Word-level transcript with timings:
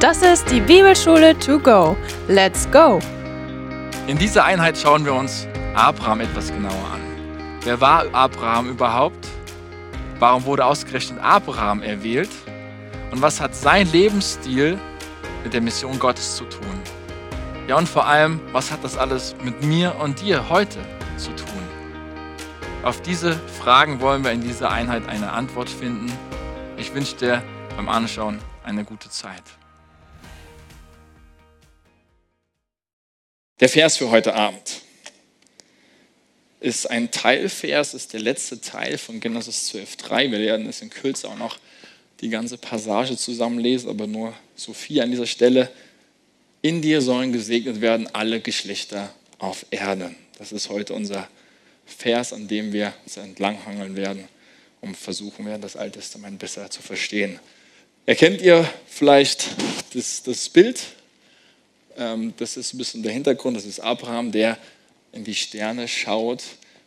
Das 0.00 0.20
ist 0.22 0.50
die 0.50 0.60
Bibelschule 0.60 1.38
to 1.38 1.58
go. 1.58 1.96
Let's 2.28 2.70
go! 2.70 2.98
In 4.06 4.18
dieser 4.18 4.44
Einheit 4.44 4.76
schauen 4.76 5.04
wir 5.04 5.14
uns 5.14 5.46
Abraham 5.74 6.20
etwas 6.20 6.48
genauer 6.48 6.72
an. 6.92 7.00
Wer 7.62 7.80
war 7.80 8.04
Abraham 8.12 8.68
überhaupt? 8.68 9.26
Warum 10.18 10.44
wurde 10.44 10.64
ausgerechnet 10.64 11.18
Abraham 11.22 11.82
erwählt? 11.82 12.30
Und 13.12 13.22
was 13.22 13.40
hat 13.40 13.54
sein 13.54 13.90
Lebensstil 13.92 14.78
mit 15.42 15.54
der 15.54 15.62
Mission 15.62 15.98
Gottes 15.98 16.36
zu 16.36 16.44
tun? 16.44 16.82
Ja, 17.66 17.76
und 17.78 17.88
vor 17.88 18.06
allem, 18.06 18.40
was 18.52 18.70
hat 18.70 18.84
das 18.84 18.98
alles 18.98 19.34
mit 19.42 19.64
mir 19.64 19.94
und 20.00 20.20
dir 20.20 20.50
heute 20.50 20.80
zu 21.16 21.30
tun? 21.30 21.46
Auf 22.82 23.00
diese 23.00 23.32
Fragen 23.32 24.00
wollen 24.00 24.22
wir 24.22 24.32
in 24.32 24.42
dieser 24.42 24.70
Einheit 24.70 25.08
eine 25.08 25.32
Antwort 25.32 25.70
finden. 25.70 26.12
Ich 26.76 26.94
wünsche 26.94 27.16
dir 27.16 27.42
beim 27.76 27.88
Anschauen 27.88 28.38
eine 28.64 28.84
gute 28.84 29.08
Zeit. 29.08 29.42
Der 33.60 33.68
Vers 33.68 33.98
für 33.98 34.10
heute 34.10 34.34
Abend 34.34 34.80
ist 36.58 36.90
ein 36.90 37.12
Teilvers, 37.12 37.94
ist 37.94 38.12
der 38.12 38.18
letzte 38.18 38.60
Teil 38.60 38.98
von 38.98 39.20
Genesis 39.20 39.72
12.3. 39.72 40.32
Wir 40.32 40.40
werden 40.40 40.68
es 40.68 40.82
in 40.82 40.90
Kürze 40.90 41.28
auch 41.28 41.38
noch 41.38 41.58
die 42.20 42.30
ganze 42.30 42.58
Passage 42.58 43.16
zusammenlesen, 43.16 43.88
aber 43.88 44.08
nur 44.08 44.34
Sophie 44.56 45.00
an 45.00 45.12
dieser 45.12 45.26
Stelle. 45.26 45.70
In 46.62 46.82
dir 46.82 47.00
sollen 47.00 47.32
gesegnet 47.32 47.80
werden 47.80 48.08
alle 48.12 48.40
Geschlechter 48.40 49.14
auf 49.38 49.66
Erden. 49.70 50.16
Das 50.38 50.50
ist 50.50 50.68
heute 50.68 50.94
unser 50.94 51.28
Vers, 51.86 52.32
an 52.32 52.48
dem 52.48 52.72
wir 52.72 52.92
uns 53.04 53.18
entlanghangeln 53.18 53.94
werden, 53.94 54.26
um 54.80 54.96
versuchen 54.96 55.46
werden, 55.46 55.62
das 55.62 55.76
Alte 55.76 56.00
Testament 56.00 56.40
besser 56.40 56.70
zu 56.70 56.82
verstehen. 56.82 57.38
Erkennt 58.04 58.40
ihr 58.42 58.68
vielleicht 58.88 59.46
das, 59.94 60.24
das 60.24 60.48
Bild? 60.48 60.80
Ähm, 61.96 62.34
das 62.36 62.56
ist 62.56 62.74
ein 62.74 62.78
bisschen 62.78 63.02
der 63.02 63.12
Hintergrund. 63.12 63.56
Das 63.56 63.64
ist 63.64 63.80
Abraham, 63.80 64.32
der 64.32 64.58
in 65.12 65.24
die 65.24 65.34
Sterne 65.34 65.88
schaut, 65.88 66.42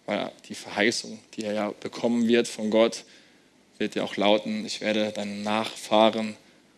weil 0.05 0.31
die 0.47 0.55
Verheißung, 0.55 1.19
die 1.35 1.43
er 1.43 1.53
ja 1.53 1.73
bekommen 1.79 2.27
wird 2.27 2.47
von 2.47 2.69
Gott, 2.69 3.03
wird 3.77 3.95
ja 3.95 4.03
auch 4.03 4.15
lauten, 4.15 4.65
ich 4.65 4.81
werde 4.81 5.11
deinen 5.11 5.43
Nachfahren 5.43 6.35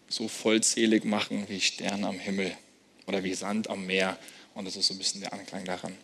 so 0.09 0.27
vollzählig 0.27 1.05
machen 1.05 1.45
wie 1.47 1.61
Sterne 1.61 2.07
am 2.07 2.19
Himmel 2.19 2.51
oder 3.07 3.23
wie 3.23 3.33
Sand 3.33 3.69
am 3.69 3.85
Meer. 3.85 4.17
Und 4.55 4.65
das 4.65 4.75
ist 4.75 4.87
so 4.87 4.93
ein 4.93 4.97
bisschen 4.97 5.21
der 5.21 5.33
Anklang 5.33 5.63
daran. 5.65 5.95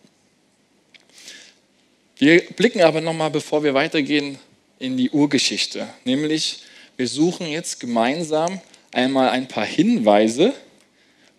Wir 2.17 2.41
blicken 2.51 2.81
aber 2.81 3.01
nochmal, 3.01 3.29
bevor 3.29 3.63
wir 3.63 3.73
weitergehen, 3.73 4.37
in 4.79 4.95
die 4.95 5.09
Urgeschichte. 5.09 5.87
Nämlich, 6.05 6.63
wir 6.95 7.07
suchen 7.07 7.47
jetzt 7.47 7.79
gemeinsam 7.79 8.61
einmal 8.91 9.29
ein 9.29 9.47
paar 9.47 9.65
Hinweise, 9.65 10.53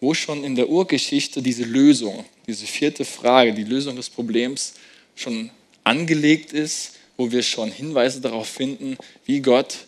wo 0.06 0.14
schon 0.14 0.44
in 0.44 0.54
der 0.54 0.68
Urgeschichte 0.68 1.42
diese 1.42 1.64
Lösung, 1.64 2.24
diese 2.46 2.64
vierte 2.64 3.04
Frage, 3.04 3.52
die 3.52 3.64
Lösung 3.64 3.96
des 3.96 4.08
Problems 4.08 4.74
schon 5.16 5.50
angelegt 5.82 6.52
ist, 6.52 6.92
wo 7.16 7.32
wir 7.32 7.42
schon 7.42 7.72
Hinweise 7.72 8.20
darauf 8.20 8.48
finden, 8.48 8.96
wie 9.24 9.40
Gott 9.40 9.78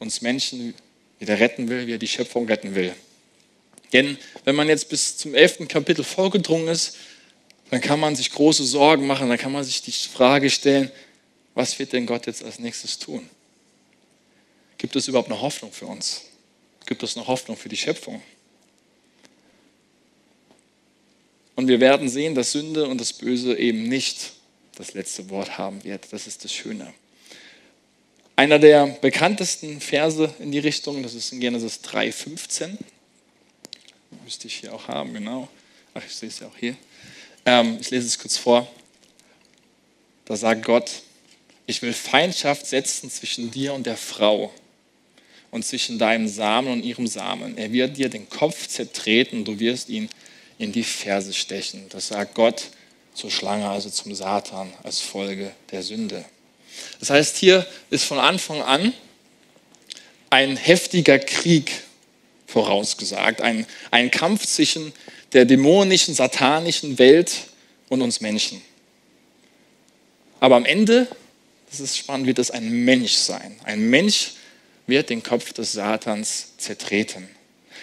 uns 0.00 0.20
Menschen 0.20 0.74
wieder 1.20 1.38
retten 1.38 1.68
will, 1.68 1.86
wie 1.86 1.92
er 1.92 1.98
die 1.98 2.08
Schöpfung 2.08 2.46
retten 2.48 2.74
will. 2.74 2.92
Denn 3.92 4.18
wenn 4.44 4.56
man 4.56 4.66
jetzt 4.66 4.88
bis 4.88 5.16
zum 5.16 5.32
elften 5.32 5.68
Kapitel 5.68 6.02
vorgedrungen 6.02 6.66
ist, 6.66 6.96
dann 7.70 7.80
kann 7.80 8.00
man 8.00 8.16
sich 8.16 8.32
große 8.32 8.64
Sorgen 8.64 9.06
machen, 9.06 9.28
dann 9.28 9.38
kann 9.38 9.52
man 9.52 9.62
sich 9.62 9.80
die 9.80 9.92
Frage 9.92 10.50
stellen, 10.50 10.90
was 11.54 11.78
wird 11.78 11.92
denn 11.92 12.04
Gott 12.04 12.26
jetzt 12.26 12.42
als 12.42 12.58
nächstes 12.58 12.98
tun? 12.98 13.30
Gibt 14.76 14.96
es 14.96 15.06
überhaupt 15.06 15.30
eine 15.30 15.40
Hoffnung 15.40 15.70
für 15.70 15.86
uns? 15.86 16.22
Gibt 16.84 17.04
es 17.04 17.16
eine 17.16 17.28
Hoffnung 17.28 17.56
für 17.56 17.68
die 17.68 17.76
Schöpfung? 17.76 18.20
Und 21.56 21.68
wir 21.68 21.80
werden 21.80 22.08
sehen, 22.08 22.34
dass 22.34 22.52
Sünde 22.52 22.86
und 22.86 23.00
das 23.00 23.14
Böse 23.14 23.56
eben 23.56 23.88
nicht 23.88 24.32
das 24.76 24.94
letzte 24.94 25.28
Wort 25.30 25.58
haben 25.58 25.82
wird. 25.84 26.12
Das 26.12 26.26
ist 26.26 26.44
das 26.44 26.52
Schöne. 26.52 26.92
Einer 28.36 28.58
der 28.58 28.86
bekanntesten 29.00 29.80
Verse 29.80 30.32
in 30.38 30.52
die 30.52 30.58
Richtung, 30.58 31.02
das 31.02 31.14
ist 31.14 31.32
in 31.32 31.40
Genesis 31.40 31.80
3,15. 31.82 32.76
Müsste 34.24 34.46
ich 34.46 34.56
hier 34.56 34.74
auch 34.74 34.88
haben, 34.88 35.14
genau. 35.14 35.48
Ach, 35.94 36.02
ich 36.06 36.14
sehe 36.14 36.28
es 36.28 36.40
ja 36.40 36.46
auch 36.46 36.56
hier. 36.58 36.76
Ähm, 37.46 37.78
ich 37.80 37.90
lese 37.90 38.06
es 38.06 38.18
kurz 38.18 38.36
vor. 38.36 38.70
Da 40.26 40.36
sagt 40.36 40.64
Gott, 40.64 40.90
ich 41.66 41.80
will 41.80 41.94
Feindschaft 41.94 42.66
setzen 42.66 43.10
zwischen 43.10 43.50
dir 43.50 43.72
und 43.72 43.86
der 43.86 43.96
Frau 43.96 44.52
und 45.50 45.64
zwischen 45.64 45.98
deinem 45.98 46.28
Samen 46.28 46.70
und 46.70 46.84
ihrem 46.84 47.06
Samen. 47.06 47.56
Er 47.56 47.72
wird 47.72 47.96
dir 47.96 48.10
den 48.10 48.28
Kopf 48.28 48.68
zertreten, 48.68 49.44
du 49.44 49.58
wirst 49.58 49.88
ihn 49.88 50.10
in 50.58 50.72
die 50.72 50.84
Ferse 50.84 51.32
stechen. 51.32 51.86
Das 51.90 52.08
sagt 52.08 52.34
Gott 52.34 52.64
zur 53.14 53.30
Schlange, 53.30 53.68
also 53.68 53.90
zum 53.90 54.14
Satan, 54.14 54.72
als 54.82 55.00
Folge 55.00 55.52
der 55.70 55.82
Sünde. 55.82 56.24
Das 57.00 57.10
heißt, 57.10 57.36
hier 57.36 57.66
ist 57.90 58.04
von 58.04 58.18
Anfang 58.18 58.62
an 58.62 58.92
ein 60.30 60.56
heftiger 60.56 61.18
Krieg 61.18 61.70
vorausgesagt, 62.46 63.40
ein, 63.40 63.66
ein 63.90 64.10
Kampf 64.10 64.46
zwischen 64.46 64.92
der 65.32 65.44
dämonischen, 65.44 66.14
satanischen 66.14 66.98
Welt 66.98 67.32
und 67.88 68.02
uns 68.02 68.20
Menschen. 68.20 68.60
Aber 70.40 70.56
am 70.56 70.64
Ende, 70.64 71.08
das 71.70 71.80
ist 71.80 71.96
spannend, 71.96 72.26
wird 72.26 72.38
es 72.38 72.50
ein 72.50 72.84
Mensch 72.84 73.12
sein. 73.12 73.58
Ein 73.64 73.88
Mensch 73.88 74.32
wird 74.86 75.10
den 75.10 75.22
Kopf 75.22 75.52
des 75.52 75.72
Satans 75.72 76.56
zertreten. 76.58 77.28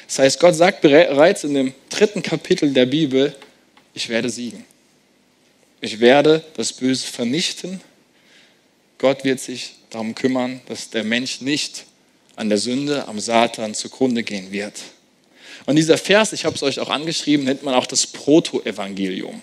Das 0.08 0.20
heißt, 0.20 0.40
Gott 0.40 0.56
sagt 0.56 0.82
bereits 0.82 1.44
in 1.44 1.54
dem 1.54 1.74
dritten 1.90 2.22
Kapitel 2.22 2.72
der 2.72 2.86
Bibel, 2.86 3.36
ich 3.94 4.10
werde 4.10 4.30
siegen. 4.30 4.66
Ich 5.82 6.00
werde 6.00 6.44
das 6.56 6.74
Böse 6.74 7.06
vernichten. 7.06 7.82
Gott 8.98 9.24
wird 9.24 9.40
sich 9.40 9.76
darum 9.90 10.16
kümmern, 10.16 10.62
dass 10.68 10.90
der 10.90 11.04
Mensch 11.04 11.42
nicht 11.42 11.86
an 12.36 12.50
der 12.50 12.58
Sünde, 12.58 13.08
am 13.08 13.20
Satan 13.20 13.74
zugrunde 13.74 14.24
gehen 14.24 14.52
wird. 14.52 14.74
Und 15.66 15.76
dieser 15.76 15.98
Vers, 15.98 16.34
ich 16.34 16.46
habe 16.46 16.56
es 16.56 16.64
euch 16.64 16.80
auch 16.80 16.90
angeschrieben, 16.90 17.46
nennt 17.46 17.64
man 17.64 17.74
auch 17.74 17.86
das 17.86 18.08
Proto-Evangelium. 18.08 19.42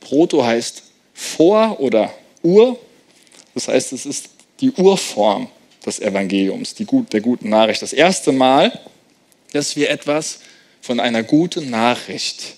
Proto 0.00 0.44
heißt 0.44 0.82
vor 1.14 1.80
oder 1.80 2.12
Ur. 2.42 2.78
Das 3.54 3.68
heißt, 3.68 3.92
es 3.92 4.06
ist 4.06 4.28
die 4.60 4.70
Urform 4.72 5.48
des 5.84 6.00
Evangeliums, 6.00 6.74
die, 6.74 6.86
der 7.12 7.20
guten 7.20 7.48
Nachricht. 7.48 7.82
Das 7.82 7.92
erste 7.92 8.32
Mal, 8.32 8.78
dass 9.52 9.76
wir 9.76 9.90
etwas 9.90 10.40
von 10.80 11.00
einer 11.00 11.22
guten 11.22 11.70
Nachricht, 11.70 12.56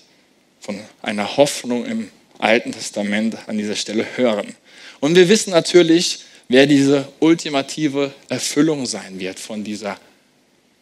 von 0.59 0.79
einer 1.01 1.37
Hoffnung 1.37 1.85
im 1.85 2.11
Alten 2.37 2.71
Testament 2.71 3.37
an 3.47 3.57
dieser 3.57 3.75
Stelle 3.75 4.05
hören. 4.17 4.55
Und 4.99 5.15
wir 5.15 5.27
wissen 5.29 5.51
natürlich, 5.51 6.19
wer 6.47 6.65
diese 6.65 7.07
ultimative 7.19 8.13
Erfüllung 8.27 8.85
sein 8.85 9.19
wird 9.19 9.39
von 9.39 9.63
dieser 9.63 9.99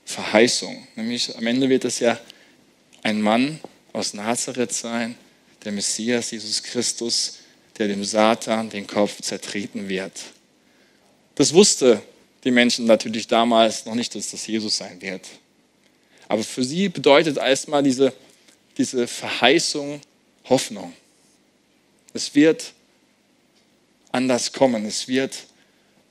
Verheißung. 0.06 0.88
Nämlich 0.96 1.36
am 1.36 1.46
Ende 1.48 1.70
wird 1.70 1.86
es 1.86 2.00
ja 2.00 2.20
ein 3.04 3.22
Mann 3.22 3.60
aus 3.94 4.14
Nazareth 4.14 4.74
sein, 4.74 5.16
der 5.64 5.72
Messias, 5.72 6.32
Jesus 6.32 6.64
Christus, 6.64 7.40
der 7.78 7.88
dem 7.88 8.04
Satan 8.04 8.70
den 8.70 8.88
Kopf 8.88 9.22
zertreten 9.22 9.90
wird. 9.90 10.14
Das 11.36 11.54
wusste 11.54 12.02
die 12.44 12.52
Menschen 12.52 12.86
natürlich 12.86 13.28
damals 13.28 13.86
noch 13.86 13.96
nicht, 13.96 14.16
dass 14.16 14.32
das 14.32 14.48
Jesus 14.48 14.78
sein 14.78 15.02
wird. 15.02 15.28
Aber 16.28 16.44
für 16.44 16.64
sie 16.64 16.90
bedeutet 16.90 17.38
erstmal 17.38 17.84
diese, 17.84 18.14
diese 18.78 19.08
Verheißung 19.08 20.02
Hoffnung. 20.50 20.94
Es 22.14 22.36
wird 22.36 22.74
anders 24.12 24.52
kommen. 24.54 24.86
Es 24.86 25.08
wird 25.08 25.46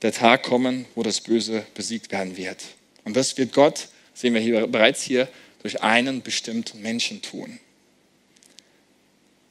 der 0.01 0.13
Tag 0.13 0.43
kommen, 0.43 0.85
wo 0.95 1.03
das 1.03 1.21
Böse 1.21 1.65
besiegt 1.73 2.11
werden 2.11 2.37
wird. 2.37 2.63
Und 3.03 3.15
das 3.15 3.37
wird 3.37 3.53
Gott, 3.53 3.89
sehen 4.13 4.33
wir 4.33 4.41
hier 4.41 4.67
bereits 4.67 5.01
hier, 5.01 5.27
durch 5.61 5.81
einen 5.81 6.21
bestimmten 6.21 6.81
Menschen 6.81 7.21
tun. 7.21 7.59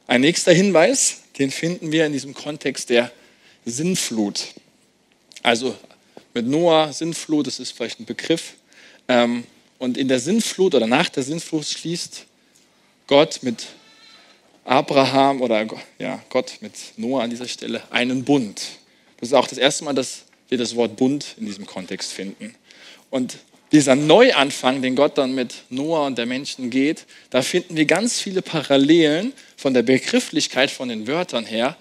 Ein 0.06 0.20
nächster 0.20 0.52
Hinweis, 0.52 1.22
den 1.38 1.50
finden 1.50 1.90
wir 1.90 2.06
in 2.06 2.12
diesem 2.12 2.32
Kontext 2.32 2.90
der 2.90 3.10
Sinnflut. 3.64 4.54
Also 5.42 5.76
mit 6.32 6.46
Noah, 6.46 6.92
Sinnflut, 6.92 7.48
das 7.48 7.58
ist 7.58 7.72
vielleicht 7.72 7.98
ein 7.98 8.06
Begriff. 8.06 8.54
Ähm, 9.08 9.44
und 9.78 9.96
in 9.96 10.08
der 10.08 10.20
Sinnflut 10.20 10.74
oder 10.74 10.86
nach 10.86 11.08
der 11.08 11.22
Sinnflut 11.22 11.66
schließt 11.66 12.26
Gott 13.06 13.40
mit 13.42 13.66
Abraham 14.64 15.42
oder 15.42 15.66
ja, 15.98 16.22
Gott 16.28 16.58
mit 16.60 16.72
Noah 16.96 17.22
an 17.22 17.30
dieser 17.30 17.46
Stelle 17.46 17.82
einen 17.90 18.24
Bund. 18.24 18.60
Das 19.18 19.28
ist 19.28 19.34
auch 19.34 19.46
das 19.46 19.58
erste 19.58 19.84
Mal, 19.84 19.94
dass 19.94 20.24
wir 20.48 20.58
das 20.58 20.76
Wort 20.76 20.96
Bund 20.96 21.36
in 21.38 21.46
diesem 21.46 21.66
Kontext 21.66 22.12
finden. 22.12 22.54
Und 23.10 23.38
dieser 23.72 23.96
Neuanfang, 23.96 24.82
den 24.82 24.96
Gott 24.96 25.18
dann 25.18 25.34
mit 25.34 25.64
Noah 25.70 26.06
und 26.06 26.18
der 26.18 26.26
Menschen 26.26 26.70
geht, 26.70 27.06
da 27.30 27.42
finden 27.42 27.76
wir 27.76 27.84
ganz 27.84 28.20
viele 28.20 28.42
Parallelen 28.42 29.32
von 29.56 29.74
der 29.74 29.82
Begrifflichkeit 29.82 30.70
von 30.70 30.88
den 30.88 31.06
Wörtern 31.06 31.44
her, 31.44 31.76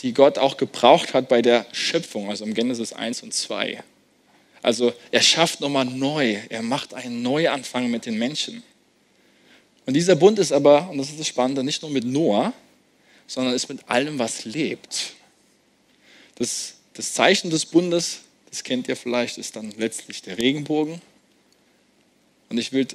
die 0.00 0.12
Gott 0.12 0.38
auch 0.38 0.56
gebraucht 0.56 1.14
hat 1.14 1.28
bei 1.28 1.40
der 1.40 1.66
Schöpfung, 1.72 2.28
also 2.28 2.44
im 2.44 2.54
Genesis 2.54 2.92
1 2.92 3.22
und 3.22 3.32
2. 3.32 3.82
Also 4.64 4.94
er 5.10 5.20
schafft 5.20 5.60
nochmal 5.60 5.84
neu, 5.84 6.38
er 6.48 6.62
macht 6.62 6.94
einen 6.94 7.20
Neuanfang 7.20 7.90
mit 7.90 8.06
den 8.06 8.18
Menschen. 8.18 8.62
Und 9.84 9.92
dieser 9.92 10.16
Bund 10.16 10.38
ist 10.38 10.52
aber, 10.52 10.88
und 10.88 10.96
das 10.96 11.10
ist 11.10 11.20
das 11.20 11.28
Spannende, 11.28 11.62
nicht 11.62 11.82
nur 11.82 11.90
mit 11.90 12.06
Noah, 12.06 12.54
sondern 13.26 13.52
ist 13.52 13.68
mit 13.68 13.86
allem, 13.90 14.18
was 14.18 14.46
lebt. 14.46 15.12
Das, 16.36 16.76
das 16.94 17.12
Zeichen 17.12 17.50
des 17.50 17.66
Bundes, 17.66 18.20
das 18.48 18.64
kennt 18.64 18.88
ihr 18.88 18.96
vielleicht, 18.96 19.36
ist 19.36 19.54
dann 19.54 19.70
letztlich 19.76 20.22
der 20.22 20.38
Regenbogen. 20.38 21.02
Und 22.48 22.56
ich 22.56 22.72
will 22.72 22.88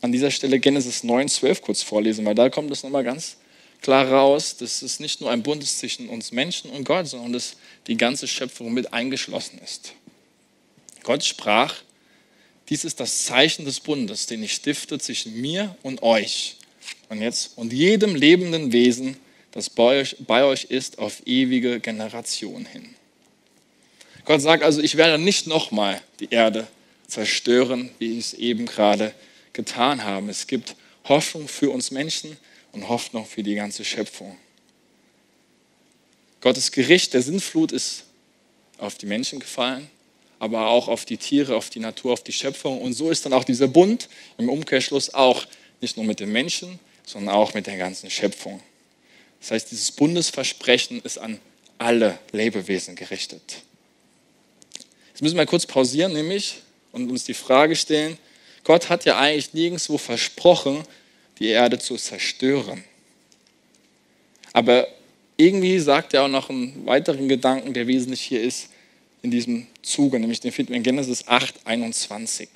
an 0.00 0.10
dieser 0.10 0.32
Stelle 0.32 0.58
Genesis 0.58 1.04
9, 1.04 1.28
12 1.28 1.62
kurz 1.62 1.80
vorlesen, 1.82 2.26
weil 2.26 2.34
da 2.34 2.50
kommt 2.50 2.72
es 2.72 2.82
nochmal 2.82 3.04
ganz 3.04 3.36
klar 3.82 4.10
raus, 4.10 4.56
dass 4.56 4.82
es 4.82 4.98
nicht 4.98 5.20
nur 5.20 5.30
ein 5.30 5.44
Bund 5.44 5.62
ist 5.62 5.78
zwischen 5.78 6.08
uns 6.08 6.32
Menschen 6.32 6.72
und 6.72 6.82
Gott, 6.82 7.06
sondern 7.06 7.34
dass 7.34 7.54
die 7.86 7.96
ganze 7.96 8.26
Schöpfung 8.26 8.72
mit 8.72 8.92
eingeschlossen 8.92 9.60
ist. 9.62 9.92
Gott 11.08 11.24
sprach, 11.24 11.74
dies 12.68 12.84
ist 12.84 13.00
das 13.00 13.24
Zeichen 13.24 13.64
des 13.64 13.80
Bundes, 13.80 14.26
den 14.26 14.42
ich 14.42 14.52
stifte 14.52 14.98
zwischen 14.98 15.40
mir 15.40 15.74
und 15.82 16.02
euch. 16.02 16.56
Und 17.08 17.22
jetzt, 17.22 17.56
und 17.56 17.72
jedem 17.72 18.14
lebenden 18.14 18.74
Wesen, 18.74 19.16
das 19.50 19.70
bei 19.70 20.00
euch, 20.00 20.16
bei 20.18 20.44
euch 20.44 20.64
ist, 20.64 20.98
auf 20.98 21.26
ewige 21.26 21.80
Generation 21.80 22.66
hin. 22.66 22.94
Gott 24.26 24.42
sagt 24.42 24.62
also, 24.62 24.82
ich 24.82 24.98
werde 24.98 25.16
nicht 25.16 25.46
nochmal 25.46 25.98
die 26.20 26.28
Erde 26.28 26.66
zerstören, 27.06 27.88
wie 27.98 28.18
ich 28.18 28.26
es 28.26 28.34
eben 28.34 28.66
gerade 28.66 29.14
getan 29.54 30.04
habe. 30.04 30.30
Es 30.30 30.46
gibt 30.46 30.76
Hoffnung 31.04 31.48
für 31.48 31.70
uns 31.70 31.90
Menschen 31.90 32.36
und 32.72 32.86
Hoffnung 32.90 33.24
für 33.24 33.42
die 33.42 33.54
ganze 33.54 33.82
Schöpfung. 33.82 34.36
Gottes 36.42 36.70
Gericht 36.70 37.14
der 37.14 37.22
Sintflut 37.22 37.72
ist 37.72 38.04
auf 38.76 38.96
die 38.98 39.06
Menschen 39.06 39.40
gefallen, 39.40 39.88
aber 40.38 40.68
auch 40.68 40.88
auf 40.88 41.04
die 41.04 41.16
Tiere, 41.16 41.56
auf 41.56 41.70
die 41.70 41.80
Natur, 41.80 42.12
auf 42.12 42.22
die 42.22 42.32
Schöpfung. 42.32 42.80
Und 42.80 42.92
so 42.92 43.10
ist 43.10 43.24
dann 43.24 43.32
auch 43.32 43.44
dieser 43.44 43.68
Bund 43.68 44.08
im 44.38 44.48
Umkehrschluss 44.48 45.14
auch 45.14 45.46
nicht 45.80 45.96
nur 45.96 46.06
mit 46.06 46.20
den 46.20 46.30
Menschen, 46.30 46.78
sondern 47.04 47.34
auch 47.34 47.54
mit 47.54 47.66
der 47.66 47.76
ganzen 47.76 48.10
Schöpfung. 48.10 48.60
Das 49.40 49.50
heißt, 49.52 49.70
dieses 49.70 49.92
Bundesversprechen 49.92 51.00
ist 51.02 51.18
an 51.18 51.40
alle 51.78 52.18
Lebewesen 52.32 52.96
gerichtet. 52.96 53.62
Jetzt 55.08 55.22
müssen 55.22 55.36
wir 55.36 55.46
kurz 55.46 55.66
pausieren, 55.66 56.12
nämlich 56.12 56.56
und 56.92 57.10
uns 57.10 57.24
die 57.24 57.34
Frage 57.34 57.76
stellen: 57.76 58.18
Gott 58.64 58.88
hat 58.88 59.04
ja 59.04 59.18
eigentlich 59.18 59.54
nirgendwo 59.54 59.98
versprochen, 59.98 60.82
die 61.38 61.48
Erde 61.48 61.78
zu 61.78 61.96
zerstören. 61.96 62.84
Aber 64.52 64.88
irgendwie 65.36 65.78
sagt 65.78 66.14
er 66.14 66.24
auch 66.24 66.28
noch 66.28 66.50
einen 66.50 66.84
weiteren 66.86 67.28
Gedanken, 67.28 67.74
der 67.74 67.86
wesentlich 67.86 68.20
hier 68.20 68.42
ist 68.42 68.70
in 69.22 69.30
diesem 69.30 69.66
Zuge, 69.82 70.18
nämlich 70.20 70.40
den 70.40 70.52
finden 70.52 70.70
wir 70.70 70.76
in 70.76 70.82
Genesis 70.82 71.26
8, 71.26 71.66
21. 71.66 72.48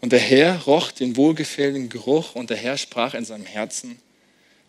Und 0.00 0.12
der 0.12 0.20
Herr 0.20 0.62
roch 0.62 0.92
den 0.92 1.16
wohlgefälligen 1.16 1.88
Geruch 1.88 2.34
und 2.34 2.50
der 2.50 2.56
Herr 2.56 2.76
sprach 2.76 3.14
in 3.14 3.24
seinem 3.24 3.46
Herzen, 3.46 3.98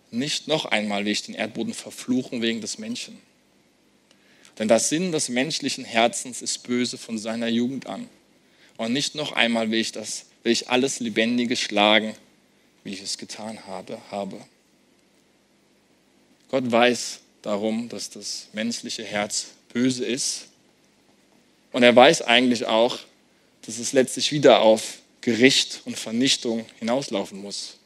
nicht 0.10 0.48
noch 0.48 0.66
einmal 0.66 1.06
will 1.06 1.12
ich 1.12 1.24
den 1.24 1.36
Erdboden 1.36 1.74
verfluchen 1.74 2.42
wegen 2.42 2.62
des 2.62 2.78
Menschen. 2.78 3.20
Denn 4.58 4.68
das 4.68 4.90
Sinn 4.90 5.12
des 5.12 5.30
menschlichen 5.30 5.86
Herzens 5.86 6.42
ist 6.42 6.64
böse 6.64 6.98
von 6.98 7.18
seiner 7.18 7.48
Jugend 7.48 7.88
an. 7.88 8.10
Und 8.78 8.94
nicht 8.94 9.16
noch 9.16 9.34
einmal 9.34 9.70
will 9.70 9.80
ich, 9.80 9.92
das, 9.92 10.26
will 10.44 10.52
ich 10.52 10.70
alles 10.70 11.00
Lebendige 11.00 11.56
schlagen, 11.56 12.16
wie 12.84 12.94
ich 12.94 13.02
es 13.02 13.18
getan 13.18 13.68
habe. 13.68 14.00
habe. 14.10 14.40
Gott 16.50 16.72
weiß 16.72 17.20
darum, 17.42 17.90
dass 17.90 18.10
das 18.10 18.48
menschliche 18.54 19.04
Herz 19.04 19.48
böse 19.74 20.06
ist. 20.06 20.48
Und 21.72 21.84
er 21.84 21.96
weiß 21.96 22.24
eigentlich 22.24 22.66
auch, 22.66 23.00
dass 23.64 23.80
es 23.80 23.94
letztlich 23.94 24.32
wieder 24.32 24.62
auf 24.62 25.00
Gericht 25.22 25.82
und 25.86 25.98
Vernichtung 25.98 26.66
hinauslaufen 26.80 27.42
muss. 27.42 27.78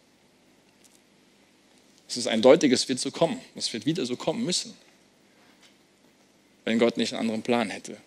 Es 2.08 2.18
ist 2.18 2.28
eindeutig, 2.28 2.72
es 2.72 2.88
wird 2.90 3.00
so 3.00 3.10
kommen. 3.10 3.40
Es 3.56 3.72
wird 3.74 3.86
wieder 3.86 4.06
so 4.06 4.16
kommen 4.16 4.44
müssen, 4.44 4.74
wenn 6.66 6.78
Gott 6.78 6.98
nicht 6.98 7.14
einen 7.14 7.22
anderen 7.22 7.42
Plan 7.42 7.70
hätte. 7.70 7.98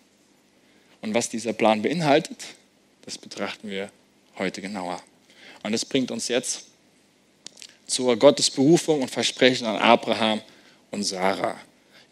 Und 1.01 1.13
was 1.13 1.29
dieser 1.29 1.53
Plan 1.53 1.81
beinhaltet, 1.81 2.37
das 3.01 3.17
betrachten 3.17 3.69
wir 3.69 3.91
heute 4.37 4.61
genauer. 4.61 5.01
Und 5.63 5.71
das 5.71 5.85
bringt 5.85 6.11
uns 6.11 6.27
jetzt 6.27 6.65
zur 7.87 8.15
Gottesberufung 8.17 9.01
und 9.01 9.11
Versprechen 9.11 9.67
an 9.67 9.77
Abraham 9.77 10.41
und 10.91 11.03
Sarah. 11.03 11.59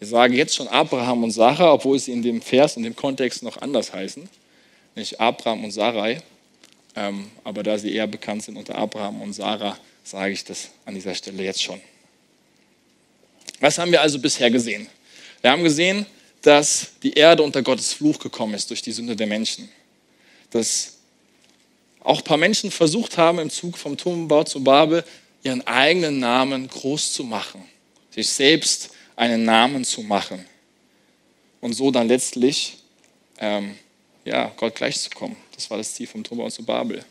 Wir 0.04 0.10
sagen 0.10 0.34
jetzt 0.34 0.54
schon 0.54 0.68
Abraham 0.68 1.24
und 1.24 1.30
Sarah, 1.30 1.72
obwohl 1.72 1.98
sie 1.98 2.12
in 2.12 2.20
dem 2.20 2.42
Vers, 2.42 2.76
in 2.76 2.82
dem 2.82 2.94
Kontext 2.94 3.42
noch 3.42 3.56
anders 3.62 3.90
heißen. 3.90 4.28
Nicht 4.96 5.18
Abraham 5.18 5.64
und 5.64 5.70
Sarai, 5.70 6.20
ähm, 6.94 7.30
aber 7.42 7.62
da 7.62 7.78
sie 7.78 7.94
eher 7.94 8.06
bekannt 8.06 8.42
sind 8.42 8.58
unter 8.58 8.74
Abraham 8.74 9.22
und 9.22 9.32
Sarah, 9.32 9.78
sage 10.02 10.34
ich 10.34 10.44
das 10.44 10.68
an 10.84 10.94
dieser 10.94 11.14
Stelle 11.14 11.42
jetzt 11.42 11.62
schon. 11.62 11.80
Was 13.60 13.78
haben 13.78 13.92
wir 13.92 14.02
also 14.02 14.18
bisher 14.18 14.50
gesehen? 14.50 14.88
Wir 15.40 15.52
haben 15.52 15.64
gesehen, 15.64 16.04
dass 16.42 16.88
die 17.02 17.14
Erde 17.14 17.42
unter 17.42 17.62
Gottes 17.62 17.94
Fluch 17.94 18.18
gekommen 18.18 18.52
ist 18.52 18.68
durch 18.68 18.82
die 18.82 18.92
Sünde 18.92 19.16
der 19.16 19.26
Menschen. 19.26 19.70
Dass 20.50 20.98
auch 22.00 22.18
ein 22.18 22.24
paar 22.24 22.36
Menschen 22.36 22.70
versucht 22.70 23.16
haben, 23.16 23.38
im 23.38 23.48
Zug 23.48 23.78
vom 23.78 23.96
Turmbau 23.96 24.44
zu 24.44 24.62
Babel 24.62 25.02
ihren 25.42 25.66
eigenen 25.66 26.18
Namen 26.18 26.68
groß 26.68 27.14
zu 27.14 27.24
machen, 27.24 27.64
sich 28.10 28.28
selbst 28.28 28.90
einen 29.16 29.44
Namen 29.44 29.84
zu 29.84 30.02
machen 30.02 30.44
und 31.60 31.72
so 31.72 31.90
dann 31.90 32.08
letztlich 32.08 32.78
ähm, 33.38 33.76
ja, 34.24 34.52
Gott 34.56 34.74
gleichzukommen. 34.74 35.36
Das 35.54 35.70
war 35.70 35.78
das 35.78 35.94
Ziel 35.94 36.06
vom 36.06 36.24
Turmbau 36.24 36.50
zu 36.50 36.64
Babel. 36.64 37.04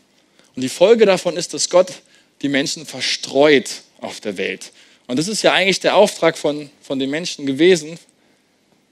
Und 0.54 0.62
die 0.62 0.68
Folge 0.68 1.06
davon 1.06 1.36
ist, 1.36 1.54
dass 1.54 1.68
Gott 1.68 2.02
die 2.42 2.48
Menschen 2.48 2.86
verstreut 2.86 3.82
auf 4.00 4.20
der 4.20 4.36
Welt. 4.36 4.72
Und 5.06 5.18
das 5.18 5.28
ist 5.28 5.42
ja 5.42 5.52
eigentlich 5.52 5.80
der 5.80 5.96
Auftrag 5.96 6.38
von, 6.38 6.70
von 6.80 6.98
den 6.98 7.10
Menschen 7.10 7.46
gewesen, 7.46 7.98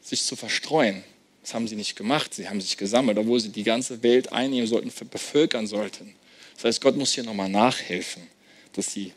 sich 0.02 0.24
zu 0.24 0.36
verstreuen. 0.36 1.04
Das 1.42 1.54
haben 1.54 1.66
sie 1.66 1.76
nicht 1.76 1.96
gemacht. 1.96 2.34
Sie 2.34 2.48
haben 2.48 2.60
sich 2.60 2.76
gesammelt, 2.76 3.18
obwohl 3.18 3.40
sie 3.40 3.48
die 3.48 3.64
ganze 3.64 4.02
Welt 4.02 4.32
einnehmen 4.32 4.66
sollten, 4.66 4.92
bevölkern 5.10 5.66
sollten. 5.66 6.14
Das 6.54 6.64
heißt, 6.64 6.80
Gott 6.80 6.96
muss 6.96 7.14
hier 7.14 7.24
nochmal 7.24 7.48
nachhelfen, 7.48 8.22
dass 8.74 8.92
sie 8.92 9.12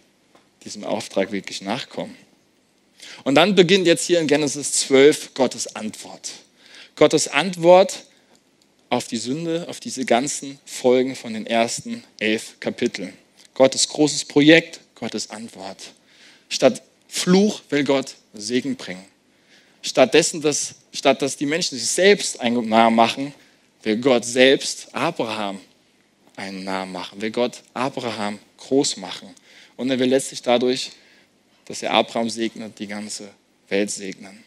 diesem 0.63 0.83
Auftrag 0.83 1.31
wirklich 1.31 1.62
nachkommen. 1.62 2.15
Und 3.24 3.36
dann 3.36 3.56
beginnt 3.56 3.88
jetzt 3.88 4.06
hier 4.06 4.19
in 4.19 4.28
Genesis 4.28 4.72
12 4.74 5.34
Gottes 5.34 5.75
Antwort. 5.75 6.31
Gottes 6.96 7.28
Antwort 7.28 8.04
auf 8.90 9.07
die 9.07 9.18
Sünde, 9.18 9.66
auf 9.69 9.80
diese 9.80 10.06
ganzen 10.06 10.60
Folgen 10.66 11.16
von 11.16 11.34
den 11.34 11.48
ersten 11.48 12.04
elf 12.19 12.59
Kapiteln. 12.59 13.14
Gottes 13.54 13.88
großes 13.88 14.26
Projekt, 14.26 14.80
Gottes 14.95 15.30
Antwort. 15.30 15.78
Statt 16.50 16.81
Fluch 17.07 17.62
will 17.69 17.83
Gott 17.83 18.16
Segen 18.33 18.76
bringen. 18.76 19.06
Stattdessen, 19.81 20.42
dass, 20.42 20.76
statt 20.94 21.21
dass 21.21 21.38
die 21.38 21.45
Menschen 21.45 21.78
sich 21.78 21.88
selbst 21.88 22.40
einen 22.42 22.68
Namen 22.68 22.95
machen, 22.95 23.33
will 23.83 23.97
Gott 23.97 24.26
selbst 24.26 24.94
Abraham 24.94 25.59
einen 26.35 26.64
Namen 26.64 26.92
machen, 26.92 27.21
will 27.21 27.31
Gott 27.31 27.62
Abraham 27.74 28.40
groß 28.57 28.97
machen. 28.97 29.30
Und 29.78 29.90
er 29.90 30.00
will 30.00 30.09
letztlich 30.09 30.42
dadurch, 30.42 30.92
dass 31.66 31.81
er 31.81 31.92
Abraham 31.92 32.30
segnet, 32.30 32.80
die 32.80 32.88
ganze 32.88 33.30
Welt 33.69 33.92
segnen. 33.92 34.44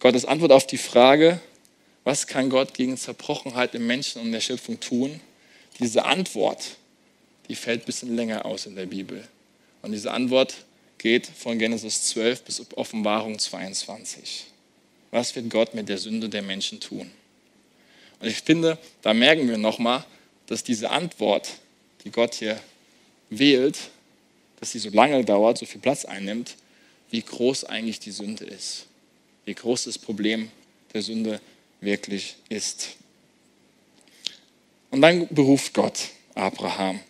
Gottes 0.00 0.24
Antwort 0.24 0.52
auf 0.52 0.66
die 0.66 0.78
Frage, 0.78 1.40
was 2.04 2.26
kann 2.26 2.50
Gott 2.50 2.74
gegen 2.74 2.96
Zerbrochenheit 2.96 3.74
im 3.74 3.86
Menschen 3.86 4.22
und 4.22 4.32
der 4.32 4.40
Schöpfung 4.40 4.80
tun? 4.80 5.20
Diese 5.78 6.04
Antwort, 6.04 6.76
die 7.48 7.54
fällt 7.54 7.82
ein 7.82 7.86
bisschen 7.86 8.16
länger 8.16 8.44
aus 8.44 8.66
in 8.66 8.76
der 8.76 8.86
Bibel. 8.86 9.26
Und 9.82 9.92
diese 9.92 10.12
Antwort 10.12 10.54
geht 10.98 11.26
von 11.26 11.58
Genesis 11.58 12.06
12 12.08 12.42
bis 12.42 12.62
Offenbarung 12.76 13.38
22. 13.38 14.46
Was 15.10 15.34
wird 15.34 15.50
Gott 15.50 15.74
mit 15.74 15.88
der 15.88 15.98
Sünde 15.98 16.28
der 16.28 16.42
Menschen 16.42 16.80
tun? 16.80 17.10
Und 18.20 18.28
ich 18.28 18.42
finde, 18.42 18.78
da 19.02 19.14
merken 19.14 19.48
wir 19.48 19.58
nochmal, 19.58 20.04
dass 20.46 20.64
diese 20.64 20.90
Antwort, 20.90 21.48
die 22.04 22.10
Gott 22.10 22.34
hier 22.34 22.60
wählt, 23.30 23.78
dass 24.60 24.72
sie 24.72 24.78
so 24.78 24.90
lange 24.90 25.24
dauert, 25.24 25.58
so 25.58 25.66
viel 25.66 25.80
Platz 25.80 26.04
einnimmt, 26.04 26.56
wie 27.10 27.22
groß 27.22 27.64
eigentlich 27.64 28.00
die 28.00 28.10
Sünde 28.10 28.44
ist. 28.44 28.86
Wie 29.44 29.54
groß 29.54 29.84
das 29.84 29.98
Problem 29.98 30.50
der 30.92 31.02
Sünde 31.02 31.40
wirklich 31.80 32.36
ist. 32.48 32.96
Und 34.90 35.02
dann 35.02 35.28
beruft 35.28 35.74
Gott 35.74 36.08
Abraham. 36.34 37.00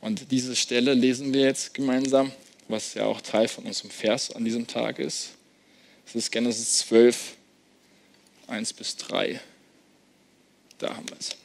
Und 0.00 0.30
diese 0.30 0.54
Stelle 0.54 0.94
lesen 0.94 1.32
wir 1.32 1.42
jetzt 1.42 1.72
gemeinsam, 1.74 2.32
was 2.68 2.94
ja 2.94 3.06
auch 3.06 3.20
Teil 3.20 3.48
von 3.48 3.64
unserem 3.64 3.90
Vers 3.90 4.30
an 4.30 4.44
diesem 4.44 4.66
Tag 4.66 4.98
ist. 4.98 5.30
Es 6.06 6.14
ist 6.14 6.30
Genesis 6.30 6.78
12, 6.80 7.34
1 8.46 8.72
bis 8.74 8.96
3. 8.96 9.40
Da 10.78 10.96
haben 10.96 11.08
wir 11.08 11.16
es. 11.18 11.36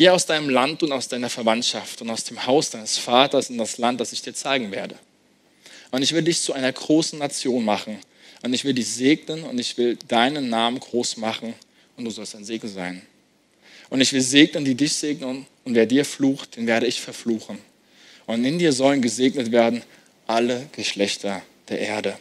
Geh 0.00 0.08
aus 0.08 0.24
deinem 0.24 0.48
Land 0.48 0.82
und 0.82 0.92
aus 0.92 1.08
deiner 1.08 1.28
Verwandtschaft 1.28 2.00
und 2.00 2.08
aus 2.08 2.24
dem 2.24 2.46
Haus 2.46 2.70
deines 2.70 2.96
Vaters 2.96 3.50
in 3.50 3.58
das 3.58 3.76
Land, 3.76 4.00
das 4.00 4.14
ich 4.14 4.22
dir 4.22 4.32
zeigen 4.32 4.72
werde. 4.72 4.96
Und 5.90 6.00
ich 6.00 6.14
will 6.14 6.22
dich 6.22 6.40
zu 6.40 6.54
einer 6.54 6.72
großen 6.72 7.18
Nation 7.18 7.62
machen. 7.62 7.98
Und 8.40 8.54
ich 8.54 8.64
will 8.64 8.72
dich 8.72 8.88
segnen 8.88 9.44
und 9.44 9.58
ich 9.58 9.76
will 9.76 9.98
deinen 10.08 10.48
Namen 10.48 10.80
groß 10.80 11.18
machen 11.18 11.52
und 11.98 12.06
du 12.06 12.10
sollst 12.10 12.34
ein 12.34 12.46
Segen 12.46 12.66
sein. 12.66 13.02
Und 13.90 14.00
ich 14.00 14.14
will 14.14 14.22
segnen, 14.22 14.64
die 14.64 14.74
dich 14.74 14.94
segnen 14.94 15.46
und 15.64 15.74
wer 15.74 15.84
dir 15.84 16.06
flucht, 16.06 16.56
den 16.56 16.66
werde 16.66 16.86
ich 16.86 16.98
verfluchen. 17.02 17.58
Und 18.24 18.42
in 18.42 18.58
dir 18.58 18.72
sollen 18.72 19.02
gesegnet 19.02 19.52
werden 19.52 19.82
alle 20.26 20.66
Geschlechter 20.72 21.42
der 21.68 21.78
Erde. 21.78 22.16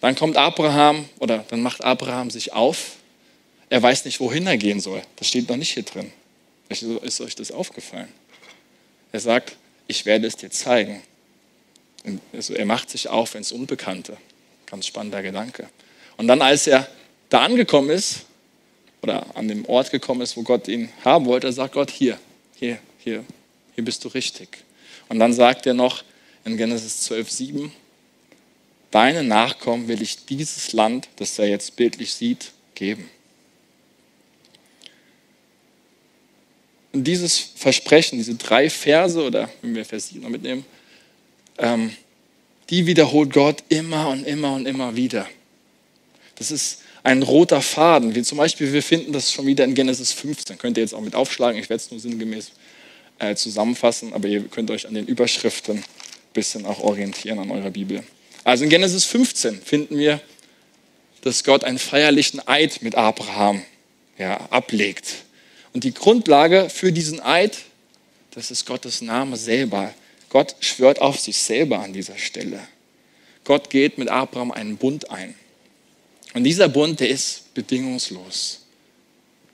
Dann 0.00 0.16
kommt 0.16 0.36
Abraham 0.36 1.08
oder 1.20 1.44
dann 1.48 1.62
macht 1.62 1.84
Abraham 1.84 2.28
sich 2.28 2.54
auf. 2.54 2.97
Er 3.70 3.82
weiß 3.82 4.04
nicht, 4.04 4.20
wohin 4.20 4.46
er 4.46 4.56
gehen 4.56 4.80
soll. 4.80 5.02
Das 5.16 5.28
steht 5.28 5.48
noch 5.48 5.56
nicht 5.56 5.72
hier 5.72 5.82
drin. 5.82 6.12
Ist 6.68 7.20
euch 7.20 7.34
das 7.34 7.50
aufgefallen? 7.50 8.08
Er 9.12 9.20
sagt, 9.20 9.56
ich 9.86 10.06
werde 10.06 10.26
es 10.26 10.36
dir 10.36 10.50
zeigen. 10.50 11.02
Also 12.32 12.54
er 12.54 12.66
macht 12.66 12.90
sich 12.90 13.08
auf 13.08 13.34
ins 13.34 13.52
Unbekannte. 13.52 14.16
Ganz 14.66 14.86
spannender 14.86 15.22
Gedanke. 15.22 15.68
Und 16.16 16.28
dann, 16.28 16.42
als 16.42 16.66
er 16.66 16.88
da 17.28 17.42
angekommen 17.44 17.90
ist, 17.90 18.26
oder 19.02 19.24
an 19.36 19.48
dem 19.48 19.64
Ort 19.66 19.90
gekommen 19.90 20.22
ist, 20.22 20.36
wo 20.36 20.42
Gott 20.42 20.68
ihn 20.68 20.88
haben 21.04 21.26
wollte, 21.26 21.52
sagt 21.52 21.74
Gott, 21.74 21.90
hier, 21.90 22.18
hier, 22.56 22.78
hier, 22.98 23.24
hier 23.74 23.84
bist 23.84 24.04
du 24.04 24.08
richtig. 24.08 24.48
Und 25.08 25.18
dann 25.18 25.32
sagt 25.32 25.66
er 25.66 25.74
noch 25.74 26.02
in 26.44 26.56
Genesis 26.56 27.02
12, 27.02 27.30
7, 27.30 27.72
deine 28.90 29.22
Nachkommen 29.22 29.88
will 29.88 30.02
ich 30.02 30.26
dieses 30.26 30.72
Land, 30.72 31.08
das 31.16 31.38
er 31.38 31.46
jetzt 31.46 31.76
bildlich 31.76 32.12
sieht, 32.12 32.52
geben. 32.74 33.08
Und 36.98 37.04
dieses 37.04 37.38
Versprechen, 37.54 38.18
diese 38.18 38.34
drei 38.34 38.68
Verse, 38.68 39.22
oder 39.22 39.48
wenn 39.62 39.72
wir 39.76 39.84
Vers 39.84 40.08
7 40.08 40.20
noch 40.20 40.30
mitnehmen, 40.30 40.66
ähm, 41.56 41.92
die 42.70 42.86
wiederholt 42.86 43.32
Gott 43.32 43.62
immer 43.68 44.08
und 44.08 44.26
immer 44.26 44.52
und 44.54 44.66
immer 44.66 44.96
wieder. 44.96 45.28
Das 46.34 46.50
ist 46.50 46.82
ein 47.04 47.22
roter 47.22 47.62
Faden, 47.62 48.16
wie 48.16 48.22
zum 48.22 48.38
Beispiel, 48.38 48.72
wir 48.72 48.82
finden 48.82 49.12
das 49.12 49.32
schon 49.32 49.46
wieder 49.46 49.62
in 49.62 49.74
Genesis 49.74 50.10
15. 50.10 50.58
Könnt 50.58 50.76
ihr 50.76 50.82
jetzt 50.82 50.92
auch 50.92 51.00
mit 51.00 51.14
aufschlagen, 51.14 51.60
ich 51.60 51.70
werde 51.70 51.80
es 51.80 51.92
nur 51.92 52.00
sinngemäß 52.00 52.50
äh, 53.20 53.36
zusammenfassen, 53.36 54.12
aber 54.12 54.26
ihr 54.26 54.42
könnt 54.48 54.72
euch 54.72 54.88
an 54.88 54.94
den 54.94 55.06
Überschriften 55.06 55.76
ein 55.76 55.84
bisschen 56.32 56.66
auch 56.66 56.80
orientieren 56.80 57.38
an 57.38 57.52
eurer 57.52 57.70
Bibel. 57.70 58.02
Also 58.42 58.64
in 58.64 58.70
Genesis 58.70 59.04
15 59.04 59.62
finden 59.62 59.96
wir, 59.98 60.20
dass 61.20 61.44
Gott 61.44 61.62
einen 61.62 61.78
feierlichen 61.78 62.44
Eid 62.48 62.82
mit 62.82 62.96
Abraham 62.96 63.62
ja, 64.18 64.48
ablegt. 64.50 65.27
Und 65.78 65.84
die 65.84 65.94
Grundlage 65.94 66.70
für 66.70 66.90
diesen 66.90 67.20
Eid, 67.20 67.56
das 68.32 68.50
ist 68.50 68.66
Gottes 68.66 69.00
Name 69.00 69.36
selber. 69.36 69.94
Gott 70.28 70.56
schwört 70.58 71.00
auf 71.00 71.20
sich 71.20 71.38
selber 71.38 71.78
an 71.78 71.92
dieser 71.92 72.18
Stelle. 72.18 72.58
Gott 73.44 73.70
geht 73.70 73.96
mit 73.96 74.08
Abraham 74.08 74.50
einen 74.50 74.76
Bund 74.76 75.08
ein. 75.08 75.36
Und 76.34 76.42
dieser 76.42 76.68
Bund, 76.68 76.98
der 76.98 77.08
ist 77.08 77.54
bedingungslos. 77.54 78.62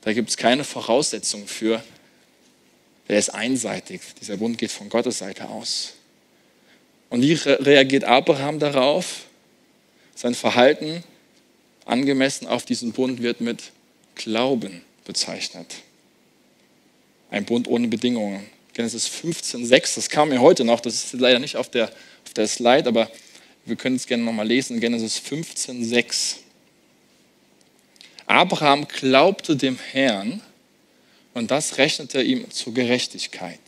Da 0.01 0.13
gibt 0.13 0.31
es 0.31 0.35
keine 0.35 0.63
Voraussetzungen 0.63 1.45
für. 1.45 1.83
Der 3.07 3.19
ist 3.19 3.29
einseitig. 3.29 4.01
Dieser 4.19 4.37
Bund 4.37 4.57
geht 4.57 4.71
von 4.71 4.89
Gottes 4.89 5.19
Seite 5.19 5.47
aus. 5.47 5.93
Und 7.11 7.21
wie 7.21 7.33
reagiert 7.33 8.03
Abraham 8.03 8.57
darauf? 8.57 9.25
Sein 10.15 10.33
Verhalten 10.33 11.03
angemessen 11.85 12.47
auf 12.47 12.65
diesen 12.65 12.93
Bund 12.93 13.21
wird 13.21 13.41
mit 13.41 13.61
Glauben 14.15 14.81
bezeichnet. 15.03 15.84
Ein 17.35 17.43
Bund 17.43 17.67
ohne 17.67 17.89
Bedingungen. 17.89 18.45
Genesis 18.73 19.07
15, 19.07 19.65
6, 19.65 19.95
das 19.95 20.09
kam 20.09 20.29
mir 20.29 20.39
heute 20.39 20.63
noch, 20.63 20.79
das 20.79 21.03
ist 21.03 21.13
leider 21.19 21.37
nicht 21.39 21.57
auf 21.57 21.69
der, 21.69 21.89
auf 21.89 22.33
der 22.33 22.47
Slide, 22.47 22.87
aber 22.87 23.11
wir 23.65 23.75
können 23.75 23.97
es 23.97 24.07
gerne 24.07 24.23
nochmal 24.23 24.47
lesen. 24.47 24.79
Genesis 24.79 25.17
15, 25.17 25.83
6. 25.83 26.37
Abraham 28.25 28.87
glaubte 28.87 29.57
dem 29.57 29.77
Herrn 29.91 30.41
und 31.33 31.51
das 31.51 31.77
rechnete 31.77 32.21
ihm 32.21 32.49
zur 32.51 32.73
Gerechtigkeit. 32.73 33.59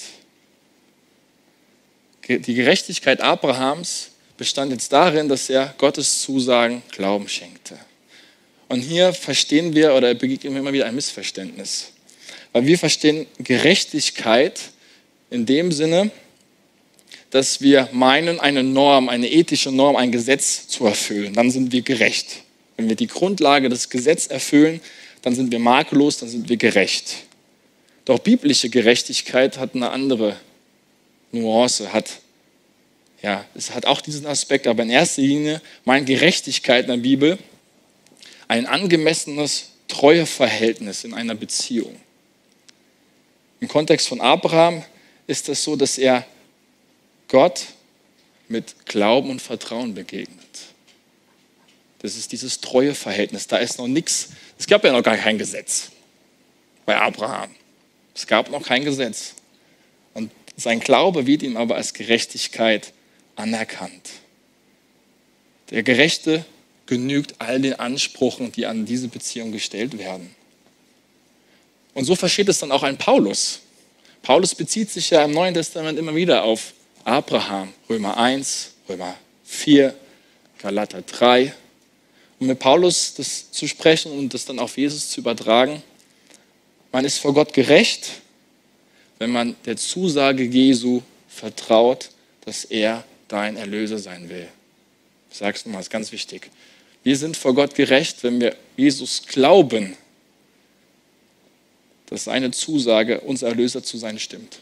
Die 2.29 2.53
Gerechtigkeit 2.53 3.19
Abrahams 3.19 4.12
bestand 4.38 4.71
jetzt 4.71 4.93
darin, 4.93 5.27
dass 5.27 5.50
er 5.50 5.75
Gottes 5.77 6.21
Zusagen 6.21 6.83
Glauben 6.93 7.27
schenkte. 7.27 7.77
Und 8.69 8.79
hier 8.79 9.12
verstehen 9.12 9.75
wir 9.75 9.93
oder 9.93 10.13
begegnen 10.13 10.53
wir 10.53 10.62
immer 10.62 10.71
wieder 10.71 10.86
ein 10.86 10.95
Missverständnis. 10.95 11.91
Weil 12.58 12.66
wir 12.66 12.80
verstehen 12.80 13.28
Gerechtigkeit 13.38 14.60
in 15.30 15.46
dem 15.46 15.72
Sinne, 15.72 16.10
dass 17.30 17.62
wir 17.62 17.88
meinen, 17.92 18.40
eine 18.40 18.64
Norm, 18.64 19.10
eine 19.10 19.32
ethische 19.32 19.72
Norm, 19.72 19.96
ein 19.96 20.12
Gesetz 20.12 20.68
zu 20.68 20.88
erfüllen. 20.88 21.36
Dann 21.36 21.52
sind 21.52 21.72
wir 21.72 21.84
gerecht. 21.84 22.38
Wenn 22.76 22.90
wir 22.90 22.96
die 22.96 23.06
Grundlage 23.06 23.70
des 23.70 23.92
Gesetzes 23.92 24.26
erfüllen, 24.26 24.82
dann 25.22 25.36
sind 25.36 25.52
wir 25.52 25.60
makellos, 25.60 26.18
dann 26.18 26.30
sind 26.30 26.50
wir 26.50 26.58
gerecht. 26.58 27.18
Doch 28.06 28.18
biblische 28.18 28.70
Gerechtigkeit 28.70 29.60
hat 29.60 29.76
eine 29.76 29.92
andere 29.92 30.36
Nuance, 31.32 31.94
hat, 31.94 32.10
ja, 33.22 33.46
es 33.54 33.76
hat 33.76 33.86
auch 33.86 34.02
diesen 34.02 34.26
Aspekt, 34.26 34.66
aber 34.66 34.82
in 34.82 34.90
erster 34.90 35.22
Linie 35.22 35.62
meint 35.86 36.08
Gerechtigkeit 36.08 36.86
in 36.86 36.92
der 36.92 36.98
Bibel 37.08 37.38
ein 38.48 38.66
angemessenes 38.66 39.74
Treueverhältnis 39.88 41.04
in 41.04 41.14
einer 41.14 41.36
Beziehung. 41.36 41.96
Im 43.60 43.68
Kontext 43.68 44.08
von 44.08 44.22
Abraham 44.22 44.84
ist 45.26 45.50
es 45.50 45.64
so, 45.64 45.76
dass 45.76 45.98
er 45.98 46.26
Gott 47.28 47.66
mit 48.48 48.86
Glauben 48.86 49.30
und 49.30 49.42
Vertrauen 49.42 49.94
begegnet. 49.94 50.46
Das 52.00 52.16
ist 52.16 52.32
dieses 52.32 52.62
treue 52.62 52.94
Verhältnis. 52.94 53.48
Da 53.48 53.58
ist 53.58 53.80
noch 53.80 53.88
nichts. 53.88 54.30
Es 54.58 54.68
gab 54.68 54.84
ja 54.84 54.92
noch 54.92 55.04
gar 55.04 55.18
kein 55.18 55.38
Gesetz 55.38 55.92
bei 56.86 56.96
Abraham. 56.96 57.50
Es 58.16 58.28
gab 58.28 58.50
noch 58.50 58.64
kein 58.64 58.86
Gesetz. 58.86 59.34
Und 60.14 60.32
sein 60.56 60.80
Glaube 60.80 61.28
wird 61.28 61.44
ihm 61.44 61.58
aber 61.58 61.76
als 61.76 61.94
Gerechtigkeit 61.94 62.94
anerkannt. 63.36 64.10
Der 65.72 65.84
Gerechte 65.84 66.46
genügt 66.86 67.36
all 67.40 67.60
den 67.60 67.74
Ansprüchen, 67.74 68.52
die 68.52 68.66
an 68.66 68.86
diese 68.86 69.10
Beziehung 69.10 69.52
gestellt 69.52 69.98
werden. 69.98 70.34
Und 71.98 72.06
so 72.06 72.13
versteht 72.13 72.48
es 72.48 72.60
dann 72.60 72.72
auch 72.72 72.84
ein 72.84 72.96
Paulus. 72.96 73.62
Paulus 74.22 74.54
bezieht 74.54 74.92
sich 74.92 75.10
ja 75.10 75.25
im 75.25 75.32
Neuen 75.32 75.56
Testament 75.56 75.98
immer 75.98 76.13
wieder 76.13 76.44
auf 76.44 76.74
Abraham, 77.04 77.74
Römer 77.89 78.16
1, 78.18 78.74
Römer 78.88 79.16
4, 79.46 79.96
Galater 80.60 81.01
3 81.01 81.56
um 82.39 82.46
mit 82.46 82.60
Paulus 82.60 83.16
das 83.16 83.50
zu 83.50 83.68
sprechen 83.68 84.12
und 84.12 84.32
das 84.32 84.46
dann 84.46 84.60
auf 84.60 84.77
Jesus 84.77 85.10
zu 85.10 85.22
übertragen. 85.22 85.82
Man 86.92 87.04
ist 87.04 87.18
vor 87.18 87.34
Gott 87.34 87.51
gerecht, 87.51 88.22
wenn 89.18 89.32
man 89.32 89.56
der 89.66 89.75
Zusage 89.75 90.44
Jesu 90.44 91.01
vertraut, 91.27 92.12
dass 92.46 92.63
er 92.63 93.04
dein 93.27 93.58
Erlöser 93.58 93.98
sein 93.98 94.30
will. 94.30 94.48
Ich 95.32 95.38
sage 95.38 95.58
es 95.58 95.66
nochmal, 95.66 95.82
ist 95.82 95.89
ganz 95.89 96.12
wichtig. 96.12 96.51
Wir 97.01 97.18
sind 97.18 97.36
vor 97.36 97.56
Gott 97.56 97.74
gerecht, 97.74 98.22
wenn 98.22 98.39
wir 98.39 98.56
Jesus 98.75 99.24
glauben, 99.25 99.98
dass 102.08 102.26
seine 102.26 102.52
Zusage, 102.52 103.22
unser 103.22 103.48
Erlöser 103.48 103.84
zu 103.84 103.98
sein, 103.98 104.20
stimmt. 104.20 104.60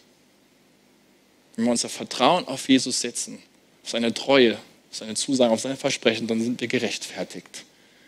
Wenn 1.55 1.65
wir 1.65 1.71
unser 1.71 1.89
Vertrauen 1.89 2.47
auf 2.47 2.67
Jesus 2.67 3.01
setzen, 3.01 3.39
auf 3.83 3.91
seine 3.91 4.13
Treue, 4.13 4.57
seine 4.91 5.13
Zusagen, 5.13 5.53
auf 5.53 5.61
sein 5.61 5.77
Versprechen, 5.77 6.27
dann 6.27 6.41
sind 6.41 6.59
wir 6.59 6.67
gerechtfertigt. 6.67 7.63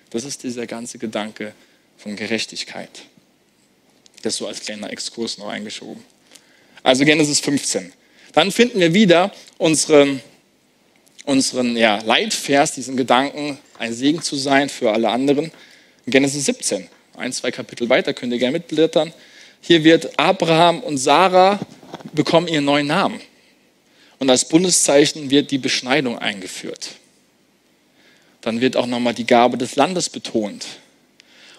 Das 0.10 0.24
ist 0.24 0.44
dieser 0.44 0.68
ganze 0.68 0.98
Gedanke 0.98 1.54
von 1.98 2.16
Gerechtigkeit. 2.16 2.90
Das 4.24 4.38
so 4.38 4.48
als 4.48 4.62
kleiner 4.62 4.92
Exkurs 4.92 5.38
noch 5.38 5.50
eingeschoben. 5.50 6.04
Also 6.84 7.06
Genesis 7.06 7.40
15. 7.40 7.94
Dann 8.34 8.52
finden 8.52 8.80
wir 8.80 8.94
wieder 8.94 9.32
unseren, 9.58 10.22
unseren 11.26 11.76
ja, 11.76 12.02
Leitvers, 12.02 12.74
diesen 12.74 12.98
Gedanken, 12.98 13.58
ein 13.78 13.94
Segen 13.94 14.22
zu 14.22 14.36
sein 14.36 14.70
für 14.70 14.92
alle 14.92 15.10
anderen. 15.10 15.52
Genesis 16.06 16.46
17, 16.46 16.88
ein, 17.18 17.34
zwei 17.34 17.52
Kapitel 17.52 17.90
weiter, 17.90 18.14
könnt 18.14 18.32
ihr 18.32 18.40
gerne 18.40 18.58
mitblättern. 18.58 19.14
Hier 19.62 19.84
wird 19.84 20.20
Abraham 20.20 20.82
und 20.82 20.98
Sarah 20.98 21.60
bekommen 22.14 22.48
ihren 22.48 22.66
neuen 22.66 22.88
Namen. 22.88 23.20
Und 24.20 24.30
als 24.30 24.48
Bundeszeichen 24.48 25.30
wird 25.30 25.52
die 25.52 25.58
Beschneidung 25.58 26.18
eingeführt. 26.18 26.92
Dann 28.42 28.62
wird 28.62 28.78
auch 28.78 28.88
nochmal 28.88 29.14
die 29.14 29.26
Gabe 29.26 29.58
des 29.58 29.76
Landes 29.76 30.10
betont. 30.10 30.66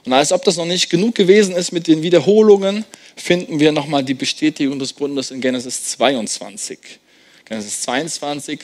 Und 0.05 0.13
als 0.13 0.33
ob 0.33 0.45
das 0.45 0.57
noch 0.57 0.65
nicht 0.65 0.89
genug 0.91 1.15
gewesen 1.15 1.55
ist 1.55 1.73
mit 1.73 1.87
den 1.87 2.03
Wiederholungen, 2.03 2.85
finden 3.15 3.61
wir 3.61 3.73
nochmal 3.73 4.03
die 4.03 4.15
Bestätigung 4.15 4.79
des 4.79 4.93
Bundes 4.93 5.31
in 5.31 5.41
Genesis 5.41 5.91
22. 5.91 6.79
Genesis 7.45 7.83
22, 7.83 8.61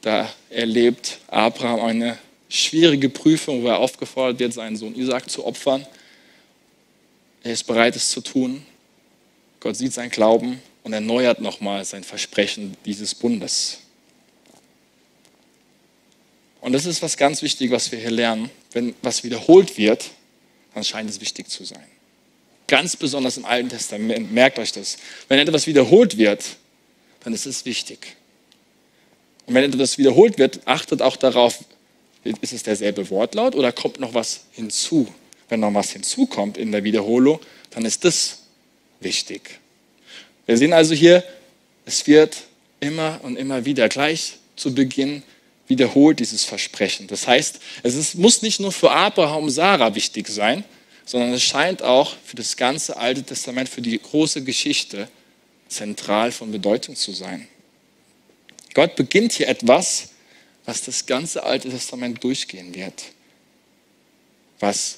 da 0.00 0.32
erlebt 0.50 1.18
Abraham 1.28 1.80
eine 1.80 2.18
schwierige 2.48 3.08
Prüfung, 3.08 3.62
wo 3.62 3.68
er 3.68 3.78
aufgefordert 3.78 4.38
wird, 4.38 4.54
seinen 4.54 4.76
Sohn 4.76 4.94
Isaac 4.94 5.28
zu 5.28 5.44
opfern. 5.44 5.86
Er 7.42 7.52
ist 7.52 7.64
bereit, 7.64 7.96
es 7.96 8.10
zu 8.10 8.20
tun. 8.20 8.64
Gott 9.60 9.76
sieht 9.76 9.92
sein 9.92 10.10
Glauben 10.10 10.60
und 10.84 10.92
erneuert 10.92 11.40
nochmal 11.40 11.84
sein 11.84 12.04
Versprechen 12.04 12.76
dieses 12.84 13.14
Bundes. 13.14 13.80
Und 16.60 16.72
das 16.72 16.86
ist 16.86 17.02
was 17.02 17.16
ganz 17.16 17.42
wichtig, 17.42 17.70
was 17.70 17.90
wir 17.92 17.98
hier 17.98 18.10
lernen. 18.10 18.50
Wenn 18.72 18.94
was 19.02 19.24
wiederholt 19.24 19.78
wird, 19.78 20.10
dann 20.74 20.84
scheint 20.84 21.08
es 21.08 21.20
wichtig 21.20 21.48
zu 21.48 21.64
sein. 21.64 21.84
Ganz 22.66 22.96
besonders 22.96 23.36
im 23.36 23.44
Alten 23.44 23.70
Testament, 23.70 24.32
merkt 24.32 24.58
euch 24.58 24.72
das. 24.72 24.98
Wenn 25.28 25.38
etwas 25.38 25.66
wiederholt 25.66 26.18
wird, 26.18 26.44
dann 27.20 27.32
ist 27.32 27.46
es 27.46 27.64
wichtig. 27.64 28.16
Und 29.46 29.54
wenn 29.54 29.64
etwas 29.64 29.96
wiederholt 29.96 30.38
wird, 30.38 30.60
achtet 30.66 31.00
auch 31.00 31.16
darauf, 31.16 31.64
ist 32.24 32.52
es 32.52 32.62
derselbe 32.62 33.08
Wortlaut 33.08 33.54
oder 33.54 33.72
kommt 33.72 33.98
noch 33.98 34.12
was 34.12 34.42
hinzu? 34.52 35.08
Wenn 35.48 35.60
noch 35.60 35.72
was 35.72 35.92
hinzukommt 35.92 36.58
in 36.58 36.72
der 36.72 36.84
Wiederholung, 36.84 37.40
dann 37.70 37.86
ist 37.86 38.04
das 38.04 38.37
wichtig. 39.00 39.60
Wir 40.46 40.56
sehen 40.56 40.72
also 40.72 40.94
hier, 40.94 41.24
es 41.84 42.06
wird 42.06 42.36
immer 42.80 43.20
und 43.22 43.36
immer 43.36 43.64
wieder 43.64 43.88
gleich 43.88 44.34
zu 44.56 44.74
Beginn 44.74 45.22
wiederholt 45.66 46.20
dieses 46.20 46.44
Versprechen. 46.44 47.06
Das 47.06 47.26
heißt, 47.26 47.60
es 47.82 47.94
ist, 47.94 48.14
muss 48.14 48.42
nicht 48.42 48.60
nur 48.60 48.72
für 48.72 48.90
Abraham 48.90 49.44
und 49.44 49.50
Sarah 49.50 49.94
wichtig 49.94 50.28
sein, 50.28 50.64
sondern 51.04 51.32
es 51.32 51.42
scheint 51.42 51.82
auch 51.82 52.14
für 52.24 52.36
das 52.36 52.56
ganze 52.56 52.96
Alte 52.96 53.22
Testament, 53.22 53.68
für 53.68 53.82
die 53.82 53.98
große 53.98 54.42
Geschichte 54.44 55.08
zentral 55.68 56.32
von 56.32 56.50
Bedeutung 56.50 56.96
zu 56.96 57.12
sein. 57.12 57.46
Gott 58.74 58.96
beginnt 58.96 59.32
hier 59.32 59.48
etwas, 59.48 60.10
was 60.64 60.82
das 60.82 61.06
ganze 61.06 61.42
Alte 61.42 61.70
Testament 61.70 62.22
durchgehen 62.22 62.74
wird, 62.74 63.04
was 64.60 64.97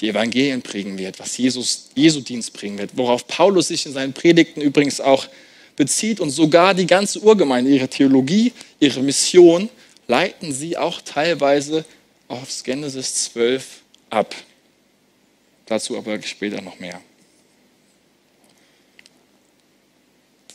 die 0.00 0.08
Evangelien 0.08 0.62
prägen 0.62 0.96
wird, 0.98 1.18
was 1.18 1.36
Jesus, 1.36 1.90
Jesu 1.94 2.20
Dienst 2.20 2.52
bringen 2.52 2.78
wird, 2.78 2.90
worauf 2.94 3.26
Paulus 3.26 3.68
sich 3.68 3.84
in 3.86 3.92
seinen 3.92 4.12
Predigten 4.12 4.60
übrigens 4.60 5.00
auch 5.00 5.28
bezieht 5.76 6.20
und 6.20 6.30
sogar 6.30 6.74
die 6.74 6.86
ganze 6.86 7.20
Urgemeinde, 7.20 7.70
ihre 7.70 7.88
Theologie, 7.88 8.52
ihre 8.78 9.02
Mission 9.02 9.68
leiten 10.08 10.52
sie 10.52 10.76
auch 10.76 11.00
teilweise 11.00 11.84
aufs 12.28 12.64
Genesis 12.64 13.32
12 13.32 13.80
ab. 14.08 14.34
Dazu 15.66 15.96
aber 15.96 16.20
später 16.22 16.60
noch 16.60 16.78
mehr. 16.80 17.00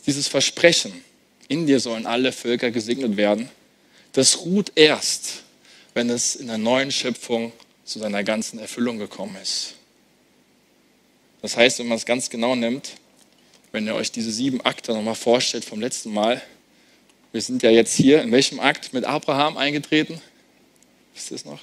Dieses 0.06 0.28
Versprechen, 0.28 0.92
in 1.48 1.66
dir 1.66 1.80
sollen 1.80 2.06
alle 2.06 2.32
Völker 2.32 2.70
gesegnet 2.70 3.16
werden, 3.16 3.48
das 4.12 4.38
ruht 4.44 4.72
erst, 4.74 5.42
wenn 5.94 6.10
es 6.10 6.36
in 6.36 6.46
der 6.46 6.58
neuen 6.58 6.90
Schöpfung 6.90 7.52
zu 7.86 7.98
seiner 7.98 8.22
ganzen 8.24 8.58
Erfüllung 8.58 8.98
gekommen 8.98 9.36
ist. 9.42 9.74
Das 11.40 11.56
heißt, 11.56 11.78
wenn 11.78 11.88
man 11.88 11.96
es 11.96 12.04
ganz 12.04 12.28
genau 12.28 12.54
nimmt, 12.54 12.92
wenn 13.72 13.86
ihr 13.86 13.94
euch 13.94 14.10
diese 14.10 14.32
sieben 14.32 14.60
Akte 14.60 14.92
nochmal 14.92 15.14
vorstellt 15.14 15.64
vom 15.64 15.80
letzten 15.80 16.12
Mal, 16.12 16.42
wir 17.32 17.40
sind 17.40 17.62
ja 17.62 17.70
jetzt 17.70 17.94
hier, 17.94 18.22
in 18.22 18.32
welchem 18.32 18.60
Akt 18.60 18.92
mit 18.92 19.04
Abraham 19.04 19.56
eingetreten? 19.56 20.20
Wisst 21.14 21.30
ihr 21.30 21.36
es 21.36 21.44
noch? 21.44 21.60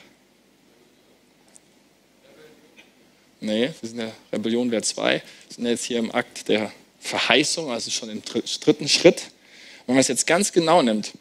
Nee, 3.39 3.72
wir 3.82 3.89
sind 3.89 4.00
ja 4.00 4.12
Rebellion 4.32 4.72
wäre 4.72 4.84
zwei. 4.84 5.15
Wir 5.48 5.56
sind 5.56 5.65
jetzt 5.65 5.84
hier 5.84 6.00
im 6.00 6.13
Akt 6.15 6.48
der 6.48 6.72
Verheißung, 7.00 7.70
also 7.70 7.92
schon 7.92 8.10
im 8.10 8.22
dritten 8.24 8.88
Schritt. 8.88 9.32
Wenn 9.86 9.96
man 9.96 10.01
es 10.01 10.08
jetzt 10.08 10.25
ganz 10.25 10.53
genau 10.53 10.82
nimmt, 10.82 11.12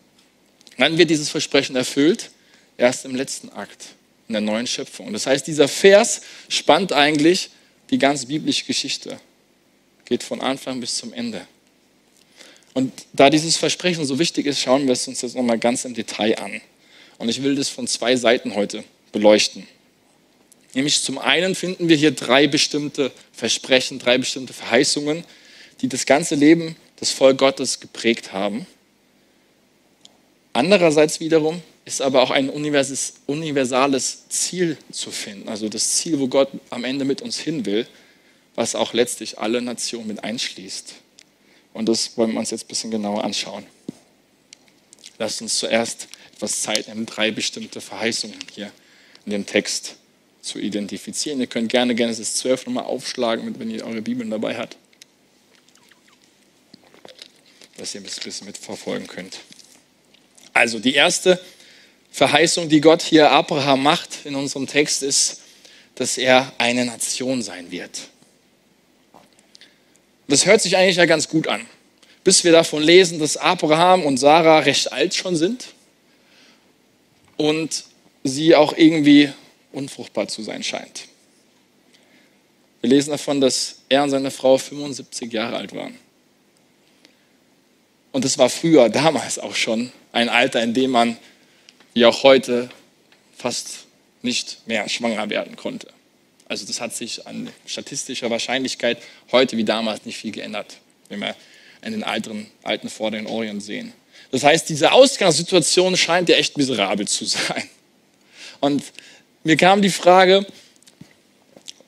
dann 0.79 0.99
wird 0.99 1.11
dieses 1.11 1.31
Versprechen 1.31 1.75
erfüllt, 1.75 2.31
erst 2.77 3.05
im 3.05 3.17
letzten 3.17 3.51
Akt, 3.51 3.95
in 4.29 4.33
der 4.35 4.41
neuen 4.41 4.67
Schöpfung. 4.67 5.13
Das 5.13 5.27
heißt, 5.27 5.47
dieser 5.47 5.69
Vers 5.69 6.23
spannt 6.49 6.93
eigentlich 6.93 7.51
die 7.91 7.99
ganze 7.99 8.27
biblische 8.27 8.65
Geschichte, 8.65 9.21
geht 10.05 10.23
von 10.23 10.41
Anfang 10.41 10.81
bis 10.81 10.97
zum 10.97 11.13
Ende. 11.13 11.47
Und 12.75 12.93
da 13.13 13.29
dieses 13.29 13.57
Versprechen 13.57 14.05
so 14.07 14.19
wichtig 14.19 14.47
ist, 14.47 14.61
schauen 14.61 14.87
wir 14.87 14.93
es 14.93 15.07
uns 15.07 15.21
jetzt 15.21 15.37
nochmal 15.37 15.59
ganz 15.59 15.85
im 15.85 15.95
Detail 15.95 16.39
an. 16.39 16.61
Und 17.19 17.29
ich 17.29 17.43
will 17.43 17.55
das 17.55 17.69
von 17.69 17.87
zwei 17.87 18.17
Seiten 18.17 18.55
heute 18.55 18.83
beleuchten. 19.13 19.67
Nämlich 20.75 21.03
zum 21.03 21.19
einen 21.19 21.55
finden 21.55 21.89
wir 21.89 21.97
hier 21.97 22.13
drei 22.13 22.47
bestimmte 22.47 23.13
Versprechen, 23.33 23.99
drei 23.99 24.17
bestimmte 24.17 24.55
Verheißungen, 24.55 25.25
die 25.83 25.89
das 25.89 26.07
ganze 26.07 26.35
Leben 26.35 26.77
des 27.01 27.11
Volk 27.11 27.39
Gottes 27.39 27.81
geprägt 27.81 28.33
haben. 28.33 28.67
Andererseits 30.55 31.21
wiederum 31.21 31.63
ist 31.85 32.01
aber 32.01 32.23
auch 32.23 32.31
ein 32.31 32.49
universales 32.49 34.29
Ziel 34.29 34.79
zu 34.93 35.11
finden, 35.11 35.49
also 35.49 35.69
das 35.69 35.97
Ziel, 35.97 36.21
wo 36.21 36.29
Gott 36.29 36.49
am 36.71 36.85
Ende 36.85 37.05
mit 37.05 37.23
uns 37.23 37.39
hin 37.39 37.67
will, 37.67 37.87
was 38.55 38.75
auch 38.75 38.93
letztlich 38.93 39.39
alle 39.39 39.61
Nationen 39.61 40.07
mit 40.07 40.23
einschließt. 40.23 40.95
Und 41.73 41.89
das 41.89 42.17
wollen 42.17 42.33
wir 42.33 42.39
uns 42.39 42.51
jetzt 42.51 42.65
ein 42.65 42.69
bisschen 42.69 42.91
genauer 42.91 43.25
anschauen. 43.25 43.65
Lasst 45.19 45.43
uns 45.43 45.59
zuerst 45.59 46.09
etwas 46.35 46.63
Zeit 46.63 46.89
nehmen, 46.89 47.07
drei 47.07 47.31
bestimmte 47.31 47.81
Verheißungen 47.81 48.39
hier 48.55 48.71
in 49.25 49.33
dem 49.33 49.47
Text 49.47 49.97
zu 50.41 50.59
identifizieren. 50.59 51.41
Ihr 51.41 51.47
könnt 51.47 51.71
gerne 51.71 51.95
Genesis 51.95 52.35
12 52.37 52.67
nochmal 52.67 52.85
aufschlagen, 52.85 53.59
wenn 53.59 53.71
ihr 53.71 53.87
eure 53.87 54.03
Bibeln 54.03 54.31
dabei 54.31 54.57
habt, 54.57 54.77
dass 57.77 57.95
ihr 57.95 58.01
ein 58.01 58.05
bisschen 58.05 58.47
mitverfolgen 58.47 59.07
könnt. 59.07 59.39
Also 60.53 60.79
die 60.79 60.95
erste 60.95 61.41
Verheißung, 62.13 62.69
die 62.69 62.83
Gott 62.83 63.03
hier 63.03 63.31
Abraham 63.31 63.83
macht 63.83 64.25
in 64.25 64.35
unserem 64.35 64.67
Text, 64.67 65.03
ist, 65.03 65.41
dass 65.95 66.19
er 66.19 66.53
eine 66.59 66.85
Nation 66.85 67.43
sein 67.43 67.71
wird. 67.71 68.09
Das 70.29 70.47
hört 70.47 70.61
sich 70.61 70.77
eigentlich 70.77 70.97
ja 70.97 71.07
ganz 71.07 71.29
gut 71.29 71.49
an, 71.49 71.67
bis 72.23 72.45
wir 72.45 72.53
davon 72.53 72.83
lesen, 72.83 73.19
dass 73.19 73.37
Abraham 73.37 74.05
und 74.05 74.19
Sarah 74.19 74.61
recht 74.61 74.93
alt 74.93 75.15
schon 75.15 75.37
sind 75.37 75.69
und 77.37 77.85
sie 78.25 78.55
auch 78.55 78.77
irgendwie 78.77 79.33
unfruchtbar 79.73 80.29
zu 80.29 80.43
sein 80.43 80.63
scheint. 80.63 81.05
Wir 82.83 82.91
lesen 82.91 83.11
davon, 83.11 83.41
dass 83.41 83.77
er 83.89 84.03
und 84.03 84.11
seine 84.11 84.31
Frau 84.31 84.59
75 84.59 85.33
Jahre 85.33 85.57
alt 85.57 85.75
waren. 85.75 85.97
Und 88.11 88.25
das 88.25 88.37
war 88.37 88.51
früher, 88.51 88.91
damals 88.91 89.39
auch 89.39 89.55
schon, 89.55 89.93
ein 90.13 90.29
Alter, 90.29 90.63
in 90.63 90.75
dem 90.75 90.91
man, 90.91 91.17
wie 91.95 92.07
auch 92.07 92.23
heute, 92.23 92.71
fast 93.37 93.87
nicht 94.23 94.67
mehr 94.67 94.89
schwanger 94.89 95.29
werden 95.31 95.57
konnte. 95.57 95.89
Also 96.49 96.67
das 96.67 96.81
hat 96.81 96.95
sich 96.95 97.27
an 97.27 97.51
statistischer 97.67 98.31
Wahrscheinlichkeit 98.31 98.99
heute 99.33 99.57
wie 99.57 99.65
damals 99.65 100.05
nicht 100.05 100.19
viel 100.19 100.33
geändert, 100.33 100.77
wenn 101.09 101.21
wir 101.21 101.35
in 101.83 101.93
den 101.93 102.05
alten, 102.05 102.47
alten 102.63 102.89
Vorderen 102.89 103.27
Orient 103.27 103.63
sehen. 103.63 103.93
Das 104.31 104.45
heißt, 104.45 104.69
diese 104.69 104.93
Ausgangssituation 104.93 105.97
scheint 105.97 106.29
ja 106.29 106.37
echt 106.37 106.57
miserabel 106.57 107.09
zu 107.09 107.25
sein. 107.25 107.69
Und 108.61 108.83
mir 109.45 109.57
kam 109.57 109.83
die 109.83 109.91
Frage, 109.91 110.47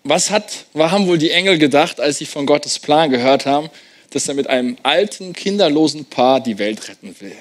was, 0.02 0.30
hat, 0.30 0.66
was 0.72 0.90
haben 0.90 1.06
wohl 1.06 1.18
die 1.18 1.30
Engel 1.30 1.58
gedacht, 1.58 2.00
als 2.00 2.18
sie 2.18 2.26
von 2.26 2.44
Gottes 2.46 2.78
Plan 2.78 3.10
gehört 3.10 3.46
haben, 3.46 3.70
dass 4.10 4.28
er 4.28 4.34
mit 4.34 4.48
einem 4.48 4.76
alten, 4.82 5.32
kinderlosen 5.32 6.04
Paar 6.04 6.40
die 6.40 6.58
Welt 6.58 6.88
retten 6.88 7.14
will? 7.20 7.36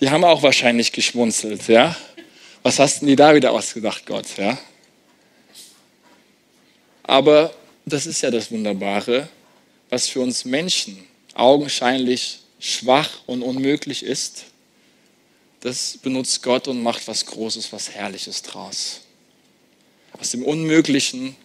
Die 0.00 0.08
haben 0.08 0.24
auch 0.24 0.42
wahrscheinlich 0.42 0.92
geschmunzelt, 0.92 1.68
ja? 1.68 1.94
was 2.62 2.78
hast 2.78 3.00
denn 3.00 3.08
die 3.08 3.16
da 3.16 3.34
wieder 3.34 3.52
ausgedacht, 3.52 4.06
Gott? 4.06 4.26
Ja? 4.38 4.58
Aber 7.02 7.54
das 7.84 8.06
ist 8.06 8.22
ja 8.22 8.30
das 8.30 8.50
Wunderbare, 8.50 9.28
was 9.90 10.08
für 10.08 10.20
uns 10.20 10.44
Menschen 10.44 11.04
augenscheinlich 11.34 12.40
schwach 12.58 13.10
und 13.26 13.42
unmöglich 13.42 14.02
ist, 14.02 14.44
das 15.60 15.98
benutzt 15.98 16.42
Gott 16.42 16.68
und 16.68 16.82
macht 16.82 17.06
was 17.06 17.26
Großes, 17.26 17.72
was 17.72 17.90
Herrliches 17.90 18.42
draus. 18.42 19.02
Aus 20.18 20.30
dem 20.30 20.42
Unmöglichen 20.42 21.36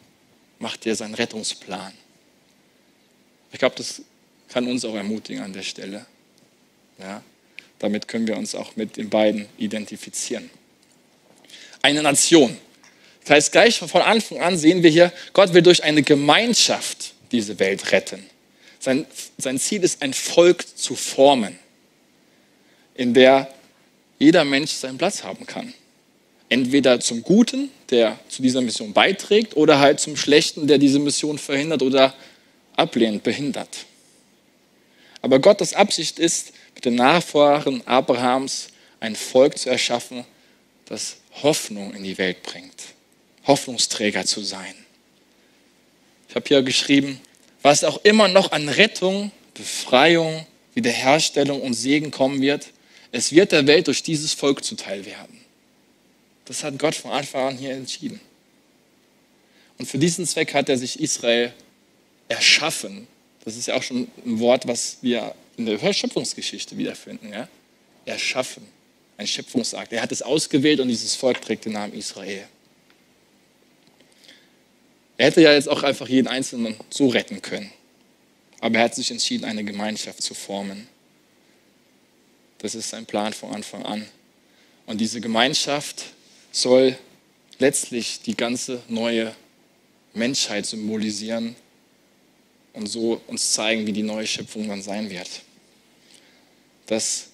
macht 0.60 0.86
er 0.86 0.96
seinen 0.96 1.16
Rettungsplan. 1.16 1.94
Ich 3.52 3.60
glaube, 3.60 3.76
das 3.76 4.02
kann 4.50 4.68
uns 4.68 4.86
auch 4.86 4.96
ermutigen 4.96 5.44
an 5.44 5.54
der 5.54 5.64
Stelle. 5.64 6.06
Ja? 6.98 7.22
Damit 7.86 8.08
können 8.08 8.26
wir 8.28 8.36
uns 8.36 8.56
auch 8.56 8.76
mit 8.76 8.98
den 8.98 9.10
beiden 9.10 9.46
identifizieren 9.60 10.50
eine 11.86 12.02
Nation. 12.02 12.58
Das 13.22 13.30
heißt, 13.30 13.52
gleich 13.52 13.78
von 13.78 14.02
Anfang 14.02 14.42
an 14.42 14.58
sehen 14.58 14.82
wir 14.82 14.90
hier, 14.90 15.14
Gott 15.34 15.54
will 15.54 15.62
durch 15.62 15.84
eine 15.84 16.02
Gemeinschaft 16.02 17.14
diese 17.32 17.60
Welt 17.60 17.92
retten. 17.92 18.26
Sein, 18.80 19.06
sein 19.38 19.60
Ziel 19.60 19.84
ist, 19.84 20.02
ein 20.02 20.14
Volk 20.14 20.66
zu 20.76 20.96
formen, 20.96 21.60
in 22.96 23.14
der 23.14 23.54
jeder 24.18 24.46
Mensch 24.46 24.72
seinen 24.72 24.98
Platz 24.98 25.24
haben 25.24 25.46
kann. 25.46 25.76
Entweder 26.50 27.00
zum 27.00 27.22
Guten, 27.22 27.70
der 27.92 28.20
zu 28.30 28.42
dieser 28.42 28.62
Mission 28.62 28.94
beiträgt, 28.94 29.56
oder 29.56 29.80
halt 29.80 30.00
zum 30.00 30.18
Schlechten, 30.18 30.66
der 30.66 30.80
diese 30.80 30.98
Mission 30.98 31.38
verhindert 31.38 31.84
oder 31.84 32.16
ablehnt, 32.76 33.22
behindert. 33.22 33.86
Aber 35.22 35.40
Gottes 35.40 35.74
Absicht 35.74 36.18
ist, 36.18 36.54
den 36.86 36.96
Nachfahren 36.96 37.86
Abrahams 37.88 38.68
ein 39.00 39.16
Volk 39.16 39.58
zu 39.58 39.70
erschaffen, 39.70 40.26
das 40.86 41.18
Hoffnung 41.44 41.94
in 41.94 42.04
die 42.04 42.18
Welt 42.18 42.44
bringt. 42.44 42.82
Hoffnungsträger 43.46 44.26
zu 44.26 44.42
sein. 44.42 44.74
Ich 46.30 46.36
habe 46.36 46.48
hier 46.48 46.64
geschrieben, 46.64 47.20
was 47.62 47.84
auch 47.84 48.00
immer 48.04 48.28
noch 48.28 48.52
an 48.52 48.70
Rettung, 48.70 49.32
Befreiung, 49.54 50.46
Wiederherstellung 50.74 51.62
und 51.62 51.74
Segen 51.74 52.12
kommen 52.12 52.42
wird, 52.42 52.68
Es 53.16 53.32
wird 53.32 53.54
der 53.54 53.66
Welt 53.66 53.88
durch 53.88 54.04
dieses 54.04 54.34
Volk 54.34 54.62
zuteil 54.62 55.06
werden. 55.06 55.40
Das 56.44 56.66
hat 56.66 56.78
Gott 56.78 56.96
von 56.96 57.12
Anfang 57.12 57.48
an 57.48 57.58
hier 57.58 57.72
entschieden. 57.72 58.20
Und 59.78 59.86
für 59.86 59.98
diesen 59.98 60.28
Zweck 60.28 60.54
hat 60.54 60.68
er 60.68 60.78
sich 60.78 61.00
Israel 61.00 61.54
erschaffen. 62.28 63.08
Das 63.46 63.56
ist 63.56 63.68
ja 63.68 63.76
auch 63.76 63.84
schon 63.84 64.10
ein 64.26 64.40
Wort, 64.42 64.68
was 64.68 64.98
wir 65.02 65.34
in 65.58 65.66
der 65.66 65.94
Schöpfungsgeschichte 65.94 66.78
wiederfinden. 66.78 67.32
Ja? 67.32 67.48
Erschaffen, 68.06 68.66
ein 69.18 69.28
Schöpfungsakt. 69.28 69.94
Er 69.94 70.02
hat 70.02 70.12
es 70.12 70.22
ausgewählt 70.22 70.80
und 70.80 70.88
dieses 70.88 71.16
Volk 71.16 71.42
trägt 71.42 71.66
den 71.66 71.74
Namen 71.74 71.94
Israel. 71.94 72.48
Er 75.18 75.28
hätte 75.28 75.42
ja 75.42 75.54
jetzt 75.54 75.70
auch 75.70 75.84
einfach 75.84 76.10
jeden 76.10 76.28
Einzelnen 76.28 76.76
so 76.90 77.08
retten 77.08 77.42
können. 77.42 77.72
Aber 78.60 78.80
er 78.80 78.86
hat 78.86 78.96
sich 78.96 79.12
entschieden, 79.12 79.46
eine 79.46 79.64
Gemeinschaft 79.64 80.22
zu 80.22 80.34
formen. 80.34 80.88
Das 82.58 82.76
ist 82.76 82.90
sein 82.90 83.06
Plan 83.06 83.32
von 83.34 83.54
Anfang 83.54 83.84
an. 83.84 84.06
Und 84.86 85.00
diese 85.00 85.22
Gemeinschaft 85.22 86.04
soll 86.52 86.98
letztlich 87.60 88.22
die 88.22 88.36
ganze 88.36 88.82
neue 88.88 89.36
Menschheit 90.14 90.66
symbolisieren 90.66 91.56
und 92.74 92.88
so 92.88 93.22
uns 93.28 93.54
zeigen, 93.54 93.88
wie 93.88 93.94
die 93.94 94.04
neue 94.04 94.28
Schöpfung 94.28 94.68
dann 94.68 94.82
sein 94.82 95.10
wird. 95.10 95.30
Das 96.88 97.28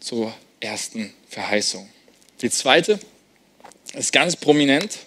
zur 0.00 0.32
ersten 0.60 1.12
Verheißung. 1.28 1.88
Die 2.40 2.50
zweite 2.50 2.98
ist 3.94 4.12
ganz 4.12 4.36
prominent 4.36 4.98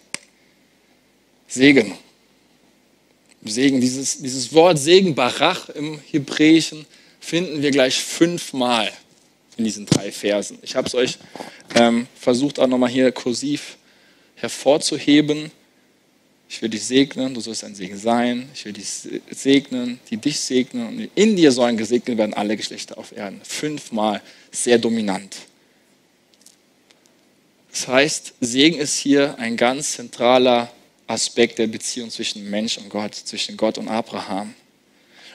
Segen. 1.47 1.97
Segen, 3.43 3.79
dieses, 3.79 4.21
dieses 4.21 4.53
Wort 4.53 4.79
Segen, 4.79 5.13
Barach 5.13 5.69
im 5.69 5.99
Hebräischen, 6.11 6.85
finden 7.19 7.61
wir 7.61 7.71
gleich 7.71 7.95
fünfmal 7.95 8.91
in 9.57 9.63
diesen 9.63 9.85
drei 9.85 10.11
Versen. 10.11 10.57
Ich 10.61 10.75
habe 10.75 10.87
es 10.87 10.95
euch 10.95 11.17
ähm, 11.75 12.07
versucht 12.19 12.59
auch 12.59 12.67
nochmal 12.67 12.89
hier 12.89 13.11
kursiv 13.11 13.77
hervorzuheben. 14.35 15.51
Ich 16.47 16.61
will 16.61 16.69
dich 16.69 16.83
segnen, 16.83 17.33
du 17.33 17.41
sollst 17.41 17.63
ein 17.63 17.75
Segen 17.75 17.97
sein. 17.97 18.47
Ich 18.53 18.65
will 18.65 18.73
dich 18.73 18.87
segnen, 19.31 19.99
die 20.09 20.17
dich 20.17 20.39
segnen. 20.39 20.87
Und 20.87 21.09
in 21.15 21.35
dir 21.35 21.51
sollen 21.51 21.75
gesegnet 21.75 22.17
werden 22.17 22.33
alle 22.33 22.55
Geschlechter 22.55 22.97
auf 22.97 23.11
Erden. 23.15 23.41
Fünfmal 23.43 24.21
sehr 24.51 24.77
dominant. 24.77 25.35
Das 27.71 27.87
heißt, 27.87 28.33
Segen 28.39 28.77
ist 28.77 28.97
hier 28.97 29.37
ein 29.37 29.57
ganz 29.57 29.93
zentraler 29.93 30.71
Aspekt 31.07 31.59
der 31.59 31.67
Beziehung 31.67 32.09
zwischen 32.09 32.49
Mensch 32.49 32.77
und 32.77 32.89
Gott, 32.89 33.13
zwischen 33.15 33.57
Gott 33.57 33.77
und 33.77 33.89
Abraham. 33.89 34.53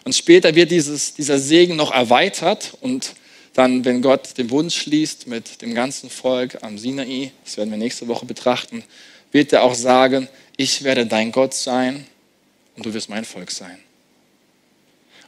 Und 0.05 0.15
später 0.15 0.55
wird 0.55 0.71
dieses, 0.71 1.15
dieser 1.15 1.39
Segen 1.39 1.77
noch 1.77 1.93
erweitert 1.93 2.77
und 2.81 3.15
dann, 3.53 3.85
wenn 3.85 4.01
Gott 4.01 4.39
den 4.39 4.47
Bund 4.47 4.73
schließt 4.73 5.27
mit 5.27 5.61
dem 5.61 5.75
ganzen 5.75 6.09
Volk 6.09 6.63
am 6.63 6.79
Sinai, 6.79 7.33
das 7.45 7.57
werden 7.57 7.71
wir 7.71 7.79
nächste 7.79 8.09
Woche 8.09 8.25
betrachten, 8.25 8.85
wird 9.33 9.53
er 9.53 9.63
auch 9.63 9.75
sagen, 9.75 10.29
ich 10.61 10.83
werde 10.83 11.07
dein 11.07 11.33
Gott 11.33 11.55
sein 11.55 12.07
und 12.77 12.85
du 12.85 12.93
wirst 12.93 13.09
mein 13.09 13.25
Volk 13.25 13.51
sein. 13.51 13.79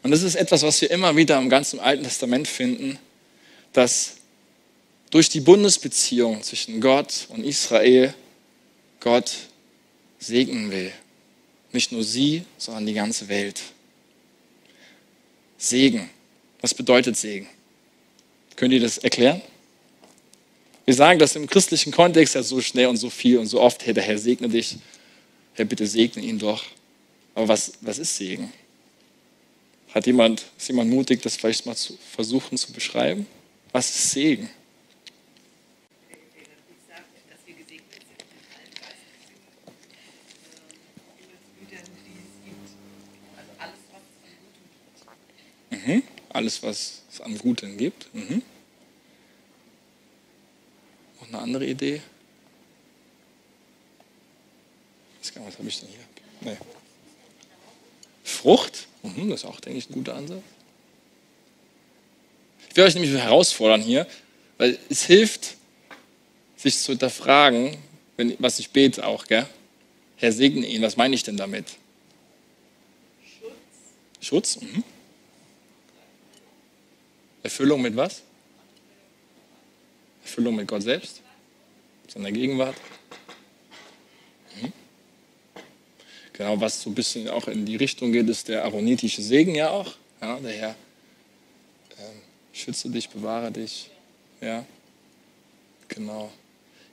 Und 0.02 0.10
das 0.10 0.20
ist 0.20 0.34
etwas, 0.34 0.62
was 0.62 0.78
wir 0.82 0.90
immer 0.90 1.16
wieder 1.16 1.38
im 1.38 1.48
ganzen 1.48 1.80
Alten 1.80 2.04
Testament 2.04 2.46
finden, 2.46 2.98
dass 3.72 4.16
durch 5.10 5.30
die 5.30 5.40
Bundesbeziehung 5.40 6.42
zwischen 6.42 6.82
Gott 6.82 7.28
und 7.30 7.44
Israel 7.44 8.12
Gott 9.00 9.32
segnen 10.18 10.70
will. 10.70 10.92
Nicht 11.72 11.92
nur 11.92 12.04
sie, 12.04 12.44
sondern 12.58 12.84
die 12.84 12.92
ganze 12.92 13.26
Welt. 13.28 13.62
Segen. 15.56 16.10
Was 16.60 16.74
bedeutet 16.74 17.16
Segen? 17.16 17.48
Könnt 18.56 18.74
ihr 18.74 18.80
das 18.80 18.98
erklären? 18.98 19.40
Wir 20.84 20.92
sagen 20.92 21.18
das 21.18 21.36
im 21.36 21.46
christlichen 21.46 21.90
Kontext 21.90 22.34
ja 22.34 22.42
so 22.42 22.60
schnell 22.60 22.88
und 22.88 22.98
so 22.98 23.08
viel 23.08 23.38
und 23.38 23.46
so 23.46 23.62
oft, 23.62 23.86
Herr, 23.86 23.94
der 23.94 24.04
Herr 24.04 24.18
segne 24.18 24.50
dich. 24.50 24.76
Herr, 25.54 25.64
bitte 25.64 25.86
segne 25.86 26.22
ihn 26.22 26.38
doch. 26.38 26.64
Aber 27.34 27.48
was, 27.48 27.72
was 27.80 27.98
ist 27.98 28.16
Segen? 28.16 28.52
Hat 29.94 30.06
jemand, 30.06 30.44
ist 30.56 30.68
jemand 30.68 30.90
mutig, 30.90 31.20
das 31.22 31.36
vielleicht 31.36 31.66
mal 31.66 31.76
zu 31.76 31.98
versuchen 32.14 32.56
zu 32.56 32.72
beschreiben? 32.72 33.26
Was 33.72 33.90
ist 33.90 34.10
Segen? 34.10 34.48
Mhm. 45.70 46.02
Alles, 46.28 46.62
was 46.62 47.02
es 47.10 47.20
an 47.20 47.36
Guten 47.36 47.76
gibt. 47.76 48.14
Mhm. 48.14 48.42
Noch 51.20 51.28
eine 51.28 51.38
andere 51.38 51.66
Idee? 51.66 52.00
Was 55.22 55.58
habe 55.58 55.68
ich 55.68 55.80
denn 55.80 55.88
hier? 55.88 56.52
Nee. 56.52 56.56
Frucht? 58.24 58.86
Mhm, 59.02 59.30
das 59.30 59.40
ist 59.40 59.46
auch, 59.46 59.60
denke 59.60 59.78
ich, 59.78 59.88
ein 59.88 59.94
guter 59.94 60.14
Ansatz. 60.14 60.42
Ich 62.68 62.76
will 62.76 62.84
euch 62.84 62.94
nämlich 62.94 63.12
herausfordern 63.12 63.82
hier, 63.82 64.06
weil 64.58 64.78
es 64.88 65.04
hilft, 65.04 65.56
sich 66.56 66.78
zu 66.78 66.92
hinterfragen, 66.92 67.76
wenn, 68.16 68.36
was 68.38 68.58
ich 68.58 68.70
bete 68.70 69.06
auch, 69.06 69.26
gell? 69.26 69.46
Herr 70.16 70.32
segne 70.32 70.66
ihn, 70.66 70.82
was 70.82 70.96
meine 70.96 71.14
ich 71.14 71.22
denn 71.24 71.36
damit? 71.36 71.66
Schutz. 74.20 74.56
Schutz? 74.56 74.60
Mhm. 74.60 74.84
Erfüllung 77.42 77.82
mit 77.82 77.96
was? 77.96 78.22
Erfüllung 80.22 80.54
mit 80.54 80.68
Gott 80.68 80.82
selbst, 80.82 81.20
seiner 82.08 82.30
Gegenwart. 82.30 82.76
Mhm. 84.60 84.72
Genau, 86.42 86.60
was 86.60 86.82
so 86.82 86.90
ein 86.90 86.94
bisschen 86.94 87.28
auch 87.28 87.46
in 87.46 87.64
die 87.64 87.76
Richtung 87.76 88.10
geht, 88.10 88.28
ist 88.28 88.48
der 88.48 88.64
aaronitische 88.64 89.22
Segen 89.22 89.54
ja 89.54 89.70
auch. 89.70 89.92
Ja, 90.20 90.38
der 90.40 90.52
Herr 90.52 90.74
ähm, 91.98 92.20
schütze 92.52 92.88
dich, 92.88 93.08
bewahre 93.08 93.52
dich. 93.52 93.88
Ja, 94.40 94.64
genau. 95.86 96.32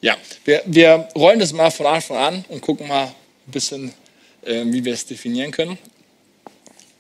Ja, 0.02 0.18
wir, 0.46 0.62
wir 0.68 1.10
rollen 1.16 1.40
das 1.40 1.52
mal 1.52 1.72
von 1.72 1.88
Anfang 1.88 2.18
an 2.18 2.46
und 2.50 2.62
gucken 2.62 2.88
mal 2.88 3.06
ein 3.06 3.52
bisschen, 3.52 3.92
äh, 4.44 4.64
wie 4.66 4.86
wir 4.86 4.94
es 4.94 5.06
definieren 5.06 5.52
können 5.52 5.80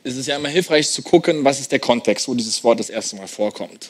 ist 0.04 0.18
es 0.18 0.28
ja 0.28 0.38
immer 0.38 0.50
hilfreich 0.50 0.90
zu 0.90 1.02
gucken, 1.02 1.44
was 1.44 1.60
ist 1.60 1.72
der 1.72 1.80
Kontext, 1.80 2.28
wo 2.28 2.34
dieses 2.34 2.64
Wort 2.64 2.80
das 2.80 2.90
erste 2.90 3.16
Mal 3.16 3.28
vorkommt. 3.28 3.90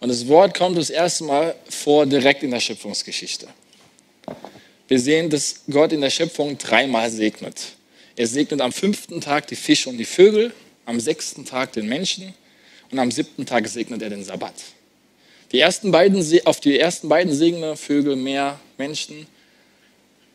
Und 0.00 0.08
das 0.08 0.26
Wort 0.26 0.54
kommt 0.54 0.76
das 0.76 0.90
erste 0.90 1.24
Mal 1.24 1.54
vor 1.68 2.06
direkt 2.06 2.42
in 2.42 2.50
der 2.50 2.60
Schöpfungsgeschichte. 2.60 3.46
Wir 4.88 4.98
sehen, 4.98 5.30
dass 5.30 5.60
Gott 5.70 5.92
in 5.92 6.00
der 6.00 6.10
Schöpfung 6.10 6.58
dreimal 6.58 7.10
segnet. 7.10 7.76
Er 8.16 8.26
segnet 8.26 8.60
am 8.60 8.72
fünften 8.72 9.20
Tag 9.20 9.46
die 9.46 9.56
Fische 9.56 9.88
und 9.88 9.98
die 9.98 10.04
Vögel, 10.04 10.52
am 10.84 11.00
sechsten 11.00 11.44
Tag 11.44 11.72
den 11.72 11.88
Menschen 11.88 12.34
und 12.90 12.98
am 12.98 13.10
siebten 13.10 13.46
Tag 13.46 13.66
segnet 13.68 14.02
er 14.02 14.10
den 14.10 14.24
Sabbat. 14.24 14.54
Die 15.52 15.60
ersten 15.60 15.90
beiden, 15.90 16.24
auf 16.44 16.60
die 16.60 16.78
ersten 16.78 17.08
beiden 17.08 17.32
Segne, 17.32 17.76
Vögel, 17.76 18.16
Meer, 18.16 18.58
Menschen, 18.78 19.26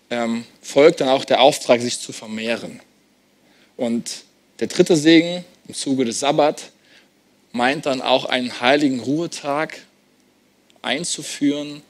ähm, 0.09 0.45
folgt 0.61 1.01
dann 1.01 1.09
auch 1.09 1.25
der 1.25 1.41
Auftrag, 1.41 1.81
sich 1.81 1.99
zu 1.99 2.13
vermehren. 2.13 2.79
Und 3.75 4.23
der 4.59 4.67
dritte 4.67 4.95
Segen 4.95 5.43
im 5.67 5.73
Zuge 5.73 6.05
des 6.05 6.19
Sabbat 6.19 6.71
meint 7.51 7.85
dann 7.85 8.01
auch 8.01 8.25
einen 8.25 8.61
heiligen 8.61 8.99
Ruhetag 8.99 9.79
einzuführen, 10.81 11.81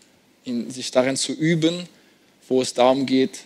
sich 0.70 0.92
darin 0.92 1.18
zu 1.18 1.34
üben, 1.34 1.88
wo 2.48 2.62
es 2.62 2.74
darum 2.74 3.06
geht, 3.06 3.42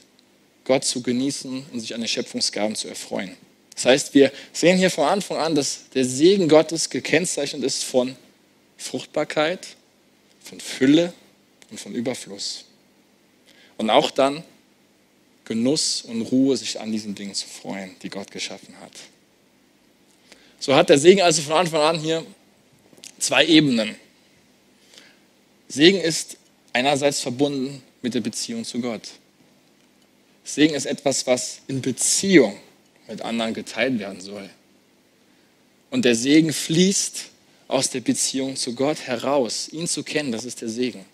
Gott 0.71 0.85
zu 0.85 1.03
genießen 1.03 1.65
und 1.73 1.79
sich 1.81 1.93
an 1.93 1.99
den 1.99 2.07
Schöpfungsgaben 2.07 2.77
zu 2.77 2.87
erfreuen. 2.87 3.35
Das 3.75 3.83
heißt, 3.83 4.13
wir 4.13 4.31
sehen 4.53 4.77
hier 4.77 4.89
von 4.89 5.03
Anfang 5.03 5.35
an, 5.35 5.53
dass 5.53 5.89
der 5.93 6.05
Segen 6.05 6.47
Gottes 6.47 6.89
gekennzeichnet 6.89 7.61
ist 7.61 7.83
von 7.83 8.15
Fruchtbarkeit, 8.77 9.67
von 10.41 10.61
Fülle 10.61 11.11
und 11.69 11.77
von 11.77 11.93
Überfluss. 11.93 12.63
Und 13.75 13.89
auch 13.89 14.11
dann 14.11 14.45
Genuss 15.43 16.03
und 16.03 16.21
Ruhe, 16.21 16.55
sich 16.55 16.79
an 16.79 16.89
diesen 16.89 17.15
Dingen 17.15 17.35
zu 17.35 17.49
freuen, 17.49 17.97
die 18.01 18.09
Gott 18.09 18.31
geschaffen 18.31 18.73
hat. 18.79 18.93
So 20.57 20.73
hat 20.73 20.87
der 20.87 20.97
Segen 20.97 21.21
also 21.21 21.41
von 21.41 21.51
Anfang 21.51 21.81
an 21.81 21.99
hier 21.99 22.25
zwei 23.19 23.45
Ebenen. 23.45 23.97
Segen 25.67 25.99
ist 25.99 26.37
einerseits 26.71 27.19
verbunden 27.19 27.83
mit 28.01 28.13
der 28.13 28.21
Beziehung 28.21 28.63
zu 28.63 28.79
Gott. 28.79 29.01
Segen 30.43 30.73
ist 30.73 30.85
etwas, 30.85 31.25
was 31.27 31.61
in 31.67 31.81
Beziehung 31.81 32.57
mit 33.07 33.21
anderen 33.21 33.53
geteilt 33.53 33.99
werden 33.99 34.21
soll. 34.21 34.49
Und 35.89 36.05
der 36.05 36.15
Segen 36.15 36.53
fließt 36.53 37.25
aus 37.67 37.89
der 37.89 38.01
Beziehung 38.01 38.55
zu 38.55 38.73
Gott 38.75 38.99
heraus. 39.01 39.69
Ihn 39.71 39.87
zu 39.87 40.03
kennen, 40.03 40.31
das 40.31 40.45
ist 40.45 40.61
der 40.61 40.69
Segen. 40.69 41.05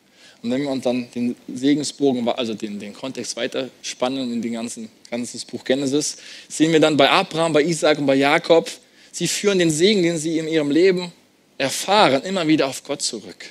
Und 0.42 0.52
wenn 0.52 0.62
wir 0.62 0.70
uns 0.70 0.84
dann 0.84 1.10
den 1.12 1.36
Segensbogen, 1.48 2.28
also 2.30 2.54
den, 2.54 2.80
den 2.80 2.94
Kontext 2.94 3.36
weiterspannen 3.36 4.32
in 4.32 4.42
den 4.42 4.54
ganzen, 4.54 4.90
ganzes 5.10 5.44
Buch 5.46 5.64
Genesis, 5.64 6.18
sehen 6.48 6.72
wir 6.72 6.80
dann 6.80 6.96
bei 6.96 7.10
Abraham, 7.10 7.54
bei 7.54 7.64
Isaac 7.64 7.98
und 7.98 8.06
bei 8.06 8.16
Jakob, 8.16 8.70
sie 9.12 9.28
führen 9.28 9.60
den 9.60 9.72
Segen, 9.72 10.04
den 10.04 10.18
sie 10.18 10.38
in 10.38 10.48
ihrem 10.48 10.70
Leben 10.70 11.12
erfahren, 11.58 12.22
immer 12.24 12.48
wieder 12.48 12.68
auf 12.68 12.84
Gott 12.84 13.02
zurück. 13.02 13.46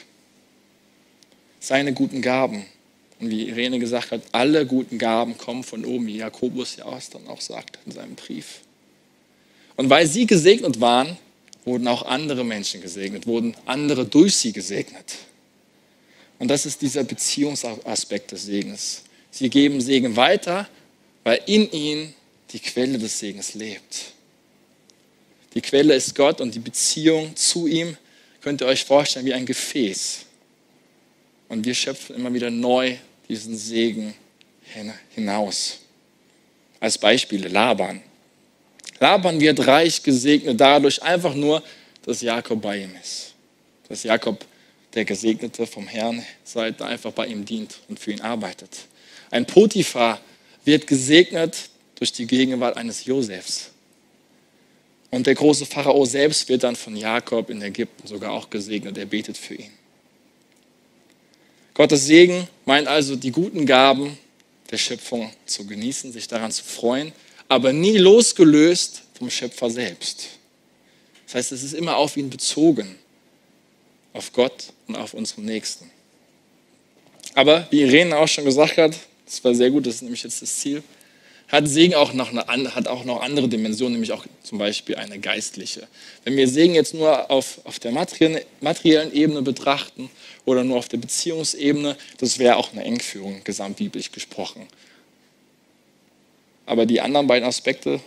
seine 1.58 1.92
guten 1.92 2.22
Gaben. 2.22 2.64
Und 3.18 3.30
wie 3.30 3.48
Irene 3.48 3.78
gesagt 3.78 4.10
hat, 4.10 4.22
alle 4.32 4.66
guten 4.66 4.98
Gaben 4.98 5.38
kommen 5.38 5.64
von 5.64 5.84
oben, 5.84 6.06
wie 6.06 6.18
Jakobus 6.18 6.76
ja 6.76 6.84
auch 6.84 7.00
dann 7.10 7.26
auch 7.28 7.40
sagt 7.40 7.78
in 7.86 7.92
seinem 7.92 8.14
Brief. 8.14 8.60
Und 9.76 9.88
weil 9.90 10.06
sie 10.06 10.26
gesegnet 10.26 10.80
waren, 10.80 11.16
wurden 11.64 11.88
auch 11.88 12.04
andere 12.06 12.44
Menschen 12.44 12.80
gesegnet, 12.80 13.26
wurden 13.26 13.56
andere 13.64 14.04
durch 14.04 14.36
sie 14.36 14.52
gesegnet. 14.52 15.14
Und 16.38 16.48
das 16.48 16.66
ist 16.66 16.82
dieser 16.82 17.04
Beziehungsaspekt 17.04 18.32
des 18.32 18.44
Segens. 18.44 19.02
Sie 19.30 19.48
geben 19.48 19.80
Segen 19.80 20.16
weiter, 20.16 20.68
weil 21.24 21.40
in 21.46 21.70
ihnen 21.72 22.14
die 22.52 22.60
Quelle 22.60 22.98
des 22.98 23.18
Segens 23.18 23.54
lebt. 23.54 24.12
Die 25.54 25.60
Quelle 25.62 25.94
ist 25.94 26.14
Gott 26.14 26.40
und 26.40 26.54
die 26.54 26.60
Beziehung 26.60 27.34
zu 27.34 27.66
ihm 27.66 27.96
könnt 28.42 28.60
ihr 28.60 28.66
euch 28.66 28.84
vorstellen 28.84 29.24
wie 29.26 29.34
ein 29.34 29.46
Gefäß. 29.46 30.25
Und 31.48 31.64
wir 31.64 31.74
schöpfen 31.74 32.16
immer 32.16 32.32
wieder 32.32 32.50
neu 32.50 32.96
diesen 33.28 33.56
Segen 33.56 34.14
hinaus. 35.14 35.78
Als 36.80 36.98
Beispiele 36.98 37.48
Laban. 37.48 38.02
Laban 39.00 39.40
wird 39.40 39.66
reich 39.66 40.02
gesegnet 40.02 40.60
dadurch 40.60 41.02
einfach 41.02 41.34
nur, 41.34 41.62
dass 42.04 42.20
Jakob 42.22 42.60
bei 42.62 42.78
ihm 42.78 42.94
ist. 43.00 43.34
Dass 43.88 44.02
Jakob, 44.02 44.44
der 44.94 45.04
Gesegnete 45.04 45.66
vom 45.66 45.86
Herrn, 45.86 46.24
seit 46.44 46.80
einfach 46.80 47.12
bei 47.12 47.26
ihm 47.26 47.44
dient 47.44 47.78
und 47.88 48.00
für 48.00 48.12
ihn 48.12 48.20
arbeitet. 48.20 48.70
Ein 49.30 49.46
Potiphar 49.46 50.20
wird 50.64 50.86
gesegnet 50.86 51.68
durch 51.96 52.12
die 52.12 52.26
Gegenwart 52.26 52.76
eines 52.76 53.04
Josefs. 53.04 53.70
Und 55.10 55.26
der 55.26 55.34
große 55.34 55.66
Pharao 55.66 56.04
selbst 56.04 56.48
wird 56.48 56.64
dann 56.64 56.76
von 56.76 56.96
Jakob 56.96 57.50
in 57.50 57.62
Ägypten 57.62 58.06
sogar 58.06 58.32
auch 58.32 58.50
gesegnet. 58.50 58.98
Er 58.98 59.06
betet 59.06 59.36
für 59.36 59.54
ihn. 59.54 59.72
Gottes 61.76 62.06
Segen 62.06 62.48
meint 62.64 62.88
also, 62.88 63.16
die 63.16 63.30
guten 63.30 63.66
Gaben 63.66 64.16
der 64.70 64.78
Schöpfung 64.78 65.30
zu 65.44 65.66
genießen, 65.66 66.10
sich 66.10 66.26
daran 66.26 66.50
zu 66.50 66.64
freuen, 66.64 67.12
aber 67.48 67.70
nie 67.74 67.98
losgelöst 67.98 69.02
vom 69.12 69.28
Schöpfer 69.28 69.68
selbst. 69.68 70.28
Das 71.26 71.34
heißt, 71.34 71.52
es 71.52 71.62
ist 71.62 71.74
immer 71.74 71.98
auf 71.98 72.16
ihn 72.16 72.30
bezogen, 72.30 72.96
auf 74.14 74.32
Gott 74.32 74.72
und 74.88 74.96
auf 74.96 75.12
unseren 75.12 75.44
Nächsten. 75.44 75.90
Aber 77.34 77.66
wie 77.70 77.82
Irene 77.82 78.16
auch 78.16 78.28
schon 78.28 78.46
gesagt 78.46 78.78
hat, 78.78 78.96
das 79.26 79.44
war 79.44 79.54
sehr 79.54 79.70
gut, 79.70 79.86
das 79.86 79.96
ist 79.96 80.02
nämlich 80.02 80.22
jetzt 80.22 80.40
das 80.40 80.56
Ziel, 80.56 80.82
hat 81.48 81.68
Segen 81.68 81.94
auch 81.94 82.12
noch, 82.12 82.32
eine, 82.32 82.74
hat 82.74 82.88
auch 82.88 83.04
noch 83.04 83.20
andere 83.22 83.48
Dimensionen, 83.48 83.94
nämlich 83.94 84.12
auch 84.12 84.24
zum 84.42 84.58
Beispiel 84.58 84.96
eine 84.96 85.18
geistliche. 85.18 85.86
Wenn 86.24 86.36
wir 86.36 86.48
Segen 86.48 86.74
jetzt 86.74 86.92
nur 86.92 87.30
auf, 87.30 87.60
auf 87.64 87.78
der 87.78 87.92
materiellen, 87.92 89.12
Ebene 89.12 89.42
betrachten 89.42 90.10
oder 90.44 90.64
nur 90.64 90.78
auf 90.78 90.88
der 90.88 90.96
Beziehungsebene, 90.96 91.96
das 92.18 92.38
wäre 92.38 92.56
auch 92.56 92.72
eine 92.72 92.84
Engführung, 92.84 93.42
gesamtbiblisch 93.44 94.10
gesprochen. 94.10 94.66
Aber 96.66 96.84
die 96.84 97.00
anderen 97.00 97.28
beiden 97.28 97.48
Aspekte, 97.48 98.00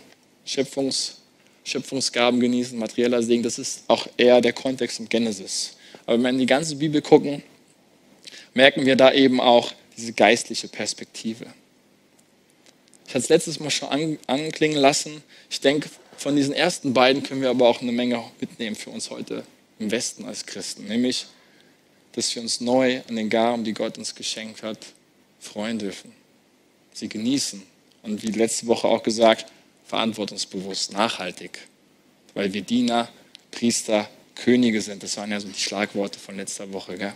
Schöpfungs, 0.44 1.16
Schöpfungsgaben 1.64 2.40
genießen, 2.40 2.78
materieller 2.78 3.22
Segen, 3.22 3.42
das 3.42 3.58
ist 3.58 3.84
auch 3.88 4.06
eher 4.18 4.42
der 4.42 4.52
Kontext 4.52 5.00
im 5.00 5.08
Genesis. 5.08 5.76
Aber 6.04 6.16
wenn 6.16 6.22
wir 6.22 6.30
in 6.30 6.38
die 6.38 6.46
ganze 6.46 6.76
Bibel 6.76 7.00
gucken, 7.00 7.42
merken 8.52 8.84
wir 8.84 8.96
da 8.96 9.12
eben 9.12 9.40
auch 9.40 9.72
diese 9.96 10.12
geistliche 10.12 10.68
Perspektive. 10.68 11.46
Ich 13.10 13.14
hatte 13.14 13.24
es 13.24 13.28
letztes 13.28 13.58
Mal 13.58 13.70
schon 13.70 13.88
an, 13.88 14.18
anklingen 14.28 14.78
lassen. 14.78 15.24
Ich 15.50 15.60
denke, 15.60 15.90
von 16.16 16.36
diesen 16.36 16.54
ersten 16.54 16.94
beiden 16.94 17.24
können 17.24 17.42
wir 17.42 17.50
aber 17.50 17.68
auch 17.68 17.82
eine 17.82 17.90
Menge 17.90 18.22
mitnehmen 18.40 18.76
für 18.76 18.90
uns 18.90 19.10
heute 19.10 19.42
im 19.80 19.90
Westen 19.90 20.26
als 20.26 20.46
Christen. 20.46 20.86
Nämlich, 20.86 21.26
dass 22.12 22.32
wir 22.32 22.40
uns 22.40 22.60
neu 22.60 23.00
an 23.08 23.16
den 23.16 23.28
Gaben, 23.28 23.64
die 23.64 23.72
Gott 23.72 23.98
uns 23.98 24.14
geschenkt 24.14 24.62
hat, 24.62 24.78
freuen 25.40 25.80
dürfen. 25.80 26.12
Sie 26.92 27.08
genießen. 27.08 27.60
Und 28.04 28.22
wie 28.22 28.28
letzte 28.28 28.68
Woche 28.68 28.86
auch 28.86 29.02
gesagt, 29.02 29.46
verantwortungsbewusst, 29.86 30.92
nachhaltig. 30.92 31.58
Weil 32.34 32.52
wir 32.52 32.62
Diener, 32.62 33.08
Priester, 33.50 34.08
Könige 34.36 34.80
sind. 34.80 35.02
Das 35.02 35.16
waren 35.16 35.32
ja 35.32 35.40
so 35.40 35.48
die 35.48 35.58
Schlagworte 35.58 36.20
von 36.20 36.36
letzter 36.36 36.72
Woche. 36.72 36.96
Gell? 36.96 37.14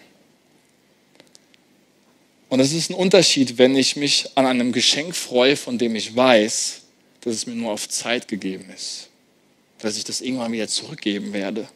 Und 2.54 2.60
es 2.60 2.72
ist 2.72 2.88
ein 2.88 2.94
Unterschied, 2.94 3.58
wenn 3.58 3.74
ich 3.74 3.96
mich 3.96 4.28
an 4.36 4.46
einem 4.46 4.70
Geschenk 4.70 5.16
freue, 5.16 5.56
von 5.56 5.76
dem 5.76 5.96
ich 5.96 6.14
weiß, 6.14 6.82
dass 7.22 7.34
es 7.34 7.46
mir 7.48 7.56
nur 7.56 7.72
auf 7.72 7.88
Zeit 7.88 8.28
gegeben 8.28 8.66
ist, 8.72 9.08
dass 9.80 9.96
ich 9.96 10.04
das 10.04 10.20
irgendwann 10.20 10.52
wieder 10.52 10.68
zurückgeben 10.68 11.32
werde. 11.32 11.66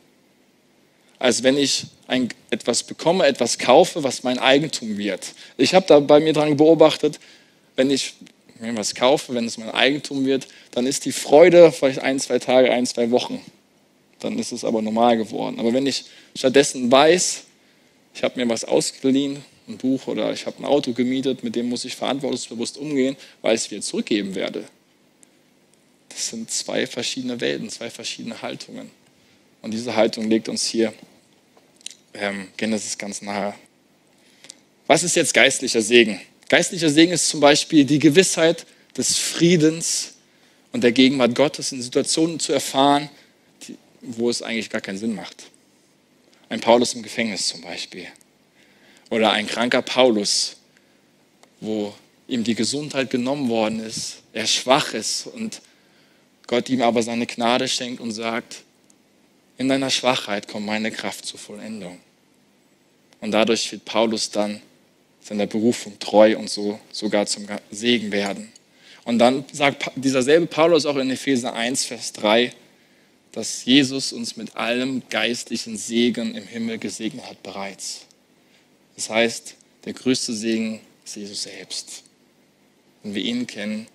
Als 1.18 1.42
wenn 1.42 1.56
ich 1.56 1.86
ein, 2.06 2.28
etwas 2.50 2.84
bekomme, 2.84 3.26
etwas 3.26 3.58
kaufe, 3.58 4.04
was 4.04 4.22
mein 4.22 4.38
Eigentum 4.38 4.96
wird. 4.98 5.34
Ich 5.56 5.74
habe 5.74 5.84
da 5.84 5.98
bei 5.98 6.20
mir 6.20 6.32
dran 6.32 6.56
beobachtet, 6.56 7.18
wenn 7.74 7.90
ich 7.90 8.14
mir 8.60 8.76
was 8.76 8.94
kaufe, 8.94 9.34
wenn 9.34 9.46
es 9.46 9.58
mein 9.58 9.72
Eigentum 9.72 10.26
wird, 10.26 10.46
dann 10.70 10.86
ist 10.86 11.04
die 11.06 11.10
Freude 11.10 11.72
vielleicht 11.72 11.98
ein, 12.02 12.20
zwei 12.20 12.38
Tage, 12.38 12.70
ein, 12.70 12.86
zwei 12.86 13.10
Wochen. 13.10 13.40
Dann 14.20 14.38
ist 14.38 14.52
es 14.52 14.64
aber 14.64 14.80
normal 14.80 15.16
geworden. 15.16 15.58
Aber 15.58 15.72
wenn 15.72 15.88
ich 15.88 16.04
stattdessen 16.36 16.88
weiß, 16.88 17.42
ich 18.14 18.22
habe 18.22 18.38
mir 18.38 18.48
was 18.48 18.64
ausgeliehen, 18.64 19.44
ein 19.68 19.76
Buch 19.76 20.06
oder 20.06 20.32
ich 20.32 20.46
habe 20.46 20.58
ein 20.58 20.64
Auto 20.64 20.92
gemietet, 20.92 21.44
mit 21.44 21.54
dem 21.54 21.68
muss 21.68 21.84
ich 21.84 21.94
verantwortungsbewusst 21.94 22.78
umgehen, 22.78 23.16
weil 23.42 23.54
ich 23.54 23.62
es 23.62 23.70
wieder 23.70 23.82
zurückgeben 23.82 24.34
werde. 24.34 24.64
Das 26.08 26.28
sind 26.28 26.50
zwei 26.50 26.86
verschiedene 26.86 27.40
Welten, 27.40 27.68
zwei 27.70 27.90
verschiedene 27.90 28.40
Haltungen. 28.42 28.90
Und 29.62 29.72
diese 29.72 29.94
Haltung 29.94 30.28
legt 30.28 30.48
uns 30.48 30.66
hier 30.66 30.92
ähm, 32.14 32.48
Genesis 32.56 32.96
ganz 32.96 33.22
nahe. 33.22 33.54
Was 34.86 35.02
ist 35.02 35.16
jetzt 35.16 35.34
geistlicher 35.34 35.82
Segen? 35.82 36.20
Geistlicher 36.48 36.88
Segen 36.88 37.12
ist 37.12 37.28
zum 37.28 37.40
Beispiel 37.40 37.84
die 37.84 37.98
Gewissheit 37.98 38.66
des 38.96 39.18
Friedens 39.18 40.14
und 40.72 40.82
der 40.82 40.92
Gegenwart 40.92 41.34
Gottes 41.34 41.72
in 41.72 41.82
Situationen 41.82 42.40
zu 42.40 42.52
erfahren, 42.52 43.10
die, 43.62 43.76
wo 44.00 44.30
es 44.30 44.42
eigentlich 44.42 44.70
gar 44.70 44.80
keinen 44.80 44.98
Sinn 44.98 45.14
macht. 45.14 45.44
Ein 46.48 46.60
Paulus 46.60 46.94
im 46.94 47.02
Gefängnis 47.02 47.46
zum 47.48 47.60
Beispiel. 47.60 48.06
Oder 49.10 49.32
ein 49.32 49.46
kranker 49.46 49.82
Paulus, 49.82 50.56
wo 51.60 51.94
ihm 52.26 52.44
die 52.44 52.54
Gesundheit 52.54 53.10
genommen 53.10 53.48
worden 53.48 53.80
ist, 53.80 54.22
er 54.32 54.46
schwach 54.46 54.92
ist 54.92 55.26
und 55.26 55.62
Gott 56.46 56.68
ihm 56.68 56.82
aber 56.82 57.02
seine 57.02 57.26
Gnade 57.26 57.68
schenkt 57.68 58.00
und 58.00 58.12
sagt, 58.12 58.62
in 59.56 59.68
deiner 59.68 59.90
Schwachheit 59.90 60.48
kommt 60.48 60.66
meine 60.66 60.90
Kraft 60.90 61.26
zur 61.26 61.38
Vollendung. 61.38 61.98
Und 63.20 63.32
dadurch 63.32 63.70
wird 63.72 63.84
Paulus 63.84 64.30
dann 64.30 64.60
seiner 65.20 65.46
Berufung 65.46 65.98
treu 65.98 66.38
und 66.38 66.48
so 66.48 66.78
sogar 66.92 67.26
zum 67.26 67.46
Segen 67.70 68.12
werden. 68.12 68.52
Und 69.04 69.18
dann 69.18 69.44
sagt 69.52 69.90
dieser 69.96 70.22
selbe 70.22 70.46
Paulus 70.46 70.86
auch 70.86 70.96
in 70.96 71.10
Epheser 71.10 71.54
1, 71.54 71.84
Vers 71.84 72.12
3, 72.12 72.52
dass 73.32 73.64
Jesus 73.64 74.12
uns 74.12 74.36
mit 74.36 74.56
allem 74.56 75.02
geistlichen 75.10 75.76
Segen 75.76 76.34
im 76.34 76.46
Himmel 76.46 76.78
gesegnet 76.78 77.26
hat 77.26 77.42
bereits. 77.42 78.07
Das 78.98 79.10
heißt, 79.10 79.54
der 79.84 79.92
größte 79.92 80.34
Segen 80.34 80.80
ist 81.04 81.14
Jesus 81.14 81.44
selbst. 81.44 82.02
Wenn 83.04 83.14
wir 83.14 83.22
ihn 83.22 83.46
kennen, 83.46 83.86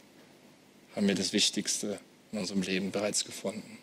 haben 0.95 1.09
wir 1.09 1.13
das 1.13 1.33
Wichtigste 1.33 1.99
in 2.31 2.39
unserem 2.39 2.61
Leben 2.61 2.89
bereits 2.89 3.25
gefunden. 3.25 3.79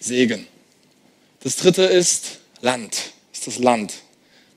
Segen. 0.00 0.46
Das 1.40 1.56
dritte 1.56 1.84
ist 1.84 2.40
Land, 2.60 3.14
ist 3.32 3.46
das 3.46 3.58
Land. 3.58 3.94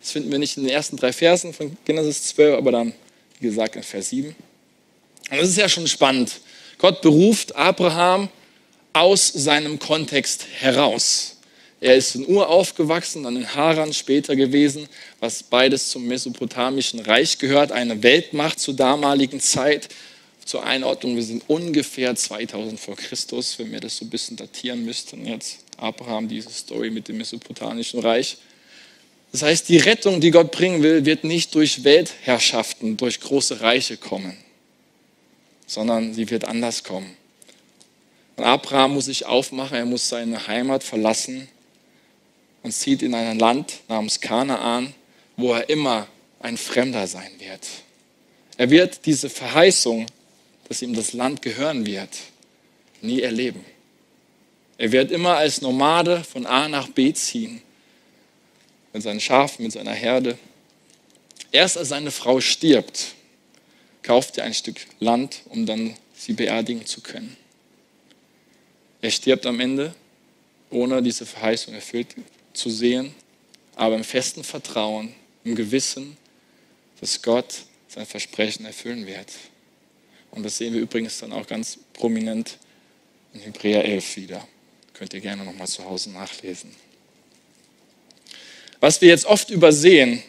Das 0.01 0.11
finden 0.11 0.29
wir 0.29 0.39
nicht 0.39 0.57
in 0.57 0.63
den 0.63 0.73
ersten 0.73 0.97
drei 0.97 1.13
Versen 1.13 1.53
von 1.53 1.77
Genesis 1.85 2.23
12, 2.35 2.57
aber 2.57 2.73
dann, 2.73 2.93
wie 3.39 3.47
gesagt, 3.47 3.77
in 3.77 3.83
Vers 3.83 4.09
7. 4.09 4.35
Und 5.31 5.37
das 5.39 5.47
ist 5.47 5.57
ja 5.57 5.69
schon 5.69 5.87
spannend. 5.87 6.41
Gott 6.79 7.01
beruft 7.01 7.55
Abraham 7.55 8.27
aus 8.91 9.29
seinem 9.29 9.79
Kontext 9.79 10.47
heraus. 10.59 11.34
Er 11.85 11.95
ist 11.95 12.15
in 12.15 12.27
Ur 12.27 12.49
aufgewachsen, 12.49 13.21
dann 13.21 13.35
in 13.35 13.53
Haran 13.53 13.93
später 13.93 14.35
gewesen, 14.35 14.89
was 15.19 15.43
beides 15.43 15.91
zum 15.91 16.07
Mesopotamischen 16.07 16.99
Reich 16.99 17.37
gehört, 17.37 17.71
eine 17.71 18.01
Weltmacht 18.01 18.59
zur 18.59 18.73
damaligen 18.73 19.39
Zeit. 19.39 19.89
Zur 20.45 20.63
Einordnung, 20.63 21.15
wir 21.15 21.21
sind 21.21 21.43
ungefähr 21.47 22.15
2000 22.15 22.79
vor 22.79 22.95
Christus, 22.95 23.59
wenn 23.59 23.71
wir 23.71 23.81
das 23.81 23.97
so 23.97 24.05
ein 24.05 24.09
bisschen 24.09 24.35
datieren 24.35 24.83
müssten 24.83 25.27
jetzt. 25.27 25.59
Abraham, 25.77 26.27
diese 26.27 26.49
Story 26.49 26.89
mit 26.89 27.07
dem 27.07 27.17
Mesopotamischen 27.17 27.99
Reich. 27.99 28.37
Das 29.31 29.43
heißt, 29.43 29.69
die 29.69 29.77
Rettung, 29.77 30.19
die 30.19 30.31
Gott 30.31 30.49
bringen 30.49 30.81
will, 30.81 31.05
wird 31.05 31.23
nicht 31.23 31.53
durch 31.53 31.83
Weltherrschaften, 31.83 32.97
durch 32.97 33.19
große 33.19 33.61
Reiche 33.61 33.97
kommen, 33.97 34.35
sondern 35.67 36.15
sie 36.15 36.31
wird 36.31 36.45
anders 36.45 36.83
kommen. 36.83 37.15
Und 38.37 38.43
Abraham 38.43 38.95
muss 38.95 39.05
sich 39.05 39.27
aufmachen, 39.27 39.77
er 39.77 39.85
muss 39.85 40.09
seine 40.09 40.47
Heimat 40.47 40.83
verlassen 40.83 41.47
und 42.65 42.71
zieht 42.71 43.03
in 43.03 43.13
ein 43.13 43.37
Land 43.37 43.81
namens 43.87 44.19
Kanaan, 44.19 44.91
wo 45.37 45.53
er 45.53 45.69
immer 45.69 46.07
ein 46.39 46.57
Fremder 46.57 47.05
sein 47.05 47.29
wird. 47.37 47.67
Er 48.57 48.71
wird 48.71 49.05
diese 49.05 49.29
Verheißung, 49.29 50.07
dass 50.67 50.81
ihm 50.81 50.95
das 50.95 51.13
Land 51.13 51.43
gehören 51.43 51.85
wird, 51.85 52.09
nie 53.01 53.21
erleben. 53.21 53.63
Er 54.79 54.91
wird 54.91 55.11
immer 55.11 55.37
als 55.37 55.61
Nomade 55.61 56.23
von 56.23 56.47
A 56.47 56.67
nach 56.67 56.89
B 56.89 57.13
ziehen. 57.13 57.61
mit 58.93 59.03
seinen 59.03 59.19
Schafen, 59.19 59.63
mit 59.63 59.73
seiner 59.73 59.93
Herde. 59.93 60.35
Erst 61.51 61.77
als 61.77 61.89
seine 61.89 62.09
Frau 62.09 62.41
stirbt, 62.41 63.13
kauft 64.01 64.39
er 64.39 64.45
ein 64.45 64.55
Stück 64.55 64.87
Land, 64.99 65.41
um 65.49 65.67
dann 65.67 65.93
sie 66.15 66.33
beerdigen 66.33 66.83
zu 66.87 67.01
können. 67.01 67.37
Er 69.01 69.11
stirbt 69.11 69.45
am 69.45 69.59
Ende, 69.59 69.93
ohne 70.71 71.03
diese 71.03 71.27
Verheißung 71.27 71.75
erfüllt 71.75 72.15
zu 72.57 72.69
sehen, 72.69 73.13
aber 73.75 73.95
im 73.95 74.03
festen 74.03 74.43
Vertrauen, 74.43 75.13
im 75.43 75.55
Gewissen, 75.55 76.17
dass 77.01 77.21
Gott 77.21 77.63
sein 77.87 78.05
Versprechen 78.05 78.65
erfüllen 78.65 79.05
wird. 79.05 79.31
Und 80.31 80.43
das 80.43 80.57
sehen 80.57 80.73
wir 80.73 80.81
übrigens 80.81 81.19
dann 81.19 81.31
auch 81.31 81.47
ganz 81.47 81.79
prominent 81.93 82.57
in 83.33 83.41
Hebräer 83.41 83.85
11 83.85 84.17
wieder. 84.17 84.47
Könnt 84.93 85.13
ihr 85.13 85.21
gerne 85.21 85.43
nochmal 85.43 85.67
zu 85.67 85.83
Hause 85.85 86.09
nachlesen. 86.11 86.71
Was 88.79 89.01
wir 89.01 89.09
jetzt 89.09 89.25
oft 89.25 89.49
übersehen, 89.49 90.21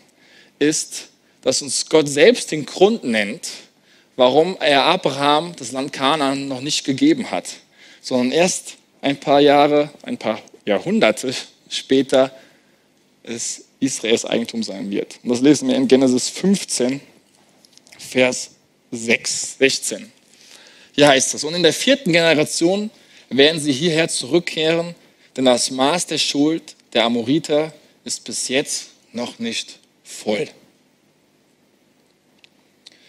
ist, 0.58 1.08
dass 1.42 1.62
uns 1.62 1.88
Gott 1.88 2.08
selbst 2.08 2.50
den 2.50 2.66
Grund 2.66 3.04
nennt, 3.04 3.48
warum 4.16 4.56
er 4.60 4.84
Abraham 4.84 5.54
das 5.56 5.72
Land 5.72 5.92
Kanaan 5.92 6.48
noch 6.48 6.60
nicht 6.60 6.84
gegeben 6.84 7.30
hat, 7.30 7.48
sondern 8.00 8.32
erst 8.32 8.76
ein 9.00 9.18
paar 9.20 9.40
Jahre, 9.40 9.90
ein 10.02 10.18
paar 10.18 10.40
Jahrhunderte 10.64 11.34
später 11.68 12.35
es 13.22 13.64
Israels 13.81 14.24
Eigentum 14.24 14.62
sein 14.62 14.90
wird. 14.90 15.18
Und 15.22 15.31
das 15.31 15.40
lesen 15.40 15.68
wir 15.68 15.76
in 15.76 15.88
Genesis 15.88 16.29
15, 16.29 17.00
Vers 17.98 18.50
6, 18.90 19.59
16. 19.59 20.12
Hier 20.92 21.09
heißt 21.09 21.35
es, 21.35 21.44
und 21.44 21.55
in 21.55 21.62
der 21.62 21.72
vierten 21.72 22.12
Generation 22.12 22.90
werden 23.29 23.61
sie 23.61 23.72
hierher 23.72 24.09
zurückkehren, 24.09 24.94
denn 25.37 25.44
das 25.44 25.70
Maß 25.70 26.07
der 26.07 26.18
Schuld 26.18 26.74
der 26.92 27.05
Amoriter 27.05 27.74
ist 28.05 28.24
bis 28.24 28.48
jetzt 28.48 28.90
noch 29.12 29.38
nicht 29.38 29.79
voll. 30.05 30.48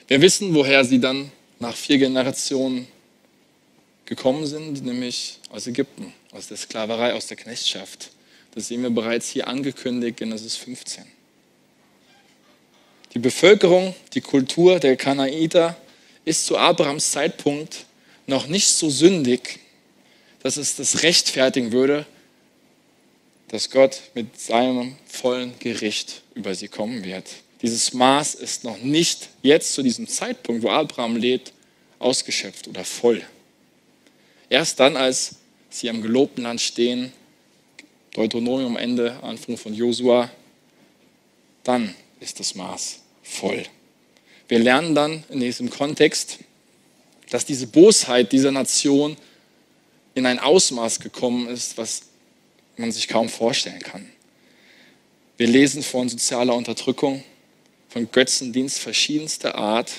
Wir 0.07 0.21
wissen, 0.21 0.53
woher 0.53 0.83
sie 0.83 0.99
dann 0.99 1.31
nach 1.59 1.75
vier 1.75 1.97
Generationen 1.97 2.87
gekommen 4.05 4.45
sind, 4.45 4.85
nämlich 4.85 5.39
aus 5.49 5.67
Ägypten, 5.67 6.13
aus 6.31 6.47
der 6.47 6.57
Sklaverei, 6.57 7.13
aus 7.13 7.27
der 7.27 7.37
Knechtschaft. 7.37 8.09
Das 8.57 8.69
sehen 8.69 8.81
wir 8.81 8.89
bereits 8.89 9.29
hier 9.29 9.47
angekündigt, 9.47 10.17
Genesis 10.17 10.55
15. 10.55 11.03
Die 13.13 13.19
Bevölkerung, 13.19 13.93
die 14.15 14.21
Kultur 14.21 14.79
der 14.79 14.97
Kanaiter 14.97 15.77
ist 16.25 16.47
zu 16.47 16.57
Abrahams 16.57 17.11
Zeitpunkt 17.11 17.85
noch 18.25 18.47
nicht 18.47 18.69
so 18.69 18.89
sündig, 18.89 19.59
dass 20.41 20.57
es 20.57 20.75
das 20.75 21.03
rechtfertigen 21.03 21.71
würde, 21.71 22.07
dass 23.49 23.69
Gott 23.69 24.01
mit 24.15 24.41
seinem 24.41 24.95
vollen 25.05 25.53
Gericht 25.59 26.23
über 26.33 26.55
sie 26.55 26.67
kommen 26.67 27.03
wird. 27.03 27.27
Dieses 27.61 27.93
Maß 27.93 28.33
ist 28.33 28.63
noch 28.63 28.79
nicht 28.79 29.29
jetzt 29.43 29.73
zu 29.73 29.83
diesem 29.83 30.07
Zeitpunkt, 30.07 30.63
wo 30.63 30.69
Abraham 30.71 31.15
lebt, 31.15 31.53
ausgeschöpft 31.99 32.67
oder 32.67 32.83
voll. 32.83 33.23
Erst 34.49 34.79
dann, 34.79 34.97
als 34.97 35.35
sie 35.69 35.91
am 35.91 36.01
gelobten 36.01 36.41
Land 36.41 36.59
stehen, 36.59 37.13
Deuteronomium 38.17 38.77
Ende, 38.77 39.21
Anfang 39.21 39.57
von 39.57 39.75
Josua, 39.75 40.31
dann 41.63 41.93
ist 42.19 42.39
das 42.39 42.55
Maß 42.55 43.01
voll. 43.21 43.63
Wir 44.47 44.57
lernen 44.57 44.95
dann 44.95 45.23
in 45.29 45.39
diesem 45.39 45.69
Kontext, 45.69 46.39
dass 47.29 47.45
diese 47.45 47.67
Bosheit 47.67 48.31
dieser 48.31 48.51
Nation 48.51 49.17
in 50.15 50.25
ein 50.25 50.39
Ausmaß 50.39 50.99
gekommen 50.99 51.47
ist, 51.47 51.77
was 51.77 52.01
man 52.75 52.91
sich 52.91 53.07
kaum 53.07 53.29
vorstellen 53.29 53.81
kann. 53.81 54.09
Wir 55.37 55.45
lesen 55.45 55.83
von 55.83 56.09
sozialer 56.09 56.55
Unterdrückung, 56.55 57.23
von 57.87 58.09
Götzendienst 58.11 58.79
verschiedenster 58.79 59.53
Art, 59.53 59.91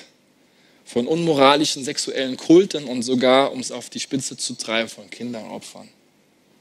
von 0.83 1.07
unmoralischen 1.07 1.85
sexuellen 1.85 2.35
Kulten 2.35 2.83
und 2.83 3.03
sogar, 3.03 3.53
um 3.53 3.61
es 3.61 3.71
auf 3.71 3.89
die 3.89 4.01
Spitze 4.01 4.35
zu 4.35 4.55
treiben, 4.55 4.89
von 4.89 5.09
Kinderopfern, 5.09 5.87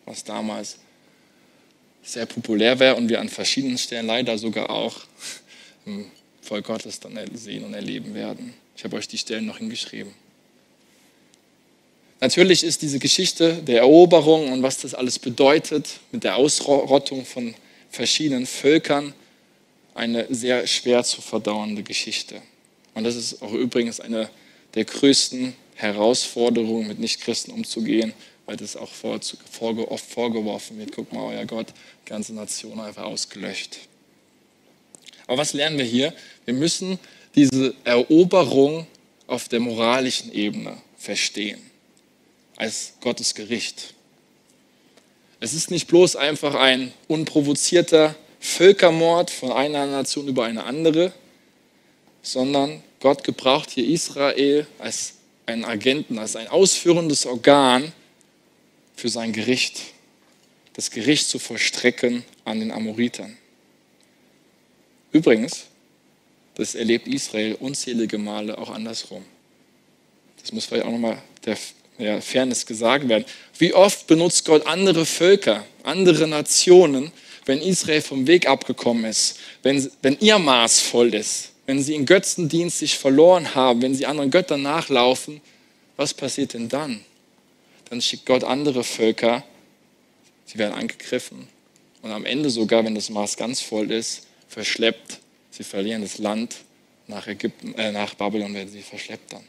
was 0.04 0.22
damals 0.22 0.78
sehr 2.08 2.26
populär 2.26 2.78
wäre 2.78 2.96
und 2.96 3.08
wir 3.08 3.20
an 3.20 3.28
verschiedenen 3.28 3.78
Stellen 3.78 4.06
leider 4.06 4.38
sogar 4.38 4.70
auch 4.70 4.96
im 5.86 6.06
Volk 6.40 6.66
Gottes 6.66 7.00
dann 7.00 7.18
sehen 7.34 7.64
und 7.64 7.74
erleben 7.74 8.14
werden. 8.14 8.54
Ich 8.76 8.84
habe 8.84 8.96
euch 8.96 9.08
die 9.08 9.18
Stellen 9.18 9.46
noch 9.46 9.58
hingeschrieben. 9.58 10.12
Natürlich 12.20 12.64
ist 12.64 12.82
diese 12.82 12.98
Geschichte 12.98 13.54
der 13.62 13.78
Eroberung 13.80 14.52
und 14.52 14.62
was 14.62 14.78
das 14.78 14.94
alles 14.94 15.18
bedeutet 15.18 16.00
mit 16.10 16.24
der 16.24 16.36
Ausrottung 16.36 17.24
von 17.24 17.54
verschiedenen 17.90 18.46
Völkern 18.46 19.14
eine 19.94 20.26
sehr 20.32 20.66
schwer 20.66 21.04
zu 21.04 21.20
verdauernde 21.20 21.82
Geschichte. 21.82 22.40
Und 22.94 23.04
das 23.04 23.14
ist 23.14 23.42
auch 23.42 23.52
übrigens 23.52 24.00
eine 24.00 24.28
der 24.74 24.84
größten 24.84 25.54
Herausforderungen, 25.76 26.88
mit 26.88 26.98
Nichtchristen 26.98 27.54
umzugehen, 27.54 28.12
weil 28.48 28.56
das 28.56 28.76
auch 28.76 28.88
oft 29.04 30.06
vorgeworfen 30.10 30.78
wird. 30.78 30.92
Guck 30.92 31.12
mal, 31.12 31.36
euer 31.36 31.44
Gott, 31.44 31.66
ganze 32.06 32.32
Nation 32.32 32.80
einfach 32.80 33.04
ausgelöscht. 33.04 33.76
Aber 35.26 35.36
was 35.36 35.52
lernen 35.52 35.76
wir 35.76 35.84
hier? 35.84 36.14
Wir 36.46 36.54
müssen 36.54 36.98
diese 37.34 37.74
Eroberung 37.84 38.86
auf 39.26 39.48
der 39.48 39.60
moralischen 39.60 40.32
Ebene 40.32 40.78
verstehen, 40.96 41.60
als 42.56 42.94
Gottes 43.02 43.34
Gericht. 43.34 43.92
Es 45.40 45.52
ist 45.52 45.70
nicht 45.70 45.86
bloß 45.86 46.16
einfach 46.16 46.54
ein 46.54 46.94
unprovozierter 47.06 48.16
Völkermord 48.40 49.30
von 49.30 49.52
einer 49.52 49.84
Nation 49.84 50.26
über 50.26 50.46
eine 50.46 50.64
andere, 50.64 51.12
sondern 52.22 52.82
Gott 53.00 53.24
gebraucht 53.24 53.72
hier 53.72 53.86
Israel 53.86 54.66
als 54.78 55.16
einen 55.44 55.66
Agenten, 55.66 56.18
als 56.18 56.34
ein 56.34 56.48
ausführendes 56.48 57.26
Organ 57.26 57.92
für 58.98 59.08
sein 59.08 59.32
Gericht, 59.32 59.80
das 60.74 60.90
Gericht 60.90 61.28
zu 61.28 61.38
vollstrecken 61.38 62.24
an 62.44 62.60
den 62.60 62.70
Amoritern. 62.72 63.36
Übrigens, 65.12 65.66
das 66.54 66.74
erlebt 66.74 67.06
Israel 67.06 67.54
unzählige 67.54 68.18
Male 68.18 68.58
auch 68.58 68.70
andersrum. 68.70 69.24
Das 70.40 70.52
muss 70.52 70.66
vielleicht 70.66 70.84
auch 70.84 70.90
nochmal 70.90 71.22
der 71.44 72.22
Fairness 72.22 72.66
gesagt 72.66 73.08
werden. 73.08 73.24
Wie 73.58 73.74
oft 73.74 74.06
benutzt 74.06 74.44
Gott 74.44 74.66
andere 74.66 75.06
Völker, 75.06 75.64
andere 75.82 76.26
Nationen, 76.26 77.12
wenn 77.46 77.60
Israel 77.60 78.02
vom 78.02 78.26
Weg 78.26 78.48
abgekommen 78.48 79.04
ist, 79.04 79.38
wenn, 79.62 79.90
wenn 80.02 80.18
ihr 80.20 80.38
Maß 80.38 80.80
voll 80.80 81.14
ist, 81.14 81.52
wenn 81.66 81.82
sie 81.82 81.94
in 81.94 82.06
Götzendienst 82.06 82.78
sich 82.78 82.98
verloren 82.98 83.54
haben, 83.54 83.82
wenn 83.82 83.94
sie 83.94 84.06
anderen 84.06 84.30
Göttern 84.30 84.62
nachlaufen, 84.62 85.40
was 85.96 86.14
passiert 86.14 86.54
denn 86.54 86.68
dann? 86.68 87.04
Dann 87.90 88.00
schickt 88.00 88.26
Gott 88.26 88.44
andere 88.44 88.84
Völker, 88.84 89.44
sie 90.46 90.58
werden 90.58 90.74
angegriffen 90.74 91.48
und 92.02 92.10
am 92.10 92.24
Ende 92.24 92.50
sogar, 92.50 92.84
wenn 92.84 92.94
das 92.94 93.10
Maß 93.10 93.36
ganz 93.36 93.60
voll 93.60 93.90
ist, 93.90 94.26
verschleppt, 94.48 95.20
sie 95.50 95.64
verlieren 95.64 96.02
das 96.02 96.18
Land, 96.18 96.56
nach, 97.06 97.26
Ägypten, 97.26 97.74
äh, 97.74 97.90
nach 97.90 98.14
Babylon 98.14 98.54
werden 98.54 98.70
sie 98.70 98.82
verschleppt 98.82 99.32
dann. 99.32 99.44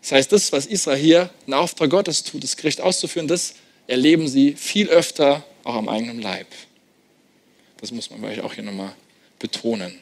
Das 0.00 0.12
heißt, 0.12 0.32
das, 0.32 0.50
was 0.52 0.66
Israel 0.66 0.98
hier 0.98 1.30
in 1.46 1.54
Auftrag 1.54 1.90
Gottes 1.90 2.24
tut, 2.24 2.42
das 2.42 2.56
Gericht 2.56 2.80
auszuführen, 2.80 3.28
das 3.28 3.54
erleben 3.86 4.26
sie 4.26 4.54
viel 4.54 4.88
öfter 4.88 5.44
auch 5.64 5.74
am 5.74 5.88
eigenen 5.88 6.20
Leib. 6.20 6.48
Das 7.80 7.92
muss 7.92 8.10
man 8.10 8.20
vielleicht 8.20 8.40
auch 8.40 8.54
hier 8.54 8.64
nochmal 8.64 8.94
betonen. 9.38 9.98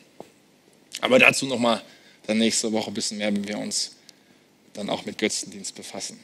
Aber 1.00 1.18
dazu 1.18 1.46
nochmal 1.46 1.82
dann 2.26 2.38
nächste 2.38 2.72
Woche 2.72 2.90
ein 2.90 2.94
bisschen 2.94 3.18
mehr, 3.18 3.34
wenn 3.34 3.46
wir 3.46 3.58
uns 3.58 3.96
dann 4.74 4.88
auch 4.88 5.04
mit 5.04 5.18
Götzendienst 5.18 5.74
befassen. 5.74 6.20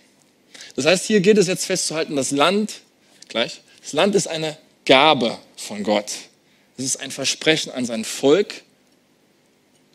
Das 0.75 0.87
heißt, 0.87 1.05
hier 1.07 1.21
gilt 1.21 1.39
es 1.39 1.47
jetzt 1.47 1.67
festzuhalten, 1.67 2.17
das 2.17 2.31
Land, 2.31 2.81
gleich, 3.29 3.61
das 3.81 3.93
Land 3.93 4.15
ist 4.15 4.27
eine 4.27 4.57
Gabe 4.85 5.39
von 5.57 5.83
Gott. 5.83 6.11
Es 6.77 6.85
ist 6.85 6.97
ein 6.97 7.11
Versprechen 7.11 7.73
an 7.73 7.87
sein 7.87 8.05
Volk. 8.05 8.63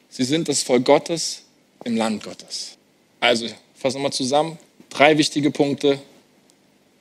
Sie 0.10 0.24
sind 0.24 0.50
das 0.50 0.64
Volk 0.64 0.86
Gottes 0.86 1.44
im 1.84 1.96
Land 1.96 2.24
Gottes. 2.24 2.78
Also, 3.20 3.48
fassen 3.76 3.98
wir 3.98 4.04
mal 4.04 4.12
zusammen. 4.12 4.58
Drei 4.90 5.18
wichtige 5.18 5.52
Punkte. 5.52 6.02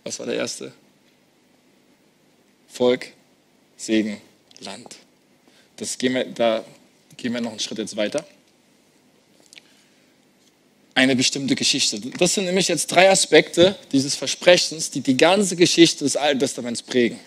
Was 0.05 0.19
war 0.19 0.27
der 0.27 0.37
erste? 0.37 0.73
Volk, 2.69 3.09
Segen, 3.77 4.21
Land. 4.61 4.97
Das 5.77 5.99
gehen 5.99 6.15
wir, 6.15 6.25
da 6.25 6.65
gehen 7.17 7.33
wir 7.33 7.41
noch 7.41 7.51
einen 7.51 7.61
Schritt 7.61 7.79
jetzt 7.79 7.97
weiter. 7.97 8.25
Eine 10.95 11.17
bestimmte 11.17 11.55
Geschichte. 11.55 12.01
Das 12.19 12.35
sind 12.35 12.45
nämlich 12.45 12.69
jetzt 12.69 12.89
drei 12.89 13.11
Aspekte 13.11 13.77
dieses 13.93 14.15
Versprechens, 14.15 14.91
die 14.91 15.01
die 15.01 15.17
ganze 15.17 15.57
Geschichte 15.57 16.05
des 16.05 16.17
Alten 16.17 16.41
Testaments 16.41 16.83
prägen. 16.83 17.19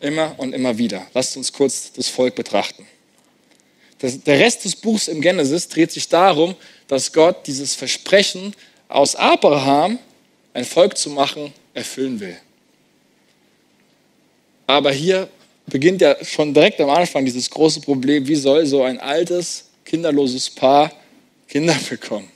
Immer 0.00 0.34
und 0.38 0.52
immer 0.52 0.76
wieder. 0.78 1.06
Lasst 1.14 1.36
uns 1.36 1.52
kurz 1.52 1.92
das 1.92 2.08
Volk 2.08 2.34
betrachten. 2.34 2.86
Das, 3.98 4.22
der 4.22 4.38
Rest 4.38 4.64
des 4.64 4.76
Buchs 4.76 5.08
im 5.08 5.20
Genesis 5.20 5.68
dreht 5.68 5.92
sich 5.92 6.08
darum, 6.08 6.54
dass 6.88 7.12
Gott 7.12 7.46
dieses 7.46 7.74
Versprechen 7.74 8.54
aus 8.88 9.14
Abraham, 9.14 9.98
ein 10.54 10.64
Volk 10.64 10.96
zu 10.96 11.10
machen, 11.10 11.52
erfüllen 11.74 12.18
will. 12.18 12.36
Aber 14.66 14.90
hier 14.90 15.28
beginnt 15.66 16.00
ja 16.00 16.16
schon 16.24 16.54
direkt 16.54 16.80
am 16.80 16.90
Anfang 16.90 17.24
dieses 17.24 17.48
große 17.50 17.80
Problem, 17.80 18.26
wie 18.26 18.34
soll 18.34 18.66
so 18.66 18.82
ein 18.82 18.98
altes, 18.98 19.66
kinderloses 19.84 20.50
Paar 20.50 20.92
Kinder 21.50 21.76
bekommen? 21.88 22.30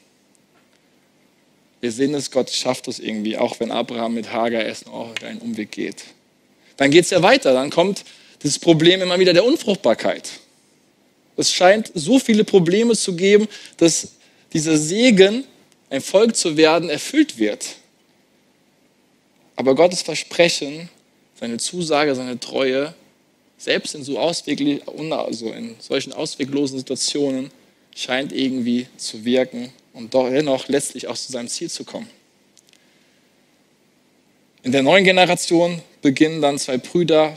Wir 1.80 1.92
sehen 1.92 2.14
es, 2.14 2.30
Gott 2.30 2.50
schafft 2.50 2.88
es 2.88 2.98
irgendwie, 2.98 3.38
auch 3.38 3.60
wenn 3.60 3.70
Abraham 3.70 4.14
mit 4.14 4.32
Hagar 4.32 4.64
erst 4.64 4.86
noch 4.86 5.14
einen 5.22 5.38
Umweg 5.38 5.70
geht. 5.70 6.02
Dann 6.76 6.90
geht 6.90 7.04
es 7.04 7.10
ja 7.10 7.22
weiter, 7.22 7.52
dann 7.52 7.70
kommt 7.70 8.04
das 8.40 8.58
Problem 8.58 9.00
immer 9.02 9.18
wieder 9.18 9.32
der 9.32 9.44
Unfruchtbarkeit. 9.44 10.30
Es 11.36 11.52
scheint 11.52 11.92
so 11.94 12.18
viele 12.18 12.42
Probleme 12.42 12.96
zu 12.96 13.14
geben, 13.14 13.46
dass 13.76 14.14
dieser 14.52 14.76
Segen, 14.76 15.44
ein 15.90 16.00
Volk 16.00 16.34
zu 16.34 16.56
werden, 16.56 16.90
erfüllt 16.90 17.38
wird. 17.38 17.76
Aber 19.54 19.76
Gottes 19.76 20.02
Versprechen, 20.02 20.88
seine 21.38 21.58
Zusage, 21.58 22.14
seine 22.14 22.40
Treue, 22.40 22.94
selbst 23.58 23.94
in, 23.94 24.02
so 24.02 24.18
also 24.18 25.52
in 25.52 25.76
solchen 25.78 26.12
ausweglosen 26.12 26.78
Situationen, 26.78 27.52
scheint 27.94 28.32
irgendwie 28.32 28.86
zu 28.96 29.24
wirken 29.24 29.72
und 29.92 30.12
dennoch 30.12 30.68
letztlich 30.68 31.06
auch 31.06 31.16
zu 31.16 31.32
seinem 31.32 31.48
Ziel 31.48 31.70
zu 31.70 31.84
kommen. 31.84 32.08
In 34.62 34.72
der 34.72 34.82
neuen 34.82 35.04
Generation 35.04 35.80
beginnen 36.02 36.40
dann 36.40 36.58
zwei 36.58 36.78
Brüder 36.78 37.36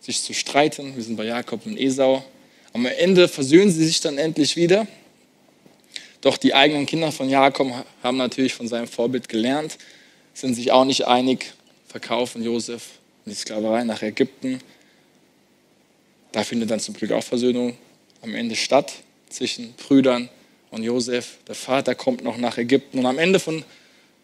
sich 0.00 0.22
zu 0.22 0.32
streiten. 0.32 0.94
Wir 0.96 1.02
sind 1.02 1.16
bei 1.16 1.24
Jakob 1.24 1.66
und 1.66 1.78
Esau. 1.78 2.24
Am 2.72 2.86
Ende 2.86 3.26
versöhnen 3.26 3.70
sie 3.70 3.84
sich 3.84 4.00
dann 4.00 4.18
endlich 4.18 4.56
wieder. 4.56 4.86
Doch 6.20 6.36
die 6.36 6.54
eigenen 6.54 6.86
Kinder 6.86 7.10
von 7.10 7.28
Jakob 7.28 7.72
haben 8.02 8.16
natürlich 8.16 8.54
von 8.54 8.68
seinem 8.68 8.88
Vorbild 8.88 9.28
gelernt, 9.28 9.78
sind 10.34 10.54
sich 10.54 10.72
auch 10.72 10.84
nicht 10.84 11.06
einig, 11.06 11.54
verkaufen 11.86 12.42
Josef 12.42 12.82
in 13.24 13.32
die 13.32 13.36
Sklaverei 13.36 13.84
nach 13.84 14.02
Ägypten. 14.02 14.60
Da 16.32 16.44
findet 16.44 16.70
dann 16.70 16.80
zum 16.80 16.94
Glück 16.94 17.12
auch 17.12 17.22
Versöhnung 17.22 17.76
am 18.20 18.34
Ende 18.34 18.56
statt 18.56 18.92
zwischen 19.28 19.74
Brüdern 19.74 20.28
und 20.70 20.82
Josef. 20.82 21.38
Der 21.46 21.54
Vater 21.54 21.94
kommt 21.94 22.22
noch 22.22 22.36
nach 22.36 22.58
Ägypten 22.58 22.98
und 22.98 23.06
am 23.06 23.18
Ende 23.18 23.38
von 23.38 23.64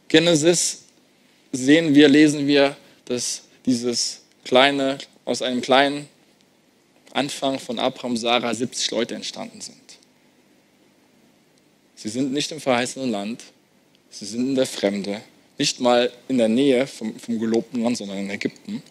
Genesis 0.09 0.83
sehen 1.53 1.95
wir, 1.95 2.09
lesen 2.09 2.47
wir, 2.47 2.77
dass 3.05 3.43
dieses 3.67 4.23
kleine, 4.45 4.99
aus 5.25 5.43
einem 5.43 5.61
kleinen 5.61 6.09
Anfang 7.13 7.59
von 7.59 7.79
Abraham 7.79 8.17
Sarah 8.17 8.55
70 8.55 8.91
Leute 8.91 9.15
entstanden 9.15 9.61
sind. 9.61 9.77
Sie 11.95 12.09
sind 12.09 12.33
nicht 12.33 12.51
im 12.53 12.61
verheißenen 12.61 13.11
Land, 13.11 13.43
sie 14.11 14.27
sind 14.27 14.49
in 14.49 14.55
der 14.55 14.67
Fremde, 14.67 15.23
nicht 15.57 15.81
mal 15.81 16.13
in 16.29 16.39
der 16.39 16.49
Nähe 16.49 16.87
vom, 16.87 17.19
vom 17.19 17.39
gelobten 17.39 17.83
Land, 17.83 17.97
sondern 17.97 18.19
in 18.19 18.31
Ägypten. 18.31 18.83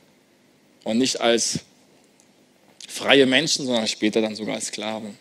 Und 0.84 0.98
nicht 0.98 1.20
als 1.20 1.60
freie 2.88 3.26
Menschen, 3.26 3.66
sondern 3.66 3.88
später 3.88 4.22
dann 4.22 4.36
sogar 4.36 4.56
als 4.56 4.68
Sklaven. 4.68 5.18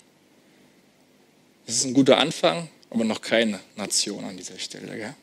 Das 1.66 1.76
ist 1.76 1.84
ein 1.84 1.94
guter 1.94 2.18
Anfang, 2.18 2.68
aber 2.90 3.04
noch 3.04 3.20
keine 3.20 3.60
Nation 3.76 4.24
an 4.24 4.36
dieser 4.36 4.58
Stelle. 4.58 4.96
Gell? 4.96 5.14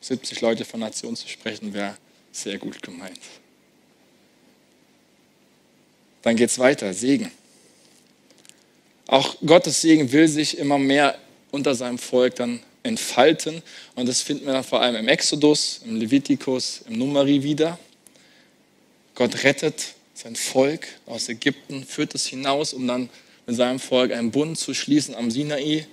70 0.00 0.40
Leute 0.40 0.64
von 0.64 0.80
Nation 0.80 1.16
zu 1.16 1.28
sprechen, 1.28 1.74
wäre 1.74 1.96
sehr 2.32 2.58
gut 2.58 2.82
gemeint. 2.82 3.18
Dann 6.22 6.36
geht 6.36 6.50
es 6.50 6.58
weiter, 6.58 6.92
Segen. 6.94 7.30
Auch 9.06 9.36
Gottes 9.44 9.80
Segen 9.80 10.12
will 10.12 10.28
sich 10.28 10.58
immer 10.58 10.78
mehr 10.78 11.18
unter 11.50 11.74
seinem 11.74 11.98
Volk 11.98 12.36
dann 12.36 12.60
entfalten. 12.82 13.62
Und 13.94 14.08
das 14.08 14.20
finden 14.22 14.46
wir 14.46 14.52
dann 14.52 14.64
vor 14.64 14.80
allem 14.80 14.96
im 14.96 15.08
Exodus, 15.08 15.80
im 15.84 15.96
Levitikus, 15.96 16.82
im 16.86 16.98
Numeri 16.98 17.42
wieder. 17.42 17.78
Gott 19.14 19.42
rettet 19.44 19.94
sein 20.14 20.36
Volk 20.36 20.86
aus 21.06 21.28
Ägypten, 21.28 21.84
führt 21.84 22.14
es 22.14 22.26
hinaus, 22.26 22.72
um 22.72 22.86
dann 22.86 23.08
mit 23.48 23.56
seinem 23.56 23.80
Volk 23.80 24.12
einen 24.12 24.30
Bund 24.30 24.58
zu 24.58 24.74
schließen 24.74 25.14
am 25.14 25.30
Sinai. 25.30 25.86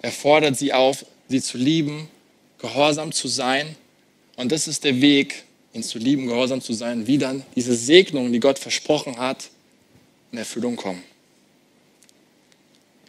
Er 0.00 0.10
fordert 0.10 0.56
sie 0.56 0.72
auf, 0.72 1.04
sie 1.28 1.42
zu 1.42 1.58
lieben, 1.58 2.08
gehorsam 2.58 3.12
zu 3.12 3.28
sein. 3.28 3.76
Und 4.36 4.50
das 4.50 4.66
ist 4.66 4.82
der 4.82 4.98
Weg, 5.02 5.44
ihn 5.74 5.82
zu 5.82 5.98
lieben, 5.98 6.26
gehorsam 6.26 6.62
zu 6.62 6.72
sein, 6.72 7.06
wie 7.06 7.18
dann 7.18 7.44
diese 7.54 7.76
Segnungen, 7.76 8.32
die 8.32 8.40
Gott 8.40 8.58
versprochen 8.58 9.18
hat, 9.18 9.50
in 10.32 10.38
Erfüllung 10.38 10.76
kommen. 10.76 11.04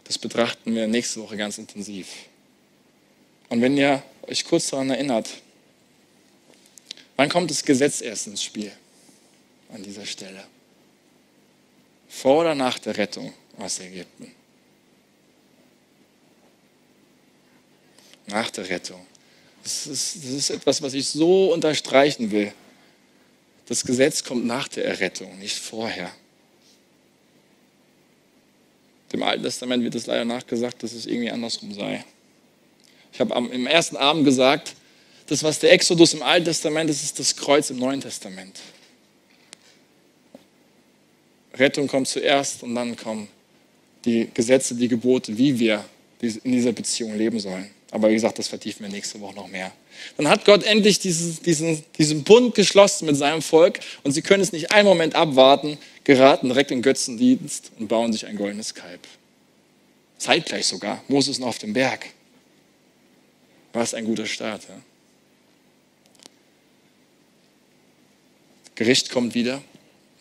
Das 0.04 0.18
betrachten 0.18 0.74
wir 0.74 0.86
nächste 0.86 1.22
Woche 1.22 1.38
ganz 1.38 1.56
intensiv. 1.56 2.08
Und 3.48 3.62
wenn 3.62 3.74
ihr 3.74 4.02
euch 4.22 4.44
kurz 4.44 4.68
daran 4.68 4.90
erinnert, 4.90 5.30
wann 7.16 7.30
kommt 7.30 7.50
das 7.50 7.64
Gesetz 7.64 8.02
erst 8.02 8.26
ins 8.26 8.42
Spiel 8.42 8.70
an 9.72 9.82
dieser 9.82 10.04
Stelle? 10.04 10.44
Vor 12.10 12.40
oder 12.40 12.54
nach 12.54 12.78
der 12.78 12.98
Rettung 12.98 13.32
aus 13.58 13.80
Ägypten? 13.80 14.32
Nach 18.26 18.50
der 18.50 18.68
Rettung. 18.68 19.06
Das 19.62 19.86
ist, 19.86 20.16
das 20.16 20.30
ist 20.30 20.50
etwas, 20.50 20.80
was 20.82 20.94
ich 20.94 21.08
so 21.08 21.52
unterstreichen 21.52 22.30
will. 22.30 22.52
Das 23.66 23.84
Gesetz 23.84 24.24
kommt 24.24 24.46
nach 24.46 24.68
der 24.68 24.84
Errettung, 24.86 25.38
nicht 25.38 25.58
vorher. 25.58 26.10
Dem 29.12 29.22
Alten 29.22 29.42
Testament 29.42 29.84
wird 29.84 29.94
es 29.94 30.06
leider 30.06 30.24
nachgesagt, 30.24 30.82
dass 30.82 30.92
es 30.92 31.06
irgendwie 31.06 31.30
andersrum 31.30 31.72
sei. 31.72 32.04
Ich 33.12 33.20
habe 33.20 33.34
im 33.34 33.66
ersten 33.66 33.96
Abend 33.96 34.24
gesagt, 34.24 34.74
das, 35.26 35.42
was 35.42 35.58
der 35.58 35.72
Exodus 35.72 36.14
im 36.14 36.22
Alten 36.22 36.46
Testament 36.46 36.88
ist, 36.88 37.02
ist 37.02 37.18
das 37.18 37.36
Kreuz 37.36 37.70
im 37.70 37.78
Neuen 37.78 38.00
Testament. 38.00 38.58
Rettung 41.54 41.88
kommt 41.88 42.08
zuerst 42.08 42.62
und 42.62 42.74
dann 42.74 42.96
kommen 42.96 43.28
die 44.04 44.28
Gesetze, 44.32 44.74
die 44.74 44.88
Gebote, 44.88 45.36
wie 45.36 45.58
wir 45.58 45.84
in 46.20 46.52
dieser 46.52 46.72
Beziehung 46.72 47.16
leben 47.16 47.38
sollen. 47.40 47.70
Aber 47.90 48.10
wie 48.10 48.14
gesagt, 48.14 48.38
das 48.38 48.48
vertiefen 48.48 48.84
wir 48.84 48.92
nächste 48.92 49.20
Woche 49.20 49.34
noch 49.34 49.48
mehr. 49.48 49.72
Dann 50.16 50.28
hat 50.28 50.44
Gott 50.44 50.62
endlich 50.64 50.98
dieses, 50.98 51.40
diesen, 51.40 51.82
diesen 51.96 52.22
Bund 52.22 52.54
geschlossen 52.54 53.06
mit 53.06 53.16
seinem 53.16 53.40
Volk 53.40 53.80
und 54.02 54.12
sie 54.12 54.22
können 54.22 54.42
es 54.42 54.52
nicht 54.52 54.72
einen 54.72 54.86
Moment 54.86 55.14
abwarten, 55.14 55.78
geraten 56.04 56.48
direkt 56.48 56.70
in 56.70 56.82
Götzendienst 56.82 57.72
und 57.78 57.88
bauen 57.88 58.12
sich 58.12 58.26
ein 58.26 58.36
goldenes 58.36 58.74
Kalb. 58.74 59.00
Zeitgleich 60.18 60.66
sogar. 60.66 61.02
Moses 61.08 61.38
noch 61.38 61.48
auf 61.48 61.58
dem 61.58 61.72
Berg. 61.72 62.06
War 63.72 63.82
es 63.82 63.94
ein 63.94 64.04
guter 64.04 64.26
Start. 64.26 64.64
Ja? 64.68 64.74
Gericht 68.74 69.10
kommt 69.10 69.34
wieder. 69.34 69.62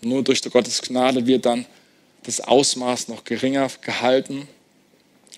Nur 0.02 0.24
durch 0.24 0.42
Gottes 0.42 0.82
Gnade 0.82 1.26
wird 1.26 1.46
dann 1.46 1.66
das 2.28 2.42
Ausmaß 2.42 3.08
noch 3.08 3.24
geringer 3.24 3.72
gehalten. 3.82 4.48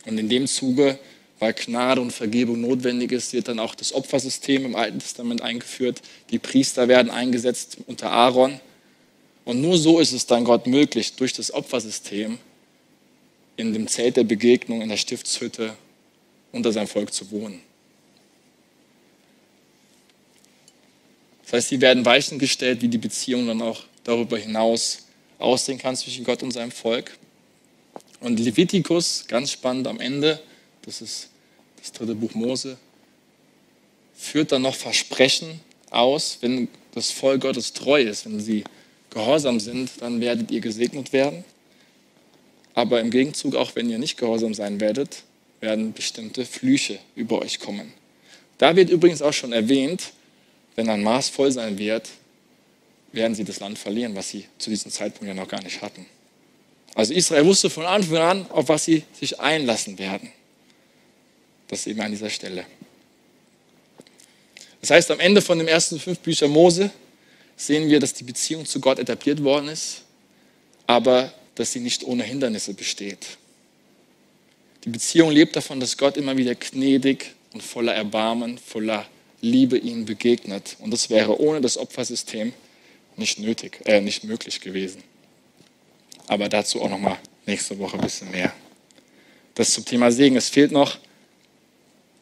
Und 0.06 0.18
in 0.18 0.28
dem 0.28 0.48
Zuge, 0.48 0.98
weil 1.38 1.54
Gnade 1.54 2.02
und 2.02 2.12
Vergebung 2.12 2.60
notwendig 2.60 3.12
ist, 3.12 3.32
wird 3.32 3.48
dann 3.48 3.60
auch 3.60 3.76
das 3.76 3.94
Opfersystem 3.94 4.66
im 4.66 4.76
Alten 4.76 5.00
Testament 5.00 5.42
eingeführt. 5.42 6.02
Die 6.32 6.40
Priester 6.40 6.88
werden 6.88 7.12
eingesetzt 7.12 7.78
unter 7.86 8.12
Aaron. 8.12 8.60
Und 9.46 9.62
nur 9.62 9.78
so 9.78 10.00
ist 10.00 10.14
es 10.14 10.26
dann 10.26 10.44
Gott 10.44 10.66
möglich, 10.66 11.14
durch 11.14 11.32
das 11.32 11.54
Opfersystem 11.54 12.40
in 13.56 13.74
dem 13.74 13.88
Zelt 13.88 14.18
der 14.18 14.24
Begegnung 14.24 14.82
in 14.82 14.90
der 14.90 14.98
Stiftshütte 14.98 15.76
unter 16.52 16.72
seinem 16.72 16.88
Volk 16.88 17.14
zu 17.14 17.30
wohnen. 17.30 17.62
Das 21.44 21.54
heißt, 21.54 21.70
sie 21.70 21.82
werden 21.82 22.04
Weichen 22.04 22.40
gestellt, 22.40 22.82
wie 22.82 22.88
die 22.88 22.98
Beziehung 22.98 23.46
dann 23.46 23.62
auch 23.62 23.84
darüber 24.04 24.40
hinaus 24.40 25.09
aussehen 25.40 25.78
kann 25.78 25.96
zwischen 25.96 26.24
Gott 26.24 26.44
und 26.44 26.52
seinem 26.52 26.72
Volk. 26.72 27.18
Und 28.20 28.40
Levitikus, 28.40 29.26
ganz 29.28 29.52
spannend 29.52 29.88
am 29.88 30.00
Ende, 30.00 30.40
das 30.84 31.02
ist 31.02 31.30
das 31.80 31.94
dritte 31.94 32.14
Buch 32.14 32.34
Mose, 32.34 32.78
führt 34.16 34.52
dann 34.52 34.62
noch 34.62 34.76
Versprechen 34.76 35.62
aus, 35.90 36.38
wenn 36.42 36.68
das 36.94 37.12
Volk 37.12 37.42
Gottes 37.42 37.74
treu 37.74 38.02
ist, 38.02 38.26
wenn 38.26 38.40
sie 38.40 38.64
gehorsam 39.10 39.60
sind, 39.60 39.90
dann 40.02 40.20
werdet 40.22 40.52
ihr 40.52 40.60
gesegnet 40.60 41.14
werden. 41.14 41.44
Aber 42.74 43.00
im 43.00 43.10
Gegenzug, 43.10 43.56
auch 43.56 43.76
wenn 43.76 43.90
ihr 43.90 43.98
nicht 43.98 44.18
gehorsam 44.18 44.54
sein 44.54 44.80
werdet, 44.80 45.24
werden 45.62 45.94
bestimmte 45.94 46.46
Flüche 46.46 47.00
über 47.16 47.42
euch 47.42 47.60
kommen. 47.60 47.94
Da 48.58 48.76
wird 48.76 48.90
übrigens 48.90 49.22
auch 49.22 49.34
schon 49.34 49.54
erwähnt, 49.54 50.12
wenn 50.76 50.90
ein 50.90 51.04
Maß 51.04 51.30
voll 51.30 51.52
sein 51.52 51.78
wird, 51.78 52.10
werden 53.12 53.36
sie 53.36 53.44
das 53.44 53.60
Land 53.60 53.78
verlieren, 53.80 54.16
was 54.16 54.30
sie 54.30 54.46
zu 54.58 54.70
diesem 54.70 54.92
Zeitpunkt 54.92 55.28
ja 55.28 55.34
noch 55.34 55.48
gar 55.48 55.62
nicht 55.64 55.82
hatten. 55.82 56.06
Also 56.96 57.14
Israel 57.14 57.46
wusste 57.46 57.70
von 57.70 57.86
Anfang 57.86 58.18
an, 58.18 58.52
auf 58.52 58.70
was 58.70 58.86
sie 58.86 59.04
sich 59.14 59.40
einlassen 59.40 59.98
werden. 60.00 60.32
Das 61.68 61.88
eben 61.88 62.02
an 62.02 62.12
dieser 62.12 62.30
Stelle. 62.30 62.66
Das 64.82 64.92
heißt, 64.92 65.12
am 65.12 65.20
Ende 65.20 65.42
von 65.42 65.58
den 65.58 65.68
ersten 65.68 66.00
fünf 66.00 66.20
Büchern 66.20 66.52
Mose 66.52 66.90
sehen 67.58 67.90
wir, 67.90 68.00
dass 68.00 68.14
die 68.14 68.24
Beziehung 68.24 68.66
zu 68.66 68.80
Gott 68.80 69.00
etabliert 69.00 69.44
worden 69.44 69.68
ist, 69.68 70.04
aber 70.88 71.34
dass 71.56 71.74
sie 71.74 71.80
nicht 71.80 72.04
ohne 72.04 72.24
Hindernisse 72.24 72.74
besteht. 72.74 73.38
Die 74.86 74.90
Beziehung 74.90 75.32
lebt 75.32 75.56
davon, 75.56 75.80
dass 75.80 75.98
Gott 75.98 76.16
immer 76.16 76.38
wieder 76.38 76.56
gnädig 76.56 77.34
und 77.54 77.62
voller 77.62 77.94
Erbarmen, 77.94 78.58
voller 78.58 79.06
Liebe 79.42 79.78
ihnen 79.78 80.06
begegnet. 80.06 80.78
Und 80.80 80.92
das 80.92 81.10
wäre 81.10 81.40
ohne 81.40 81.60
das 81.60 81.78
Opfersystem 81.78 82.54
nicht 83.20 83.40
nötig, 83.40 83.80
äh, 83.86 84.02
nicht 84.02 84.24
möglich 84.24 84.60
gewesen. 84.62 85.04
Aber 86.28 86.50
dazu 86.50 86.82
auch 86.82 86.90
nochmal 86.90 87.18
nächste 87.46 87.78
Woche 87.78 87.98
ein 87.98 88.02
bisschen 88.02 88.32
mehr. 88.32 88.54
Das 89.56 89.72
zum 89.72 89.86
Thema 89.86 90.12
Segen. 90.12 90.36
Es 90.36 90.50
fehlt 90.50 90.72
noch, 90.72 90.98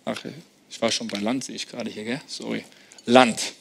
ach, 0.06 0.24
ich 0.70 0.82
war 0.82 0.91
schon 0.91 1.08
bei 1.08 1.20
Land, 1.20 1.43
sehe 1.43 1.56
ich 1.56 1.68
gerade 1.68 1.89
hier, 1.89 2.04
gell? 2.04 2.22
Sorry. 2.28 2.64
Land. 3.06 3.54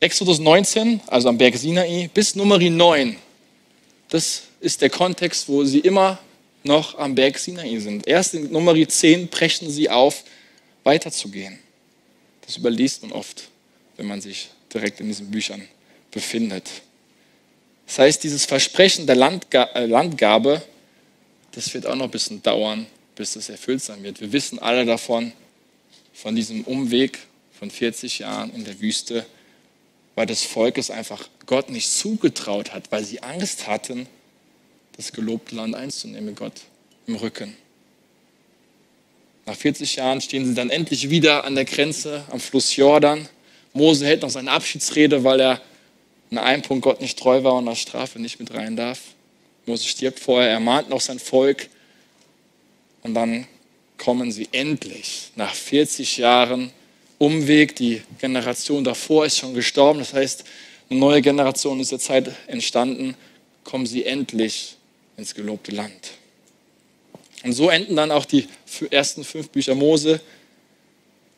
Exodus 0.00 0.38
19, 0.38 1.00
also 1.08 1.28
am 1.28 1.36
Berg 1.36 1.56
Sinai, 1.56 2.08
bis 2.14 2.34
Nummer 2.34 2.58
9. 2.58 3.16
Das 4.08 4.44
ist 4.60 4.80
der 4.80 4.90
Kontext, 4.90 5.48
wo 5.48 5.64
sie 5.64 5.80
immer 5.80 6.18
noch 6.62 6.98
am 6.98 7.14
Berg 7.14 7.38
Sinai 7.38 7.78
sind. 7.78 8.06
Erst 8.06 8.34
in 8.34 8.50
Nummer 8.50 8.74
10 8.74 9.28
brechen 9.28 9.70
sie 9.70 9.90
auf, 9.90 10.24
weiterzugehen. 10.84 11.58
Das 12.46 12.56
überliest 12.56 13.02
man 13.02 13.12
oft, 13.12 13.48
wenn 13.96 14.06
man 14.06 14.20
sich 14.20 14.48
direkt 14.72 15.00
in 15.00 15.08
diesen 15.08 15.30
Büchern 15.30 15.66
befindet. 16.10 16.68
Das 17.86 17.98
heißt, 17.98 18.22
dieses 18.22 18.44
Versprechen 18.44 19.06
der 19.06 19.16
äh, 19.16 19.86
Landgabe, 19.86 20.62
das 21.52 21.74
wird 21.74 21.86
auch 21.86 21.96
noch 21.96 22.04
ein 22.04 22.10
bisschen 22.10 22.42
dauern, 22.42 22.86
bis 23.16 23.32
das 23.32 23.48
erfüllt 23.48 23.82
sein 23.82 24.02
wird. 24.02 24.20
Wir 24.20 24.32
wissen 24.32 24.58
alle 24.58 24.84
davon, 24.84 25.32
von 26.12 26.36
diesem 26.36 26.62
Umweg 26.64 27.18
von 27.58 27.70
40 27.70 28.20
Jahren 28.20 28.54
in 28.54 28.64
der 28.64 28.80
Wüste, 28.80 29.26
weil 30.14 30.26
das 30.26 30.42
Volk 30.42 30.78
es 30.78 30.90
einfach 30.90 31.28
Gott 31.46 31.70
nicht 31.70 31.90
zugetraut 31.90 32.72
hat, 32.72 32.92
weil 32.92 33.04
sie 33.04 33.22
Angst 33.22 33.66
hatten, 33.66 34.06
das 34.96 35.12
gelobte 35.12 35.54
Land 35.56 35.74
einzunehmen, 35.74 36.34
Gott 36.34 36.60
im 37.06 37.16
Rücken. 37.16 37.56
Nach 39.46 39.56
40 39.56 39.96
Jahren 39.96 40.20
stehen 40.20 40.46
sie 40.46 40.54
dann 40.54 40.70
endlich 40.70 41.10
wieder 41.10 41.44
an 41.44 41.54
der 41.54 41.64
Grenze 41.64 42.24
am 42.30 42.38
Fluss 42.38 42.76
Jordan. 42.76 43.28
Mose 43.72 44.06
hält 44.06 44.22
noch 44.22 44.30
seine 44.30 44.50
Abschiedsrede, 44.50 45.22
weil 45.24 45.40
er 45.40 45.60
in 46.30 46.38
einem 46.38 46.62
Punkt 46.62 46.84
Gott 46.84 47.00
nicht 47.00 47.18
treu 47.18 47.42
war 47.42 47.54
und 47.54 47.68
als 47.68 47.80
Strafe 47.80 48.18
nicht 48.18 48.38
mit 48.40 48.52
rein 48.54 48.76
darf. 48.76 49.00
Mose 49.66 49.86
stirbt 49.86 50.20
vorher, 50.20 50.50
er 50.50 50.60
mahnt 50.60 50.88
noch 50.88 51.00
sein 51.00 51.18
Volk. 51.18 51.68
Und 53.02 53.14
dann 53.14 53.46
kommen 53.98 54.32
sie 54.32 54.48
endlich 54.52 55.30
nach 55.36 55.54
40 55.54 56.18
Jahren 56.18 56.70
Umweg. 57.18 57.76
Die 57.76 58.02
Generation 58.18 58.82
davor 58.84 59.26
ist 59.26 59.38
schon 59.38 59.54
gestorben. 59.54 60.00
Das 60.00 60.12
heißt, 60.12 60.44
eine 60.88 60.98
neue 60.98 61.22
Generation 61.22 61.78
ist 61.80 61.92
der 61.92 61.98
Zeit 61.98 62.30
entstanden. 62.46 63.14
Kommen 63.64 63.86
sie 63.86 64.04
endlich 64.04 64.76
ins 65.16 65.34
gelobte 65.34 65.72
Land. 65.72 66.12
Und 67.44 67.52
so 67.52 67.70
enden 67.70 67.96
dann 67.96 68.10
auch 68.10 68.24
die 68.24 68.48
ersten 68.90 69.24
fünf 69.24 69.48
Bücher 69.50 69.74
Mose, 69.74 70.20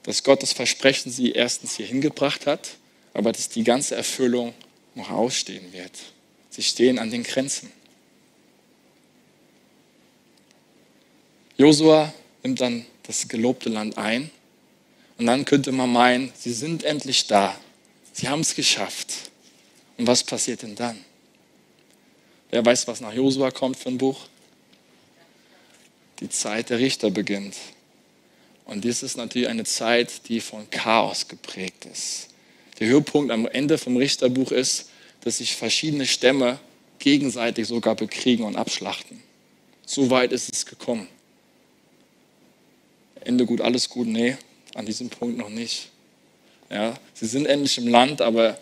dass 0.02 0.22
Gott 0.22 0.42
das 0.42 0.52
Versprechen 0.52 1.12
sie 1.12 1.32
erstens 1.32 1.76
hier 1.76 1.86
hingebracht 1.86 2.46
hat, 2.46 2.76
aber 3.14 3.32
dass 3.32 3.48
die 3.48 3.64
ganze 3.64 3.94
Erfüllung 3.94 4.54
noch 4.94 5.10
ausstehen 5.10 5.72
wird. 5.72 5.92
Sie 6.50 6.62
stehen 6.62 6.98
an 6.98 7.10
den 7.10 7.22
Grenzen. 7.22 7.70
Josua 11.56 12.12
nimmt 12.42 12.60
dann 12.60 12.86
das 13.04 13.28
gelobte 13.28 13.68
Land 13.68 13.96
ein 13.98 14.30
und 15.18 15.26
dann 15.26 15.44
könnte 15.44 15.72
man 15.72 15.92
meinen, 15.92 16.32
sie 16.36 16.52
sind 16.52 16.82
endlich 16.84 17.26
da. 17.26 17.56
Sie 18.12 18.28
haben 18.28 18.40
es 18.40 18.54
geschafft. 18.54 19.30
Und 19.96 20.06
was 20.06 20.24
passiert 20.24 20.62
denn 20.62 20.74
dann? 20.74 21.02
Wer 22.50 22.64
weiß, 22.64 22.86
was 22.88 23.00
nach 23.00 23.12
Josua 23.12 23.50
kommt 23.50 23.76
für 23.76 23.88
ein 23.88 23.98
Buch? 23.98 24.26
Die 26.20 26.28
Zeit 26.28 26.70
der 26.70 26.78
Richter 26.78 27.10
beginnt. 27.10 27.56
Und 28.64 28.84
dies 28.84 29.02
ist 29.02 29.16
natürlich 29.16 29.48
eine 29.48 29.64
Zeit, 29.64 30.28
die 30.28 30.40
von 30.40 30.68
Chaos 30.70 31.28
geprägt 31.28 31.84
ist. 31.84 32.28
Der 32.78 32.88
Höhepunkt 32.88 33.30
am 33.30 33.46
Ende 33.46 33.78
vom 33.78 33.96
Richterbuch 33.96 34.50
ist, 34.50 34.90
dass 35.22 35.38
sich 35.38 35.54
verschiedene 35.54 36.06
Stämme 36.06 36.58
gegenseitig 36.98 37.66
sogar 37.68 37.96
bekriegen 37.96 38.44
und 38.44 38.56
abschlachten. 38.56 39.22
So 39.84 40.10
weit 40.10 40.32
ist 40.32 40.52
es 40.52 40.66
gekommen. 40.66 41.08
Ende 43.24 43.46
gut, 43.46 43.60
alles 43.60 43.88
gut, 43.88 44.06
nee, 44.06 44.36
an 44.74 44.86
diesem 44.86 45.10
Punkt 45.10 45.38
noch 45.38 45.48
nicht. 45.48 45.90
Ja, 46.70 46.98
sie 47.14 47.26
sind 47.26 47.46
endlich 47.46 47.78
im 47.78 47.88
Land, 47.88 48.20
aber 48.20 48.58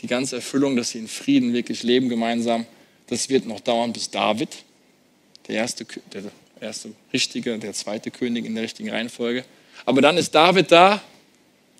die 0.00 0.06
ganze 0.06 0.36
Erfüllung, 0.36 0.76
dass 0.76 0.90
sie 0.90 0.98
in 0.98 1.08
Frieden 1.08 1.52
wirklich 1.52 1.82
leben 1.82 2.08
gemeinsam, 2.08 2.66
das 3.08 3.28
wird 3.28 3.46
noch 3.46 3.60
dauern 3.60 3.92
bis 3.92 4.10
David, 4.10 4.48
der 5.46 5.56
erste, 5.56 5.86
der 6.12 6.22
erste 6.60 6.92
richtige, 7.12 7.58
der 7.58 7.72
zweite 7.72 8.10
König 8.10 8.44
in 8.44 8.54
der 8.54 8.64
richtigen 8.64 8.90
Reihenfolge. 8.90 9.44
Aber 9.84 10.00
dann 10.00 10.16
ist 10.16 10.34
David 10.34 10.72
da. 10.72 11.02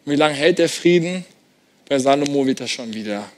Wie 0.04 0.16
lange 0.16 0.34
hält 0.34 0.58
der 0.58 0.68
Frieden? 0.68 1.24
Bei 1.88 1.98
Salomo 1.98 2.46
wird 2.46 2.60
er 2.60 2.68
schon 2.68 2.94
wieder 2.94 3.30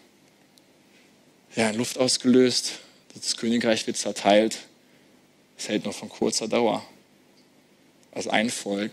ja, 1.57 1.71
in 1.71 1.77
Luft 1.77 1.99
ausgelöst. 1.99 2.81
Das 3.15 3.37
Königreich 3.37 3.87
wird 3.87 3.97
zerteilt. 3.97 4.59
Es 5.57 5.69
hält 5.69 5.85
noch 5.85 5.95
von 5.95 6.09
kurzer 6.09 6.49
Dauer. 6.49 6.85
Als 8.13 8.29
ein 8.29 8.51
Volk 8.51 8.93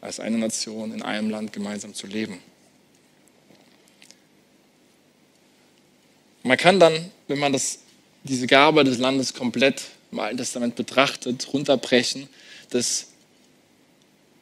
als 0.00 0.20
eine 0.20 0.38
Nation 0.38 0.92
in 0.92 1.02
einem 1.02 1.30
Land 1.30 1.52
gemeinsam 1.52 1.94
zu 1.94 2.06
leben. 2.06 2.40
Man 6.42 6.56
kann 6.56 6.80
dann, 6.80 7.10
wenn 7.28 7.38
man 7.38 7.52
das, 7.52 7.80
diese 8.24 8.46
Gabe 8.46 8.82
des 8.82 8.98
Landes 8.98 9.34
komplett 9.34 9.82
im 10.12 10.18
Alten 10.18 10.38
Testament 10.38 10.74
betrachtet, 10.76 11.52
runterbrechen, 11.52 12.28
dass 12.70 13.06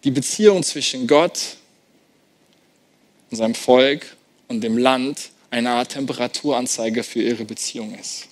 die 0.04 0.10
Beziehung 0.10 0.62
zwischen 0.62 1.06
Gott 1.06 1.56
und 3.30 3.36
seinem 3.36 3.54
Volk 3.54 4.16
und 4.48 4.62
dem 4.62 4.78
Land 4.78 5.30
eine 5.50 5.70
Art 5.70 5.90
Temperaturanzeige 5.90 7.02
für 7.02 7.22
ihre 7.22 7.44
Beziehung 7.44 7.98
ist. 7.98 8.26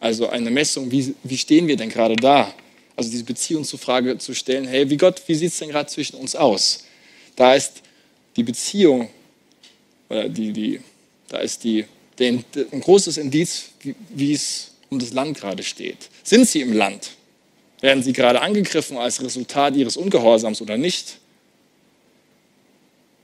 Also 0.00 0.28
eine 0.28 0.50
Messung, 0.50 0.90
wie, 0.90 1.14
wie 1.22 1.38
stehen 1.38 1.66
wir 1.68 1.76
denn 1.76 1.88
gerade 1.88 2.16
da? 2.16 2.52
Also 2.96 3.10
diese 3.10 3.24
Beziehung 3.24 3.64
zur 3.64 3.78
Frage 3.78 4.18
zu 4.18 4.34
stellen, 4.34 4.66
hey, 4.66 4.88
wie 4.90 4.96
Gott, 4.96 5.22
wie 5.26 5.34
sieht 5.34 5.52
es 5.52 5.58
denn 5.58 5.70
gerade 5.70 5.88
zwischen 5.88 6.16
uns 6.16 6.34
aus? 6.34 6.84
Da 7.36 7.54
ist 7.54 7.82
die 8.36 8.42
Beziehung, 8.42 9.08
oder 10.08 10.28
die, 10.28 10.52
die, 10.52 10.80
da 11.28 11.38
ist 11.38 11.64
die, 11.64 11.86
der, 12.18 12.38
ein 12.72 12.80
großes 12.80 13.16
Indiz, 13.16 13.70
wie, 13.80 13.94
wie 14.10 14.32
es 14.32 14.71
um 14.92 14.98
das 14.98 15.14
Land 15.14 15.38
gerade 15.38 15.62
steht. 15.62 16.10
Sind 16.22 16.46
sie 16.46 16.60
im 16.60 16.74
Land? 16.74 17.12
Werden 17.80 18.02
sie 18.02 18.12
gerade 18.12 18.42
angegriffen 18.42 18.98
als 18.98 19.22
Resultat 19.22 19.74
ihres 19.74 19.96
Ungehorsams 19.96 20.60
oder 20.60 20.76
nicht? 20.76 21.18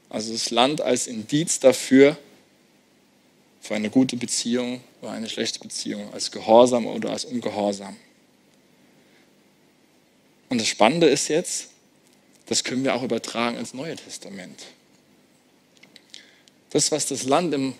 Also 0.08 0.32
das 0.32 0.50
Land 0.50 0.80
als 0.80 1.06
Indiz 1.06 1.60
dafür, 1.60 2.16
für 3.60 3.74
eine 3.74 3.90
gute 3.90 4.16
Beziehung 4.16 4.80
oder 5.02 5.12
eine 5.12 5.28
schlechte 5.28 5.58
Beziehung, 5.58 6.10
als 6.14 6.30
Gehorsam 6.30 6.86
oder 6.86 7.10
als 7.10 7.26
Ungehorsam. 7.26 7.96
Und 10.48 10.58
das 10.58 10.68
Spannende 10.68 11.06
ist 11.06 11.28
jetzt, 11.28 11.68
das 12.46 12.64
können 12.64 12.82
wir 12.82 12.94
auch 12.94 13.02
übertragen 13.02 13.58
ins 13.58 13.74
Neue 13.74 13.96
Testament. 13.96 14.64
Das, 16.70 16.90
was 16.90 17.06
das 17.06 17.24
Land 17.24 17.52
im 17.52 17.74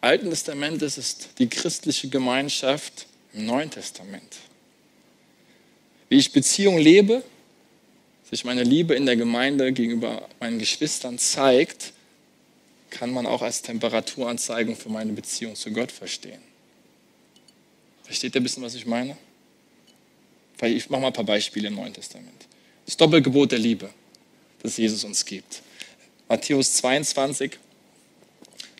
Alten 0.00 0.30
Testament 0.30 0.80
ist, 0.82 0.98
ist 0.98 1.30
die 1.38 1.48
christliche 1.48 2.08
Gemeinschaft 2.08 3.06
im 3.36 3.44
Neuen 3.44 3.70
Testament. 3.70 4.36
Wie 6.08 6.16
ich 6.16 6.32
Beziehung 6.32 6.78
lebe, 6.78 7.22
sich 8.30 8.44
meine 8.44 8.62
Liebe 8.62 8.94
in 8.94 9.06
der 9.06 9.16
Gemeinde 9.16 9.72
gegenüber 9.72 10.26
meinen 10.40 10.58
Geschwistern 10.58 11.18
zeigt, 11.18 11.92
kann 12.90 13.10
man 13.12 13.26
auch 13.26 13.42
als 13.42 13.62
Temperaturanzeigung 13.62 14.74
für 14.74 14.88
meine 14.88 15.12
Beziehung 15.12 15.54
zu 15.54 15.70
Gott 15.70 15.92
verstehen. 15.92 16.40
Versteht 18.04 18.34
ihr 18.34 18.40
ein 18.40 18.44
bisschen, 18.44 18.62
was 18.62 18.74
ich 18.74 18.86
meine? 18.86 19.16
Ich 20.62 20.88
mache 20.88 21.02
mal 21.02 21.08
ein 21.08 21.12
paar 21.12 21.24
Beispiele 21.24 21.68
im 21.68 21.74
Neuen 21.74 21.92
Testament. 21.92 22.46
Das 22.86 22.96
Doppelgebot 22.96 23.52
der 23.52 23.58
Liebe, 23.58 23.90
das 24.62 24.76
Jesus 24.78 25.04
uns 25.04 25.24
gibt. 25.24 25.60
Matthäus 26.28 26.72
22 26.74 27.58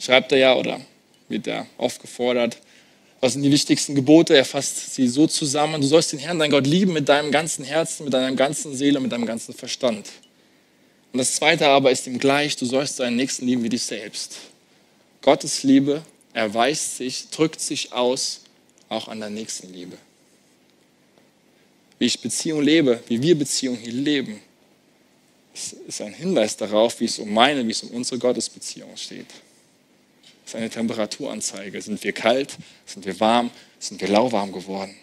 schreibt 0.00 0.32
er 0.32 0.38
ja 0.38 0.54
oder 0.54 0.80
wird 1.28 1.46
er 1.46 1.66
aufgefordert, 1.76 2.56
was 3.26 3.34
sind 3.34 3.42
die 3.42 3.52
wichtigsten 3.52 3.94
Gebote? 3.94 4.36
Er 4.36 4.44
fasst 4.44 4.94
sie 4.94 5.08
so 5.08 5.26
zusammen. 5.26 5.80
Du 5.80 5.86
sollst 5.86 6.12
den 6.12 6.18
Herrn, 6.18 6.38
dein 6.38 6.50
Gott, 6.50 6.66
lieben 6.66 6.92
mit 6.92 7.08
deinem 7.08 7.30
ganzen 7.30 7.64
Herzen, 7.64 8.04
mit 8.04 8.14
deiner 8.14 8.34
ganzen 8.34 8.74
Seele, 8.74 9.00
mit 9.00 9.12
deinem 9.12 9.26
ganzen 9.26 9.54
Verstand. 9.54 10.06
Und 11.12 11.18
das 11.18 11.36
zweite 11.36 11.68
aber 11.68 11.90
ist 11.90 12.06
ihm 12.06 12.18
gleich, 12.18 12.56
du 12.56 12.66
sollst 12.66 13.00
deinen 13.00 13.16
Nächsten 13.16 13.46
lieben 13.46 13.62
wie 13.62 13.68
dich 13.68 13.82
selbst. 13.82 14.36
Gottes 15.22 15.62
Liebe 15.62 16.02
erweist 16.32 16.96
sich, 16.96 17.28
drückt 17.30 17.60
sich 17.60 17.92
aus, 17.92 18.40
auch 18.88 19.08
an 19.08 19.20
der 19.20 19.30
nächsten 19.30 19.72
Liebe 19.72 19.96
wie 21.98 22.06
ich 22.06 22.20
Beziehung 22.20 22.62
lebe, 22.62 23.02
wie 23.08 23.22
wir 23.22 23.38
Beziehung 23.38 23.76
hier 23.76 23.92
leben, 23.92 24.40
ist 25.54 26.02
ein 26.02 26.12
Hinweis 26.12 26.56
darauf, 26.56 27.00
wie 27.00 27.06
es 27.06 27.18
um 27.18 27.32
meine, 27.32 27.66
wie 27.66 27.70
es 27.70 27.82
um 27.82 27.90
unsere 27.90 28.18
Gottesbeziehung 28.18 28.94
steht. 28.96 29.26
Ist 30.46 30.54
eine 30.54 30.70
Temperaturanzeige. 30.70 31.82
Sind 31.82 32.04
wir 32.04 32.12
kalt? 32.12 32.56
Sind 32.86 33.04
wir 33.04 33.18
warm? 33.18 33.50
Sind 33.80 34.00
wir 34.00 34.08
lauwarm 34.08 34.52
geworden? 34.52 34.94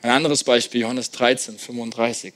Ein 0.00 0.10
anderes 0.10 0.44
Beispiel, 0.44 0.82
Johannes 0.82 1.10
13, 1.10 1.58
35. 1.58 2.34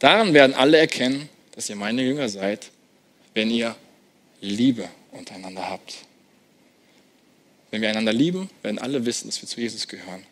Daran 0.00 0.34
werden 0.34 0.54
alle 0.54 0.78
erkennen, 0.78 1.28
dass 1.52 1.70
ihr 1.70 1.76
meine 1.76 2.02
Jünger 2.02 2.28
seid, 2.28 2.70
wenn 3.34 3.50
ihr 3.50 3.76
Liebe 4.40 4.88
untereinander 5.12 5.68
habt. 5.68 5.94
Wenn 7.70 7.82
wir 7.82 7.88
einander 7.88 8.12
lieben, 8.12 8.50
werden 8.62 8.78
alle 8.78 9.06
wissen, 9.06 9.28
dass 9.28 9.40
wir 9.40 9.48
zu 9.48 9.60
Jesus 9.60 9.86
gehören. 9.86 10.24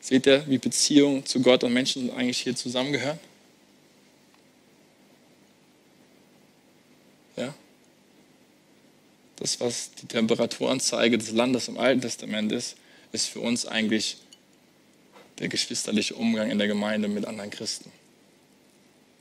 Seht 0.00 0.26
ihr, 0.26 0.44
wie 0.48 0.58
Beziehungen 0.58 1.24
zu 1.26 1.40
Gott 1.40 1.64
und 1.64 1.72
Menschen 1.72 2.10
eigentlich 2.10 2.40
hier 2.40 2.56
zusammengehören? 2.56 3.20
Das, 9.42 9.58
was 9.58 9.90
die 10.00 10.06
Temperaturanzeige 10.06 11.18
des 11.18 11.32
Landes 11.32 11.66
im 11.66 11.76
Alten 11.76 12.00
Testament 12.00 12.52
ist, 12.52 12.76
ist 13.10 13.26
für 13.26 13.40
uns 13.40 13.66
eigentlich 13.66 14.18
der 15.40 15.48
geschwisterliche 15.48 16.14
Umgang 16.14 16.48
in 16.48 16.58
der 16.58 16.68
Gemeinde 16.68 17.08
mit 17.08 17.24
anderen 17.24 17.50
Christen. 17.50 17.90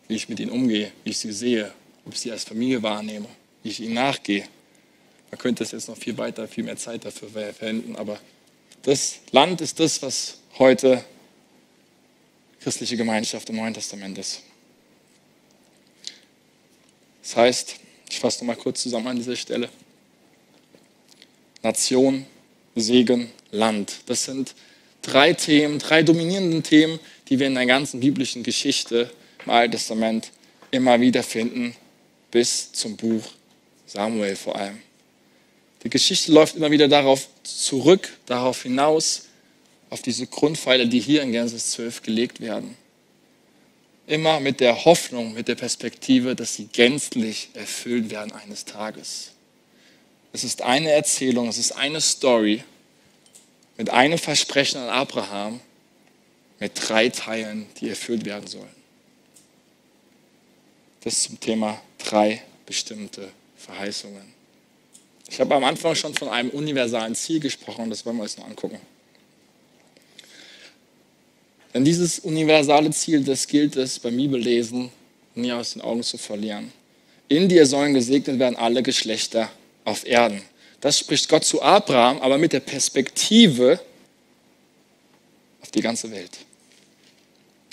Wie 0.07 0.13
ich 0.13 0.29
mit 0.29 0.39
ihnen 0.39 0.51
umgehe, 0.51 0.91
wie 1.03 1.09
ich 1.09 1.17
sie 1.17 1.31
sehe, 1.31 1.73
ob 2.05 2.13
ich 2.13 2.19
sie 2.19 2.31
als 2.31 2.43
Familie 2.43 2.83
wahrnehme, 2.83 3.25
wie 3.63 3.69
ich 3.69 3.79
ihnen 3.79 3.95
nachgehe. 3.95 4.47
Man 5.31 5.39
könnte 5.39 5.63
es 5.63 5.71
jetzt 5.71 5.87
noch 5.87 5.97
viel 5.97 6.15
weiter, 6.19 6.47
viel 6.47 6.65
mehr 6.65 6.77
Zeit 6.77 7.03
dafür 7.03 7.29
verwenden, 7.29 7.95
aber 7.95 8.19
das 8.83 9.21
Land 9.31 9.59
ist 9.61 9.79
das, 9.79 10.03
was 10.03 10.37
heute 10.59 11.03
christliche 12.59 12.95
Gemeinschaft 12.95 13.49
im 13.49 13.55
Neuen 13.55 13.73
Testament 13.73 14.19
ist. 14.19 14.43
Das 17.23 17.35
heißt, 17.35 17.75
ich 18.07 18.19
fasse 18.19 18.45
noch 18.45 18.53
mal 18.53 18.61
kurz 18.61 18.83
zusammen 18.83 19.07
an 19.07 19.15
dieser 19.15 19.35
Stelle. 19.35 19.67
Nation, 21.63 22.25
Segen, 22.75 23.29
Land. 23.51 24.01
Das 24.05 24.25
sind 24.25 24.55
drei 25.01 25.33
Themen, 25.33 25.79
drei 25.79 26.03
dominierende 26.03 26.61
Themen, 26.61 26.99
die 27.29 27.39
wir 27.39 27.47
in 27.47 27.55
der 27.55 27.65
ganzen 27.65 27.99
biblischen 27.99 28.43
Geschichte 28.43 29.11
im 29.45 29.51
Alten 29.51 29.73
Testament 29.73 30.31
immer 30.71 30.99
wieder 30.99 31.23
finden, 31.23 31.75
bis 32.31 32.71
zum 32.71 32.95
Buch 32.95 33.23
Samuel 33.85 34.35
vor 34.35 34.55
allem. 34.55 34.79
Die 35.83 35.89
Geschichte 35.89 36.31
läuft 36.31 36.55
immer 36.55 36.71
wieder 36.71 36.87
darauf 36.87 37.27
zurück, 37.43 38.09
darauf 38.25 38.63
hinaus, 38.63 39.27
auf 39.89 40.01
diese 40.01 40.27
Grundpfeiler, 40.27 40.85
die 40.85 40.99
hier 40.99 41.21
in 41.23 41.31
Genesis 41.31 41.71
12 41.71 42.03
gelegt 42.03 42.39
werden. 42.39 42.77
Immer 44.07 44.39
mit 44.39 44.59
der 44.59 44.85
Hoffnung, 44.85 45.33
mit 45.33 45.47
der 45.47 45.55
Perspektive, 45.55 46.35
dass 46.35 46.55
sie 46.55 46.67
gänzlich 46.67 47.49
erfüllt 47.53 48.09
werden 48.09 48.31
eines 48.31 48.65
Tages. 48.65 49.31
Es 50.33 50.43
ist 50.43 50.61
eine 50.61 50.91
Erzählung, 50.91 51.49
es 51.49 51.57
ist 51.57 51.73
eine 51.73 51.99
Story 51.99 52.63
mit 53.77 53.89
einem 53.89 54.17
Versprechen 54.17 54.79
an 54.79 54.89
Abraham, 54.89 55.59
mit 56.59 56.71
drei 56.75 57.09
Teilen, 57.09 57.65
die 57.79 57.89
erfüllt 57.89 58.25
werden 58.25 58.47
sollen. 58.47 58.75
Das 61.03 61.23
zum 61.23 61.39
Thema 61.39 61.81
drei 61.97 62.43
bestimmte 62.65 63.31
Verheißungen. 63.57 64.33
Ich 65.29 65.39
habe 65.39 65.55
am 65.55 65.63
Anfang 65.63 65.95
schon 65.95 66.13
von 66.13 66.29
einem 66.29 66.49
universalen 66.51 67.15
Ziel 67.15 67.39
gesprochen, 67.39 67.89
das 67.89 68.05
wollen 68.05 68.17
wir 68.17 68.23
uns 68.23 68.37
noch 68.37 68.45
angucken. 68.45 68.79
Denn 71.73 71.85
dieses 71.85 72.19
universale 72.19 72.91
Ziel, 72.91 73.23
das 73.23 73.47
gilt 73.47 73.77
es 73.77 73.97
beim 73.97 74.15
Bibellesen 74.15 74.91
nie 75.35 75.51
aus 75.51 75.73
den 75.73 75.81
Augen 75.81 76.03
zu 76.03 76.17
verlieren. 76.17 76.71
In 77.29 77.47
dir 77.47 77.65
sollen 77.65 77.93
gesegnet 77.93 78.39
werden 78.39 78.57
alle 78.57 78.83
Geschlechter 78.83 79.49
auf 79.85 80.05
Erden. 80.05 80.41
Das 80.81 80.97
spricht 80.97 81.29
Gott 81.29 81.45
zu 81.45 81.61
Abraham, 81.61 82.19
aber 82.21 82.37
mit 82.37 82.53
der 82.53 82.59
Perspektive 82.59 83.79
auf 85.61 85.69
die 85.71 85.81
ganze 85.81 86.11
Welt. 86.11 86.37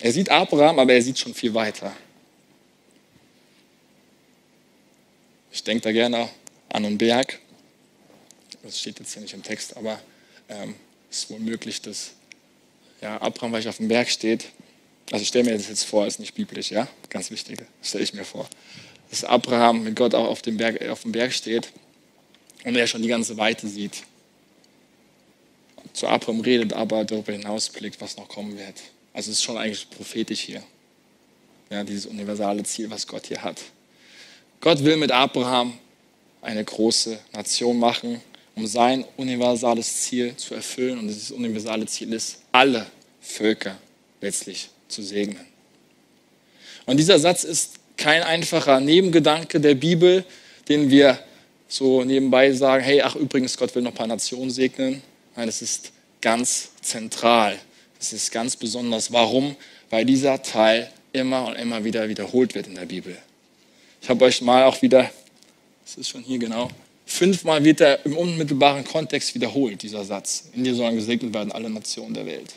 Er 0.00 0.12
sieht 0.12 0.30
Abraham, 0.30 0.78
aber 0.78 0.92
er 0.92 1.02
sieht 1.02 1.18
schon 1.18 1.34
viel 1.34 1.54
weiter. 1.54 1.94
Ich 5.50 5.64
denke 5.64 5.82
da 5.82 5.92
gerne 5.92 6.28
an 6.68 6.84
einen 6.84 6.98
Berg. 6.98 7.40
Das 8.62 8.78
steht 8.78 8.98
jetzt 9.00 9.12
hier 9.12 9.22
nicht 9.22 9.34
im 9.34 9.42
Text, 9.42 9.76
aber 9.76 9.98
ähm, 10.48 10.74
es 11.10 11.20
ist 11.20 11.30
wohl 11.30 11.40
möglich, 11.40 11.80
dass 11.80 12.12
ja, 13.00 13.20
Abraham, 13.20 13.52
weil 13.52 13.60
ich 13.60 13.68
auf 13.68 13.78
dem 13.78 13.88
Berg 13.88 14.10
steht. 14.10 14.46
Also 15.10 15.22
ich 15.22 15.28
stelle 15.28 15.44
mir 15.44 15.56
das 15.56 15.68
jetzt 15.68 15.84
vor, 15.84 16.06
ist 16.06 16.20
nicht 16.20 16.34
biblisch, 16.34 16.70
ja, 16.70 16.86
ganz 17.08 17.30
wichtig, 17.30 17.60
stelle 17.82 18.04
ich 18.04 18.12
mir 18.12 18.24
vor. 18.24 18.48
Dass 19.08 19.24
Abraham 19.24 19.84
mit 19.84 19.96
Gott 19.96 20.14
auch 20.14 20.28
auf 20.28 20.42
dem 20.42 20.58
Berg, 20.58 20.86
auf 20.88 21.02
dem 21.02 21.12
Berg 21.12 21.32
steht 21.32 21.72
und 22.64 22.76
er 22.76 22.86
schon 22.86 23.02
die 23.02 23.08
ganze 23.08 23.36
Weite 23.36 23.68
sieht. 23.68 24.02
Zu 25.92 26.06
Abraham 26.06 26.40
redet, 26.40 26.72
aber 26.72 27.04
darüber 27.04 27.32
hinaus 27.32 27.68
blickt, 27.68 28.00
was 28.00 28.16
noch 28.16 28.28
kommen 28.28 28.56
wird. 28.58 28.74
Also 29.12 29.30
es 29.30 29.38
ist 29.38 29.44
schon 29.44 29.56
eigentlich 29.56 29.88
prophetisch 29.90 30.40
hier. 30.40 30.62
Ja, 31.70 31.84
dieses 31.84 32.06
universale 32.06 32.62
Ziel, 32.62 32.90
was 32.90 33.06
Gott 33.06 33.26
hier 33.26 33.42
hat. 33.42 33.60
Gott 34.60 34.82
will 34.84 34.96
mit 34.96 35.12
Abraham 35.12 35.78
eine 36.40 36.64
große 36.64 37.18
Nation 37.32 37.78
machen, 37.78 38.20
um 38.54 38.66
sein 38.66 39.04
universales 39.16 40.02
Ziel 40.02 40.36
zu 40.36 40.54
erfüllen. 40.54 40.98
Und 40.98 41.08
dieses 41.08 41.30
universale 41.30 41.86
Ziel 41.86 42.12
ist, 42.12 42.38
alle 42.52 42.86
Völker 43.20 43.76
letztlich 44.20 44.70
zu 44.88 45.02
segnen. 45.02 45.44
Und 46.86 46.96
dieser 46.96 47.18
Satz 47.18 47.44
ist 47.44 47.74
kein 47.96 48.22
einfacher 48.22 48.80
Nebengedanke 48.80 49.60
der 49.60 49.74
Bibel, 49.74 50.24
den 50.68 50.90
wir 50.90 51.18
so 51.68 52.02
nebenbei 52.02 52.52
sagen, 52.52 52.82
hey, 52.82 53.02
ach 53.02 53.14
übrigens, 53.14 53.56
Gott 53.56 53.74
will 53.74 53.82
noch 53.82 53.92
ein 53.92 53.96
paar 53.96 54.06
Nationen 54.06 54.50
segnen. 54.50 55.02
Nein, 55.36 55.48
es 55.48 55.62
ist 55.62 55.92
ganz 56.20 56.70
zentral. 56.80 57.58
Es 58.00 58.12
ist 58.12 58.32
ganz 58.32 58.56
besonders. 58.56 59.12
Warum? 59.12 59.54
Weil 59.90 60.04
dieser 60.04 60.42
Teil 60.42 60.90
immer 61.12 61.46
und 61.46 61.56
immer 61.56 61.84
wieder 61.84 62.08
wiederholt 62.08 62.54
wird 62.54 62.66
in 62.66 62.74
der 62.74 62.86
Bibel. 62.86 63.16
Ich 64.00 64.08
habe 64.08 64.24
euch 64.24 64.40
mal 64.40 64.64
auch 64.64 64.80
wieder, 64.82 65.10
das 65.84 65.96
ist 65.96 66.08
schon 66.08 66.22
hier 66.22 66.38
genau, 66.38 66.68
fünfmal 67.06 67.64
wird 67.64 67.80
er 67.80 68.04
im 68.04 68.16
unmittelbaren 68.16 68.84
Kontext 68.84 69.34
wiederholt, 69.34 69.82
dieser 69.82 70.04
Satz. 70.04 70.50
In 70.54 70.64
dir 70.64 70.74
sollen 70.74 70.96
gesegnet 70.96 71.34
werden 71.34 71.52
alle 71.52 71.68
Nationen 71.68 72.14
der 72.14 72.26
Welt. 72.26 72.54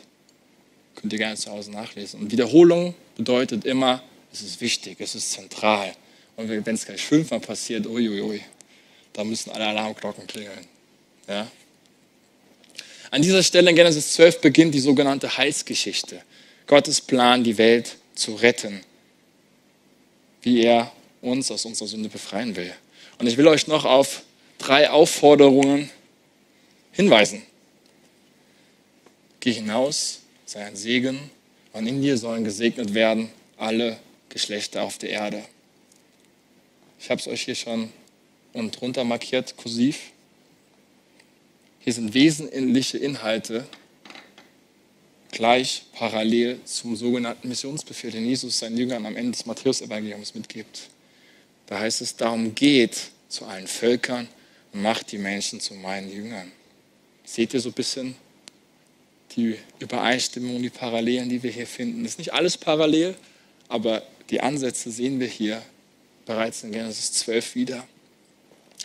Könnt 0.95 1.13
ihr 1.13 1.19
gerne 1.19 1.35
zu 1.35 1.51
Hause 1.51 1.71
nachlesen. 1.71 2.21
Und 2.21 2.31
Wiederholung 2.31 2.93
bedeutet 3.17 3.65
immer, 3.65 4.03
es 4.31 4.41
ist 4.41 4.61
wichtig, 4.61 4.97
es 4.99 5.15
ist 5.15 5.31
zentral. 5.31 5.93
Und 6.35 6.49
wenn 6.49 6.75
es 6.75 6.85
gleich 6.85 7.01
fünfmal 7.01 7.39
passiert, 7.39 7.87
uiuiui, 7.87 8.41
da 9.13 9.23
müssen 9.23 9.51
alle 9.51 9.67
Alarmglocken 9.67 10.27
klingeln. 10.27 10.65
Ja? 11.27 11.47
An 13.11 13.21
dieser 13.21 13.43
Stelle 13.43 13.69
in 13.69 13.75
Genesis 13.75 14.13
12 14.13 14.41
beginnt 14.41 14.73
die 14.73 14.79
sogenannte 14.79 15.37
Heilsgeschichte. 15.37 16.21
Gottes 16.67 17.01
Plan, 17.01 17.43
die 17.43 17.57
Welt 17.57 17.97
zu 18.15 18.35
retten, 18.35 18.81
wie 20.41 20.63
er 20.63 20.91
uns 21.21 21.51
aus 21.51 21.65
unserer 21.65 21.87
Sünde 21.87 22.09
befreien 22.09 22.55
will. 22.55 22.73
Und 23.19 23.27
ich 23.27 23.37
will 23.37 23.47
euch 23.47 23.67
noch 23.67 23.85
auf 23.85 24.23
drei 24.57 24.89
Aufforderungen 24.89 25.89
hinweisen. 26.91 27.43
Geh 29.39 29.51
hinaus, 29.51 30.19
sei 30.45 30.63
ein 30.65 30.75
Segen, 30.75 31.31
und 31.73 31.87
in 31.87 32.01
dir 32.01 32.17
sollen 32.17 32.43
gesegnet 32.43 32.93
werden 32.93 33.29
alle 33.57 33.97
Geschlechter 34.29 34.83
auf 34.83 34.97
der 34.97 35.09
Erde. 35.09 35.43
Ich 36.99 37.09
habe 37.09 37.19
es 37.19 37.27
euch 37.27 37.43
hier 37.43 37.55
schon 37.55 37.91
und 38.53 38.79
drunter 38.79 39.03
markiert, 39.03 39.55
kursiv. 39.57 40.11
Hier 41.79 41.93
sind 41.93 42.13
wesentliche 42.13 42.97
Inhalte 42.97 43.65
gleich 45.31 45.83
parallel 45.93 46.59
zum 46.65 46.95
sogenannten 46.95 47.47
Missionsbefehl, 47.47 48.11
den 48.11 48.25
Jesus 48.25 48.59
seinen 48.59 48.77
Jüngern 48.77 49.05
am 49.05 49.15
Ende 49.15 49.31
des 49.31 49.45
Matthäus-Evangeliums 49.45 50.35
mitgibt. 50.35 50.89
Da 51.67 51.79
heißt 51.79 52.01
es, 52.01 52.15
darum 52.15 52.53
geht 52.53 52.97
zu 53.29 53.45
allen 53.45 53.67
Völkern 53.67 54.27
und 54.73 54.81
macht 54.81 55.11
die 55.11 55.17
Menschen 55.17 55.59
zu 55.59 55.73
meinen 55.73 56.11
Jüngern. 56.11 56.51
Seht 57.23 57.53
ihr 57.53 57.61
so 57.61 57.69
ein 57.69 57.73
bisschen 57.73 58.15
die 59.35 59.55
Übereinstimmung, 59.79 60.61
die 60.61 60.69
Parallelen, 60.69 61.29
die 61.29 61.41
wir 61.41 61.51
hier 61.51 61.67
finden? 61.67 62.03
Das 62.03 62.13
ist 62.13 62.17
nicht 62.19 62.33
alles 62.33 62.57
parallel, 62.57 63.15
aber 63.69 64.03
die 64.29 64.41
Ansätze 64.41 64.91
sehen 64.91 65.19
wir 65.19 65.27
hier 65.27 65.61
bereits 66.25 66.63
in 66.63 66.73
Genesis 66.73 67.13
12 67.13 67.55
wieder. 67.55 67.87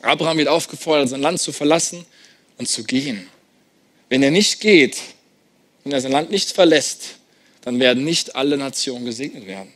Abraham 0.03 0.38
wird 0.38 0.49
aufgefordert, 0.49 1.09
sein 1.09 1.22
Land 1.22 1.40
zu 1.40 1.53
verlassen 1.53 2.05
und 2.59 2.68
zu 2.68 2.84
gehen. 2.84 3.28
Wenn 4.09 4.22
er 4.22 4.30
nicht 4.30 4.61
geht, 4.61 4.99
wenn 5.84 5.92
er 5.92 6.01
sein 6.01 6.12
Land 6.12 6.30
nicht 6.30 6.53
verlässt, 6.53 7.16
dann 7.62 7.80
werden 7.80 8.05
nicht 8.05 8.36
alle 8.36 8.57
Nationen 8.57 9.05
gesegnet 9.05 9.47
werden. 9.47 9.72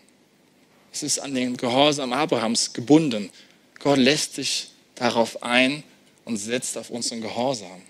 Es 0.93 1.03
ist 1.03 1.19
an 1.19 1.35
den 1.35 1.57
Gehorsam 1.57 2.13
Abrahams 2.13 2.73
gebunden. 2.73 3.31
Gott 3.79 3.99
lässt 3.99 4.35
sich 4.35 4.71
darauf 4.95 5.43
ein 5.43 5.83
und 6.25 6.37
setzt 6.37 6.77
auf 6.77 6.91
unseren 6.91 7.21
Gehorsam. 7.21 7.83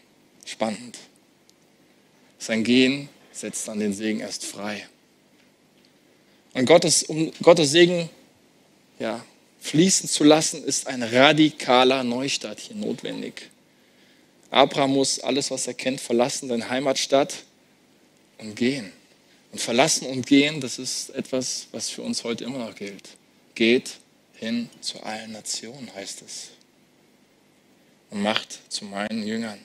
Spannend. 0.44 0.98
Sein 2.38 2.64
Gehen 2.64 3.08
setzt 3.32 3.68
dann 3.68 3.80
den 3.80 3.92
Segen 3.92 4.20
erst 4.20 4.44
frei. 4.44 4.86
Und 6.54 6.66
Gottes, 6.66 7.02
um 7.02 7.30
Gottes 7.42 7.70
Segen 7.70 8.08
ja, 8.98 9.24
fließen 9.60 10.08
zu 10.08 10.24
lassen, 10.24 10.64
ist 10.64 10.86
ein 10.86 11.02
radikaler 11.02 12.02
Neustart 12.02 12.60
hier 12.60 12.76
notwendig. 12.76 13.50
Abraham 14.50 14.94
muss 14.94 15.20
alles, 15.20 15.50
was 15.50 15.66
er 15.66 15.74
kennt, 15.74 16.00
verlassen, 16.00 16.48
seine 16.48 16.68
Heimatstadt 16.68 17.34
und 18.38 18.56
gehen. 18.56 18.92
Und 19.52 19.60
verlassen 19.60 20.06
und 20.06 20.26
gehen, 20.26 20.60
das 20.60 20.78
ist 20.78 21.10
etwas, 21.10 21.68
was 21.72 21.88
für 21.88 22.02
uns 22.02 22.24
heute 22.24 22.44
immer 22.44 22.58
noch 22.58 22.74
gilt. 22.74 23.10
Geht 23.54 23.98
hin 24.34 24.68
zu 24.80 25.02
allen 25.02 25.32
Nationen, 25.32 25.92
heißt 25.94 26.22
es. 26.22 26.48
Und 28.10 28.22
macht 28.22 28.58
zu 28.68 28.84
meinen 28.84 29.26
Jüngern. 29.26 29.58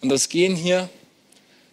Und 0.00 0.08
das 0.08 0.28
Gehen 0.28 0.54
hier, 0.54 0.88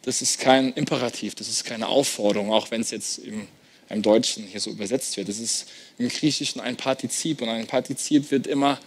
das 0.03 0.21
ist 0.21 0.39
kein 0.39 0.73
Imperativ, 0.73 1.35
das 1.35 1.47
ist 1.47 1.65
keine 1.65 1.87
Aufforderung, 1.87 2.51
auch 2.51 2.71
wenn 2.71 2.81
es 2.81 2.91
jetzt 2.91 3.19
im, 3.19 3.47
im 3.89 4.01
Deutschen 4.01 4.45
hier 4.45 4.59
so 4.59 4.69
übersetzt 4.69 5.17
wird. 5.17 5.29
Das 5.29 5.39
ist 5.39 5.67
im 5.97 6.09
Griechischen 6.09 6.59
ein 6.61 6.75
Partizip 6.75 7.41
und 7.41 7.49
ein 7.49 7.67
Partizip 7.67 8.31
wird 8.31 8.47
immer 8.47 8.79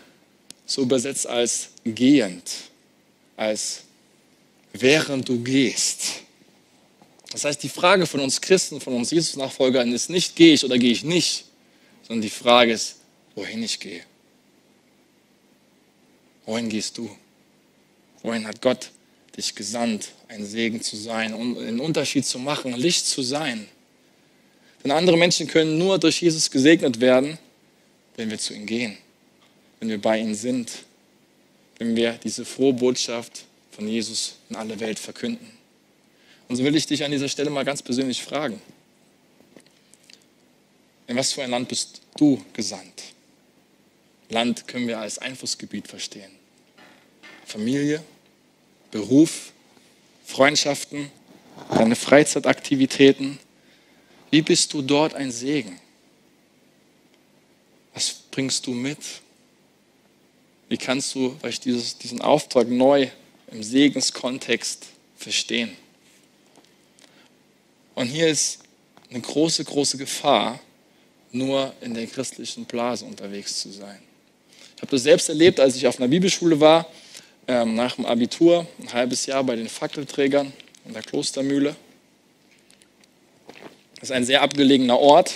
so 0.66 0.82
übersetzt 0.82 1.26
als 1.26 1.68
gehend, 1.84 2.50
als 3.36 3.82
während 4.72 5.28
du 5.28 5.42
gehst. 5.42 6.22
Das 7.30 7.44
heißt, 7.44 7.62
die 7.62 7.68
Frage 7.68 8.06
von 8.06 8.20
uns 8.20 8.40
Christen, 8.40 8.80
von 8.80 8.94
uns 8.94 9.10
Jesus-Nachfolgern 9.10 9.92
ist 9.92 10.10
nicht, 10.10 10.36
gehe 10.36 10.54
ich 10.54 10.64
oder 10.64 10.78
gehe 10.78 10.92
ich 10.92 11.04
nicht, 11.04 11.44
sondern 12.06 12.22
die 12.22 12.30
Frage 12.30 12.72
ist, 12.72 12.96
wohin 13.34 13.62
ich 13.62 13.78
gehe. 13.78 14.02
Wohin 16.46 16.68
gehst 16.68 16.96
du? 16.98 17.10
Wohin 18.22 18.46
hat 18.46 18.62
Gott 18.62 18.90
dich 19.36 19.54
gesandt, 19.54 20.12
ein 20.28 20.46
Segen 20.46 20.80
zu 20.80 20.96
sein, 20.96 21.34
um 21.34 21.58
einen 21.58 21.80
Unterschied 21.80 22.24
zu 22.24 22.38
machen, 22.38 22.72
Licht 22.74 23.06
zu 23.06 23.22
sein? 23.22 23.68
Denn 24.86 24.92
andere 24.92 25.16
Menschen 25.16 25.48
können 25.48 25.78
nur 25.78 25.98
durch 25.98 26.22
Jesus 26.22 26.48
gesegnet 26.48 27.00
werden, 27.00 27.38
wenn 28.14 28.30
wir 28.30 28.38
zu 28.38 28.54
ihm 28.54 28.66
gehen, 28.66 28.96
wenn 29.80 29.88
wir 29.88 30.00
bei 30.00 30.16
ihm 30.20 30.32
sind, 30.32 30.70
wenn 31.78 31.96
wir 31.96 32.12
diese 32.12 32.44
frohe 32.44 32.72
Botschaft 32.72 33.46
von 33.72 33.88
Jesus 33.88 34.36
in 34.48 34.54
alle 34.54 34.78
Welt 34.78 35.00
verkünden. 35.00 35.50
Und 36.46 36.54
so 36.54 36.62
will 36.62 36.76
ich 36.76 36.86
dich 36.86 37.02
an 37.02 37.10
dieser 37.10 37.28
Stelle 37.28 37.50
mal 37.50 37.64
ganz 37.64 37.82
persönlich 37.82 38.22
fragen. 38.22 38.62
In 41.08 41.16
was 41.16 41.32
für 41.32 41.42
ein 41.42 41.50
Land 41.50 41.68
bist 41.68 42.02
du 42.16 42.40
gesandt? 42.52 43.02
Land 44.28 44.68
können 44.68 44.86
wir 44.86 45.00
als 45.00 45.18
Einflussgebiet 45.18 45.88
verstehen. 45.88 46.30
Familie, 47.44 48.04
Beruf, 48.92 49.50
Freundschaften, 50.24 51.10
deine 51.74 51.96
Freizeitaktivitäten. 51.96 53.40
Wie 54.36 54.42
bist 54.42 54.74
du 54.74 54.82
dort 54.82 55.14
ein 55.14 55.30
Segen? 55.30 55.80
Was 57.94 58.12
bringst 58.30 58.66
du 58.66 58.72
mit? 58.72 58.98
Wie 60.68 60.76
kannst 60.76 61.14
du 61.14 61.34
vielleicht 61.40 61.64
dieses, 61.64 61.96
diesen 61.96 62.20
Auftrag 62.20 62.68
neu 62.68 63.08
im 63.50 63.62
Segenskontext 63.62 64.88
verstehen? 65.16 65.74
Und 67.94 68.08
hier 68.08 68.28
ist 68.28 68.58
eine 69.08 69.22
große, 69.22 69.64
große 69.64 69.96
Gefahr, 69.96 70.60
nur 71.32 71.72
in 71.80 71.94
der 71.94 72.06
christlichen 72.06 72.66
Blase 72.66 73.06
unterwegs 73.06 73.60
zu 73.62 73.70
sein. 73.70 74.02
Ich 74.76 74.82
habe 74.82 74.90
das 74.90 75.04
selbst 75.04 75.30
erlebt, 75.30 75.60
als 75.60 75.76
ich 75.76 75.86
auf 75.86 75.98
einer 75.98 76.08
Bibelschule 76.08 76.60
war, 76.60 76.86
ähm, 77.48 77.74
nach 77.74 77.96
dem 77.96 78.04
Abitur, 78.04 78.66
ein 78.80 78.92
halbes 78.92 79.24
Jahr 79.24 79.42
bei 79.44 79.56
den 79.56 79.70
Fackelträgern 79.70 80.52
in 80.84 80.92
der 80.92 81.02
Klostermühle. 81.02 81.74
Das 84.06 84.12
ist 84.12 84.16
ein 84.18 84.24
sehr 84.24 84.40
abgelegener 84.40 85.00
Ort, 85.00 85.34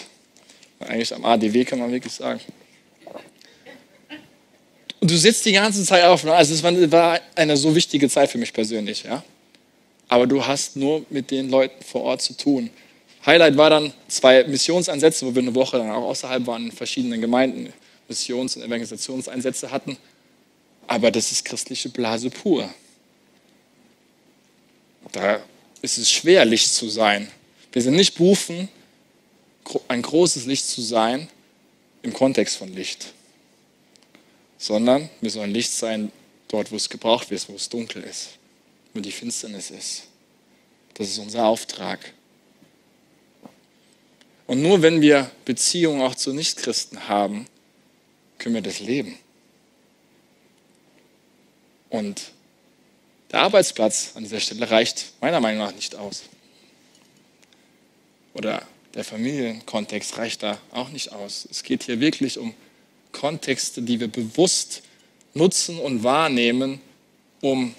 eigentlich 0.79 1.13
am 1.13 1.25
ADW 1.25 1.65
kann 1.65 1.81
man 1.81 1.91
wirklich 1.91 2.13
sagen. 2.13 2.39
Und 5.01 5.11
du 5.11 5.17
sitzt 5.17 5.45
die 5.45 5.51
ganze 5.51 5.83
Zeit 5.83 6.05
auf, 6.05 6.23
ne? 6.23 6.33
also 6.33 6.55
es 6.55 6.63
war 6.63 7.19
eine 7.35 7.57
so 7.57 7.75
wichtige 7.75 8.09
Zeit 8.09 8.31
für 8.31 8.39
mich 8.39 8.53
persönlich, 8.53 9.03
ja. 9.03 9.25
Aber 10.07 10.29
du 10.29 10.47
hast 10.47 10.77
nur 10.77 11.05
mit 11.11 11.33
den 11.33 11.51
Leuten 11.51 11.83
vor 11.83 12.03
Ort 12.03 12.23
zu 12.23 12.37
tun. 12.37 12.71
Highlight 13.27 13.57
war 13.57 13.71
dann 13.71 13.93
zwei 14.07 14.45
Missionsansätze, 14.45 15.27
wo 15.27 15.35
wir 15.35 15.43
eine 15.43 15.53
Woche 15.57 15.79
dann 15.79 15.91
auch 15.91 16.05
außerhalb 16.05 16.47
waren, 16.47 16.67
in 16.67 16.73
verschiedenen 16.73 17.21
Gemeinden, 17.21 17.73
Missions- 18.07 18.55
und 18.55 18.63
Evangelisationseinsätze 18.63 19.73
hatten. 19.73 19.97
Aber 20.87 21.11
das 21.11 21.33
ist 21.33 21.45
christliche 21.45 21.89
Blase 21.89 22.31
pur. 22.31 22.73
Da 25.11 25.41
ist 25.83 25.99
es 25.99 26.09
schwer, 26.09 26.45
Licht 26.45 26.73
zu 26.73 26.89
sein. 26.89 27.27
Wir 27.73 27.83
sind 27.83 27.95
nicht 27.95 28.17
berufen, 28.17 28.69
ein 29.89 30.03
großes 30.03 30.47
Licht 30.47 30.67
zu 30.67 30.83
sein 30.83 31.29
im 32.03 32.13
Kontext 32.13 32.57
von 32.57 32.73
Licht, 32.75 33.13
sondern 34.59 35.09
wir 35.21 35.31
sollen 35.31 35.53
Licht 35.53 35.71
sein 35.73 36.11
dort, 36.49 36.73
wo 36.73 36.77
es 36.77 36.89
gebraucht 36.89 37.31
wird, 37.31 37.49
wo 37.49 37.55
es 37.55 37.69
dunkel 37.69 38.03
ist, 38.03 38.31
wo 38.93 39.01
die 39.01 39.13
Finsternis 39.13 39.71
ist. 39.71 40.03
Das 40.95 41.09
ist 41.09 41.19
unser 41.19 41.47
Auftrag. 41.47 42.13
Und 44.47 44.63
nur 44.63 44.83
wenn 44.83 45.01
wir 45.01 45.31
Beziehungen 45.45 46.03
auch 46.03 46.17
zu 46.17 46.33
Nichtchristen 46.33 47.09
haben, 47.09 47.47
können 48.39 48.57
wir 48.57 48.63
das 48.63 48.81
leben. 48.81 49.17
Und 51.89 52.33
der 53.31 53.43
Arbeitsplatz 53.43 54.13
an 54.15 54.25
dieser 54.25 54.41
Stelle 54.41 54.69
reicht 54.69 55.13
meiner 55.21 55.41
Meinung 55.41 55.67
nach 55.67 55.75
nicht 55.75 55.95
aus. 55.95 56.25
Oder 58.35 58.67
der 58.95 59.05
Familienkontext 59.05 60.19
reicht 60.19 60.43
da 60.43 60.59
auch 60.73 60.91
nicht 60.91 61.13
aus. 61.13 61.47
Es 61.51 61.63
geht 61.63 61.85
hier 61.85 62.01
wirklich 62.01 62.39
um 62.39 62.55
Kontexte, 63.13 63.83
die 63.83 64.01
wir 64.01 64.09
bewusst 64.09 64.83
nutzen 65.35 65.79
und 65.79 66.03
wahrnehmen, 66.03 66.81
um 67.41 67.75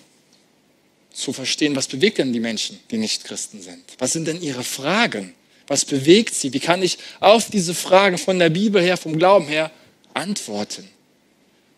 zu 1.13 1.33
verstehen, 1.33 1.75
was 1.75 1.87
bewegt 1.87 2.17
denn 2.17 2.31
die 2.31 2.39
Menschen, 2.39 2.79
die 2.89 2.97
nicht 2.97 3.25
Christen 3.25 3.61
sind? 3.61 3.83
Was 3.99 4.13
sind 4.13 4.27
denn 4.27 4.41
ihre 4.41 4.63
Fragen? 4.63 5.33
Was 5.67 5.85
bewegt 5.85 6.33
sie? 6.33 6.53
Wie 6.53 6.59
kann 6.59 6.81
ich 6.81 6.97
auf 7.19 7.49
diese 7.49 7.73
Fragen 7.73 8.17
von 8.17 8.39
der 8.39 8.49
Bibel 8.49 8.81
her, 8.81 8.97
vom 8.97 9.17
Glauben 9.17 9.47
her 9.47 9.71
antworten? 10.13 10.87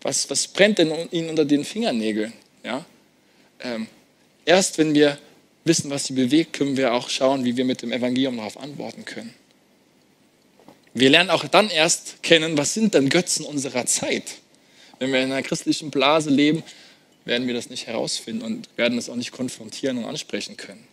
Was, 0.02 0.30
was 0.30 0.48
brennt 0.48 0.78
denn 0.78 0.92
ihnen 1.12 1.30
unter 1.30 1.46
den 1.46 1.66
Fingernägeln? 1.66 2.34
Ja? 2.64 2.86
Ähm, 3.60 3.88
erst 4.46 4.78
wenn 4.78 4.94
wir 4.94 5.18
wissen, 5.66 5.90
was 5.90 6.06
sie 6.06 6.14
bewegt, 6.14 6.54
können 6.54 6.78
wir 6.78 6.94
auch 6.94 7.10
schauen, 7.10 7.46
wie 7.46 7.56
wir 7.58 7.66
mit 7.66 7.82
dem 7.82 7.92
Evangelium 7.92 8.38
darauf 8.38 8.58
antworten 8.58 9.06
können. 9.06 9.34
Wir 10.94 11.10
lernen 11.10 11.30
auch 11.30 11.48
dann 11.48 11.70
erst 11.70 12.22
kennen, 12.22 12.58
was 12.58 12.74
sind 12.74 12.94
denn 12.94 13.10
Götzen 13.10 13.46
unserer 13.46 13.86
Zeit. 13.86 14.36
Wenn 15.00 15.12
wir 15.12 15.20
in 15.24 15.32
einer 15.32 15.42
christlichen 15.42 15.90
Blase 15.90 16.30
leben, 16.30 16.64
werden 17.26 17.48
wir 17.48 17.54
das 17.54 17.70
nicht 17.70 17.88
herausfinden 17.88 18.44
und 18.44 18.70
werden 18.78 18.98
es 18.98 19.10
auch 19.10 19.16
nicht 19.16 19.32
konfrontieren 19.32 19.98
und 19.98 20.06
ansprechen 20.06 20.58
können. 20.58 20.88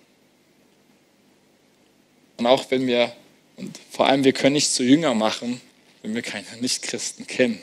Und 2.39 2.47
auch 2.47 2.71
wenn 2.71 2.87
wir, 2.87 3.13
und 3.57 3.79
vor 3.91 4.07
allem 4.07 4.25
wir 4.25 4.33
können 4.33 4.55
nicht 4.55 4.73
zu 4.73 4.83
Jünger 4.83 5.13
machen, 5.15 5.61
wenn 6.03 6.15
wir 6.15 6.23
keine 6.23 6.47
Nichtchristen 6.61 7.27
kennen. 7.27 7.61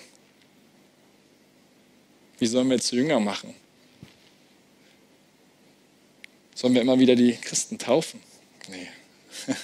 Wie 2.38 2.46
sollen 2.46 2.70
wir 2.70 2.80
zu 2.80 2.96
Jünger 2.96 3.20
machen? 3.20 3.56
Sollen 6.58 6.74
wir 6.74 6.82
immer 6.82 6.98
wieder 6.98 7.16
die 7.16 7.34
Christen 7.34 7.78
taufen? 7.78 8.20
Nee. 8.68 8.88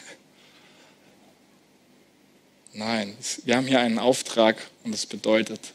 Nein, 2.74 3.18
wir 3.46 3.58
haben 3.58 3.66
hier 3.66 3.80
einen 3.80 3.98
Auftrag 3.98 4.58
und 4.84 4.94
es 4.94 5.08
bedeutet 5.08 5.74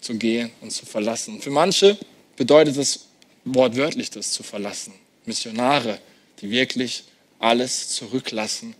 zu 0.00 0.14
gehen 0.14 0.50
und 0.62 0.70
zu 0.70 0.86
verlassen. 0.86 1.42
Für 1.42 1.50
manche 1.50 1.98
bedeutet 2.36 2.78
es 2.78 3.08
wortwörtlich 3.44 4.08
das 4.08 4.32
zu 4.32 4.42
verlassen. 4.42 4.94
Missionare, 5.26 5.98
die 6.40 6.50
wirklich 6.50 7.04
alles 7.38 7.90
zurücklassen 7.90 8.74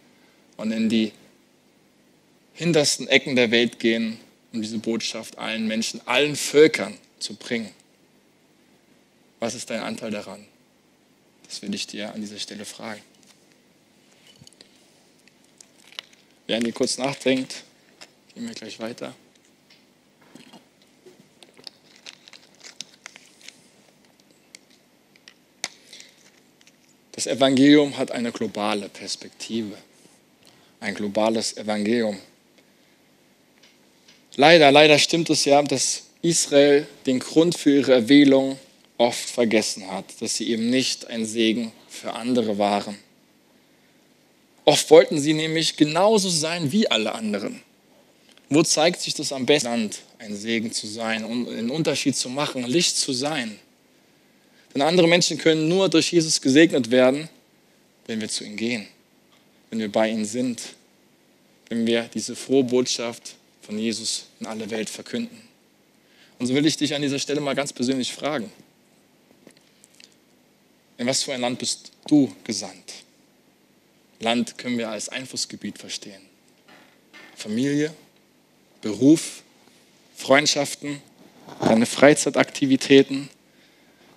und 0.56 0.72
in 0.72 0.88
die 0.88 1.12
hintersten 2.54 3.08
Ecken 3.08 3.36
der 3.36 3.50
Welt 3.50 3.78
gehen, 3.78 4.18
um 4.54 4.62
diese 4.62 4.78
Botschaft 4.78 5.36
allen 5.36 5.66
Menschen, 5.66 6.00
allen 6.06 6.34
Völkern 6.34 6.96
zu 7.18 7.34
bringen. 7.34 7.72
Was 9.38 9.54
ist 9.54 9.68
dein 9.68 9.80
Anteil 9.80 10.12
daran? 10.12 10.46
Das 11.52 11.60
will 11.60 11.74
ich 11.74 11.86
dir 11.86 12.14
an 12.14 12.22
dieser 12.22 12.38
Stelle 12.38 12.64
fragen. 12.64 13.02
Während 16.46 16.66
ihr 16.66 16.72
kurz 16.72 16.96
nachdenkt, 16.96 17.62
gehen 18.32 18.48
wir 18.48 18.54
gleich 18.54 18.80
weiter. 18.80 19.14
Das 27.12 27.26
Evangelium 27.26 27.98
hat 27.98 28.12
eine 28.12 28.32
globale 28.32 28.88
Perspektive, 28.88 29.76
ein 30.80 30.94
globales 30.94 31.58
Evangelium. 31.58 32.18
Leider, 34.36 34.72
leider 34.72 34.98
stimmt 34.98 35.28
es 35.28 35.44
ja, 35.44 35.60
dass 35.60 36.04
Israel 36.22 36.86
den 37.04 37.18
Grund 37.18 37.58
für 37.58 37.76
ihre 37.76 37.92
Erwählung 37.92 38.58
oft 39.02 39.28
vergessen 39.28 39.90
hat, 39.90 40.04
dass 40.20 40.36
sie 40.36 40.48
eben 40.48 40.70
nicht 40.70 41.08
ein 41.08 41.26
Segen 41.26 41.72
für 41.88 42.12
andere 42.12 42.56
waren. 42.58 42.96
Oft 44.64 44.88
wollten 44.90 45.18
sie 45.18 45.32
nämlich 45.32 45.76
genauso 45.76 46.28
sein 46.28 46.70
wie 46.70 46.88
alle 46.88 47.12
anderen. 47.12 47.60
Wo 48.48 48.62
zeigt 48.62 49.00
sich 49.00 49.14
das 49.14 49.32
am 49.32 49.44
besten? 49.44 49.90
Ein 50.18 50.36
Segen 50.36 50.70
zu 50.70 50.86
sein, 50.86 51.24
einen 51.24 51.70
Unterschied 51.70 52.14
zu 52.14 52.28
machen, 52.28 52.62
Licht 52.64 52.96
zu 52.96 53.12
sein. 53.12 53.58
Denn 54.72 54.82
andere 54.82 55.08
Menschen 55.08 55.36
können 55.36 55.68
nur 55.68 55.88
durch 55.88 56.12
Jesus 56.12 56.40
gesegnet 56.40 56.90
werden, 56.90 57.28
wenn 58.06 58.20
wir 58.20 58.28
zu 58.28 58.44
ihm 58.44 58.56
gehen, 58.56 58.86
wenn 59.70 59.80
wir 59.80 59.90
bei 59.90 60.10
ihm 60.10 60.24
sind, 60.24 60.62
wenn 61.68 61.84
wir 61.86 62.08
diese 62.14 62.36
frohe 62.36 62.62
Botschaft 62.62 63.34
von 63.62 63.78
Jesus 63.78 64.26
in 64.38 64.46
alle 64.46 64.70
Welt 64.70 64.88
verkünden. 64.88 65.42
Und 66.38 66.46
so 66.46 66.54
will 66.54 66.66
ich 66.66 66.76
dich 66.76 66.94
an 66.94 67.02
dieser 67.02 67.18
Stelle 67.18 67.40
mal 67.40 67.54
ganz 67.54 67.72
persönlich 67.72 68.12
fragen. 68.12 68.50
In 71.02 71.08
was 71.08 71.24
für 71.24 71.34
ein 71.34 71.40
Land 71.40 71.58
bist 71.58 71.90
du 72.06 72.32
gesandt? 72.44 73.02
Land 74.20 74.56
können 74.56 74.78
wir 74.78 74.88
als 74.88 75.08
Einflussgebiet 75.08 75.76
verstehen. 75.76 76.22
Familie, 77.34 77.92
Beruf, 78.82 79.42
Freundschaften, 80.14 81.02
deine 81.60 81.86
Freizeitaktivitäten. 81.86 83.28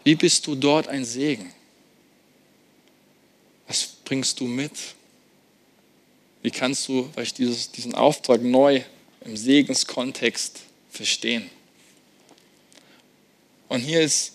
Wie 0.04 0.14
bist 0.14 0.46
du 0.46 0.54
dort 0.54 0.88
ein 0.88 1.06
Segen? 1.06 1.52
Was 3.68 3.88
bringst 4.06 4.40
du 4.40 4.46
mit? 4.46 4.74
Wie 6.44 6.52
kannst 6.52 6.88
du 6.88 7.10
vielleicht 7.14 7.40
dieses, 7.40 7.72
diesen 7.72 7.96
Auftrag 7.96 8.44
neu 8.44 8.84
im 9.22 9.36
Segenskontext 9.36 10.60
verstehen? 10.92 11.50
Und 13.70 13.80
hier 13.80 14.02
ist 14.02 14.34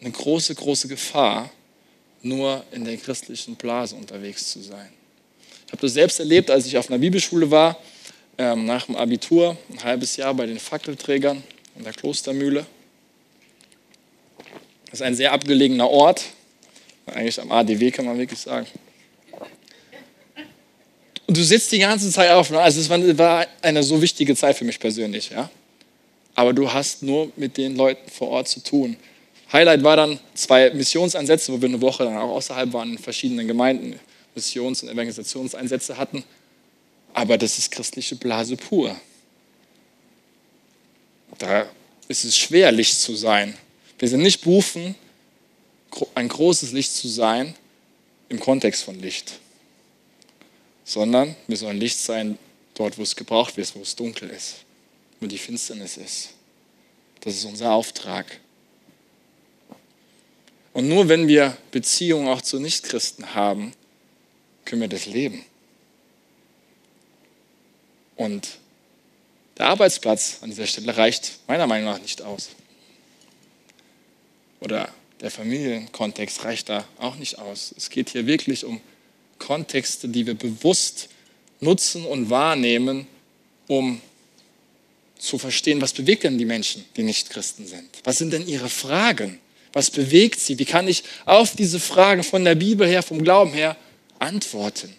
eine 0.00 0.10
große, 0.10 0.56
große 0.56 0.88
Gefahr, 0.88 1.48
nur 2.22 2.64
in 2.72 2.84
der 2.84 2.96
christlichen 2.96 3.56
Blase 3.56 3.96
unterwegs 3.96 4.50
zu 4.50 4.60
sein. 4.60 4.88
Ich 5.66 5.72
habe 5.72 5.82
das 5.82 5.94
selbst 5.94 6.18
erlebt, 6.18 6.50
als 6.50 6.66
ich 6.66 6.76
auf 6.76 6.88
einer 6.88 6.98
Bibelschule 6.98 7.50
war, 7.50 7.78
ähm, 8.38 8.64
nach 8.64 8.86
dem 8.86 8.96
Abitur, 8.96 9.56
ein 9.70 9.82
halbes 9.82 10.16
Jahr 10.16 10.34
bei 10.34 10.46
den 10.46 10.58
Fackelträgern 10.58 11.42
in 11.76 11.84
der 11.84 11.92
Klostermühle. 11.92 12.66
Das 14.86 15.00
ist 15.00 15.02
ein 15.02 15.14
sehr 15.14 15.32
abgelegener 15.32 15.88
Ort, 15.88 16.24
eigentlich 17.06 17.40
am 17.40 17.50
ADW 17.50 17.90
kann 17.90 18.04
man 18.04 18.18
wirklich 18.18 18.38
sagen. 18.38 18.66
Und 21.26 21.36
du 21.36 21.42
sitzt 21.42 21.72
die 21.72 21.78
ganze 21.78 22.10
Zeit 22.10 22.30
auf. 22.30 22.50
Ne? 22.50 22.60
Also 22.60 22.80
es 22.80 22.88
war 22.88 23.46
eine 23.62 23.82
so 23.82 24.00
wichtige 24.02 24.36
Zeit 24.36 24.56
für 24.56 24.64
mich 24.64 24.78
persönlich. 24.78 25.30
Ja? 25.30 25.50
Aber 26.34 26.52
du 26.52 26.72
hast 26.72 27.02
nur 27.02 27.32
mit 27.36 27.56
den 27.56 27.76
Leuten 27.76 28.10
vor 28.10 28.28
Ort 28.28 28.48
zu 28.48 28.60
tun. 28.60 28.96
Highlight 29.52 29.82
war 29.84 29.96
dann 29.96 30.18
zwei 30.34 30.70
Missionsansätze, 30.70 31.52
wo 31.52 31.60
wir 31.60 31.68
eine 31.68 31.80
Woche 31.80 32.04
dann 32.04 32.16
auch 32.16 32.30
außerhalb 32.30 32.72
waren, 32.72 32.92
in 32.92 32.98
verschiedenen 32.98 33.46
Gemeinden 33.46 34.00
Missions- 34.34 34.82
und 34.82 34.88
Evangelisationseinsätze 34.88 35.98
hatten. 35.98 36.24
Aber 37.12 37.36
das 37.36 37.58
ist 37.58 37.70
christliche 37.70 38.16
Blase 38.16 38.56
pur. 38.56 38.96
Da 41.38 41.66
ist 42.08 42.24
es 42.24 42.36
schwer, 42.36 42.72
Licht 42.72 42.98
zu 42.98 43.14
sein. 43.14 43.54
Wir 43.98 44.08
sind 44.08 44.22
nicht 44.22 44.40
berufen, 44.40 44.94
ein 46.14 46.28
großes 46.28 46.72
Licht 46.72 46.92
zu 46.92 47.08
sein 47.08 47.54
im 48.28 48.40
Kontext 48.40 48.82
von 48.82 48.98
Licht, 48.98 49.38
sondern 50.84 51.36
wir 51.46 51.56
sollen 51.56 51.78
Licht 51.78 51.98
sein 51.98 52.38
dort, 52.74 52.96
wo 52.96 53.02
es 53.02 53.14
gebraucht 53.14 53.56
wird, 53.58 53.74
wo 53.76 53.80
es 53.80 53.94
dunkel 53.94 54.30
ist, 54.30 54.64
wo 55.20 55.26
die 55.26 55.36
Finsternis 55.38 55.98
ist. 55.98 56.30
Das 57.20 57.34
ist 57.34 57.44
unser 57.44 57.72
Auftrag. 57.72 58.40
Und 60.72 60.88
nur 60.88 61.08
wenn 61.08 61.28
wir 61.28 61.56
Beziehungen 61.70 62.28
auch 62.28 62.40
zu 62.40 62.58
Nichtchristen 62.58 63.34
haben, 63.34 63.72
können 64.64 64.80
wir 64.80 64.88
das 64.88 65.06
leben. 65.06 65.44
Und 68.16 68.58
der 69.58 69.66
Arbeitsplatz 69.66 70.38
an 70.40 70.50
dieser 70.50 70.66
Stelle 70.66 70.96
reicht 70.96 71.40
meiner 71.46 71.66
Meinung 71.66 71.92
nach 71.92 72.00
nicht 72.00 72.22
aus. 72.22 72.50
Oder 74.60 74.88
der 75.20 75.30
Familienkontext 75.30 76.44
reicht 76.44 76.68
da 76.68 76.86
auch 76.98 77.16
nicht 77.16 77.38
aus. 77.38 77.74
Es 77.76 77.90
geht 77.90 78.10
hier 78.10 78.26
wirklich 78.26 78.64
um 78.64 78.80
Kontexte, 79.38 80.08
die 80.08 80.26
wir 80.26 80.34
bewusst 80.34 81.08
nutzen 81.60 82.04
und 82.04 82.30
wahrnehmen, 82.30 83.06
um 83.66 84.00
zu 85.18 85.38
verstehen, 85.38 85.80
was 85.80 85.92
bewegt 85.92 86.24
denn 86.24 86.38
die 86.38 86.44
Menschen, 86.44 86.84
die 86.96 87.02
nicht 87.02 87.30
Christen 87.30 87.66
sind? 87.66 87.88
Was 88.04 88.18
sind 88.18 88.32
denn 88.32 88.46
ihre 88.46 88.68
Fragen? 88.68 89.38
Was 89.72 89.90
bewegt 89.90 90.40
sie? 90.40 90.58
Wie 90.58 90.64
kann 90.64 90.88
ich 90.88 91.04
auf 91.24 91.56
diese 91.56 91.80
Fragen 91.80 92.22
von 92.22 92.44
der 92.44 92.54
Bibel 92.54 92.86
her, 92.86 93.02
vom 93.02 93.22
Glauben 93.22 93.52
her 93.52 93.76
antworten? 94.18 94.94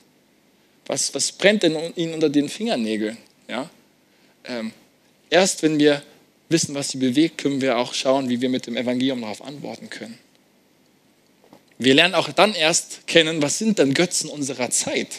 Was, 0.85 1.13
was 1.13 1.31
brennt 1.31 1.63
denn 1.63 1.77
ihnen 1.95 2.13
unter 2.13 2.29
den 2.29 2.49
Fingernägeln? 2.49 3.17
Ja? 3.47 3.69
Ähm, 4.45 4.71
erst 5.29 5.63
wenn 5.63 5.79
wir 5.79 6.01
wissen, 6.49 6.75
was 6.75 6.89
sie 6.89 6.97
bewegt, 6.97 7.39
können 7.39 7.61
wir 7.61 7.77
auch 7.77 7.93
schauen, 7.93 8.29
wie 8.29 8.41
wir 8.41 8.49
mit 8.49 8.67
dem 8.67 8.77
Evangelium 8.77 9.21
darauf 9.21 9.41
antworten 9.41 9.89
können. 9.89 10.17
Wir 11.77 11.95
lernen 11.95 12.15
auch 12.15 12.31
dann 12.31 12.53
erst 12.53 13.07
kennen, 13.07 13.41
was 13.41 13.57
sind 13.57 13.79
denn 13.79 13.93
Götzen 13.93 14.29
unserer 14.29 14.69
Zeit. 14.69 15.09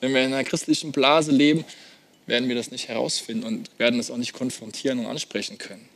Wenn 0.00 0.14
wir 0.14 0.24
in 0.24 0.32
einer 0.32 0.44
christlichen 0.44 0.92
Blase 0.92 1.30
leben, 1.30 1.64
werden 2.26 2.48
wir 2.48 2.56
das 2.56 2.70
nicht 2.70 2.88
herausfinden 2.88 3.44
und 3.44 3.70
werden 3.78 4.00
es 4.00 4.10
auch 4.10 4.16
nicht 4.16 4.32
konfrontieren 4.32 5.00
und 5.00 5.06
ansprechen 5.06 5.58
können. 5.58 5.89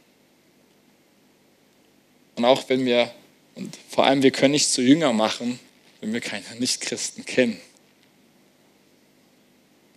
Und 2.37 2.45
auch 2.45 2.68
wenn 2.68 2.85
wir, 2.85 3.12
und 3.55 3.76
vor 3.89 4.05
allem 4.05 4.22
wir 4.22 4.30
können 4.30 4.53
nicht 4.53 4.70
zu 4.70 4.82
Jünger 4.82 5.12
machen, 5.12 5.59
wenn 6.01 6.12
wir 6.12 6.20
keine 6.20 6.45
Nichtchristen 6.59 7.24
kennen. 7.24 7.61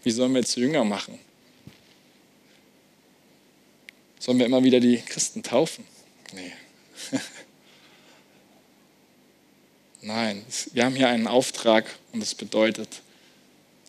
Wie 0.04 0.12
sollen 0.12 0.34
wir 0.34 0.46
zu 0.46 0.60
Jünger 0.62 0.84
machen? 0.84 1.20
Sollen 4.20 4.40
wir 4.40 4.46
immer 4.46 4.64
wieder 4.64 4.80
die 4.80 4.98
Christen 4.98 5.44
taufen? 5.44 5.86
Nee. 6.34 6.52
Nein, 10.02 10.46
wir 10.74 10.86
haben 10.86 10.96
hier 10.96 11.10
einen 11.10 11.28
Auftrag 11.28 11.86
und 12.14 12.22
das 12.22 12.36
bedeutet 12.36 13.02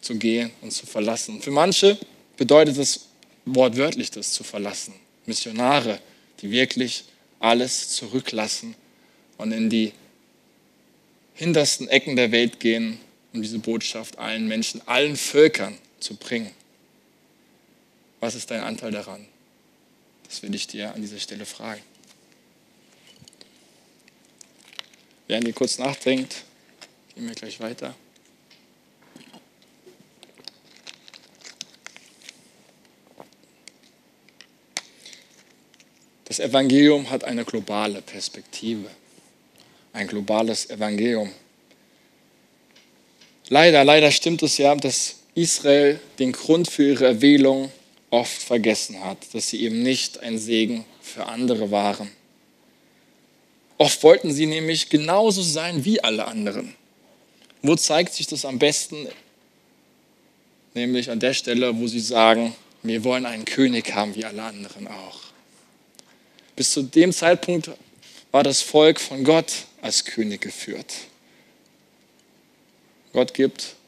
zu 0.01 0.17
gehen 0.17 0.51
und 0.61 0.73
zu 0.73 0.87
verlassen. 0.87 1.43
Für 1.43 1.51
manche 1.51 1.99
bedeutet 2.37 2.79
es 2.79 3.07
wortwörtlich 3.45 4.11
das 4.11 4.33
zu 4.33 4.43
verlassen. 4.43 4.95
Missionare, 5.27 6.01
die 6.41 6.51
wirklich 6.51 7.05
alles 7.41 7.91
zurücklassen 7.91 8.75
und 9.37 9.53
in 9.53 9.71
die 9.71 9.93
hintersten 11.35 11.89
Ecken 11.89 12.17
der 12.17 12.33
Welt 12.33 12.61
gehen, 12.61 12.99
um 13.33 13.43
diese 13.43 13.59
Botschaft 13.59 14.19
allen 14.19 14.49
Menschen, 14.49 14.87
allen 14.87 15.17
Völkern 15.17 15.79
zu 16.01 16.17
bringen. 16.17 16.51
Was 18.21 18.35
ist 18.35 18.51
dein 18.51 18.63
Anteil 18.63 18.91
daran? 18.91 19.27
Das 20.25 20.43
will 20.43 20.55
ich 20.55 20.67
dir 20.67 20.95
an 20.95 21.01
dieser 21.01 21.19
Stelle 21.19 21.47
fragen. 21.47 21.83
Während 25.29 25.47
ihr 25.47 25.55
kurz 25.55 25.79
nachdenkt, 25.79 26.45
gehen 27.15 27.29
wir 27.29 27.35
gleich 27.35 27.61
weiter. 27.61 27.95
Das 36.29 36.41
Evangelium 36.41 37.09
hat 37.09 37.25
eine 37.25 37.43
globale 37.47 38.03
Perspektive, 38.03 38.91
ein 39.95 40.07
globales 40.07 40.69
Evangelium. 40.69 41.33
Leider, 43.49 43.83
leider 43.83 44.11
stimmt 44.11 44.43
es 44.43 44.59
ja, 44.59 44.75
dass 44.75 45.17
Israel 45.35 45.99
den 46.19 46.33
Grund 46.33 46.71
für 46.71 46.91
ihre 46.91 47.07
Erwählung 47.07 47.73
oft 48.11 48.43
vergessen 48.43 49.03
hat, 49.03 49.17
dass 49.33 49.49
sie 49.49 49.63
eben 49.63 49.83
nicht 49.83 50.21
ein 50.21 50.39
Segen 50.39 50.85
für 51.01 51.25
andere 51.25 51.71
waren. 51.71 52.11
Oft 53.79 54.03
wollten 54.03 54.31
sie 54.31 54.45
nämlich 54.45 54.91
genauso 54.91 55.41
sein 55.41 55.87
wie 55.87 56.05
alle 56.05 56.27
anderen. 56.27 56.75
Wo 57.63 57.75
zeigt 57.75 58.13
sich 58.13 58.27
das 58.27 58.45
am 58.45 58.59
besten? 58.59 59.09
Nämlich 60.75 61.11
an 61.11 61.21
der 61.21 61.33
Stelle, 61.33 61.79
wo 61.79 61.87
sie 61.87 62.01
sagen, 62.01 62.55
wir 62.83 63.03
wollen 63.03 63.25
einen 63.25 63.47
König 63.47 63.95
haben 63.95 64.15
wie 64.15 64.27
alle 64.27 64.43
anderen 64.43 64.89
auch. 64.89 65.28
Bis 66.59 66.73
zu 66.73 66.83
dem 66.83 67.13
Zeitpunkt 67.13 67.71
war 68.33 68.43
das 68.43 68.61
Volk 68.61 69.01
von 69.01 69.25
Gott 69.25 69.51
als 69.81 70.05
König 70.05 70.43
geführt. 70.43 70.93
Gott 73.15 73.33
gibt 73.33 73.79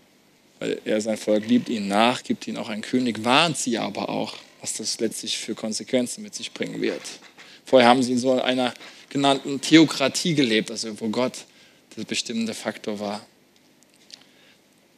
weil 0.60 0.78
er 0.84 1.00
sein 1.00 1.16
Volk 1.16 1.48
liebt, 1.48 1.68
ihn 1.68 1.88
nach, 1.88 2.22
gibt 2.22 2.46
ihnen 2.46 2.58
auch 2.58 2.68
einen 2.68 2.82
König, 2.82 3.24
warnt 3.24 3.56
sie 3.56 3.78
aber 3.78 4.10
auch, 4.10 4.36
was 4.60 4.74
das 4.74 5.00
letztlich 5.00 5.38
für 5.38 5.54
Konsequenzen 5.54 6.22
mit 6.22 6.34
sich 6.34 6.52
bringen 6.52 6.80
wird. 6.80 7.00
Vorher 7.64 7.88
haben 7.88 8.02
sie 8.02 8.12
in 8.12 8.18
so 8.18 8.40
einer 8.40 8.74
genannten 9.08 9.60
Theokratie 9.60 10.34
gelebt, 10.34 10.70
also 10.70 11.00
wo 11.00 11.08
Gott 11.08 11.32
der 11.96 12.04
bestimmende 12.04 12.52
Faktor 12.54 13.00
war. 13.00 13.24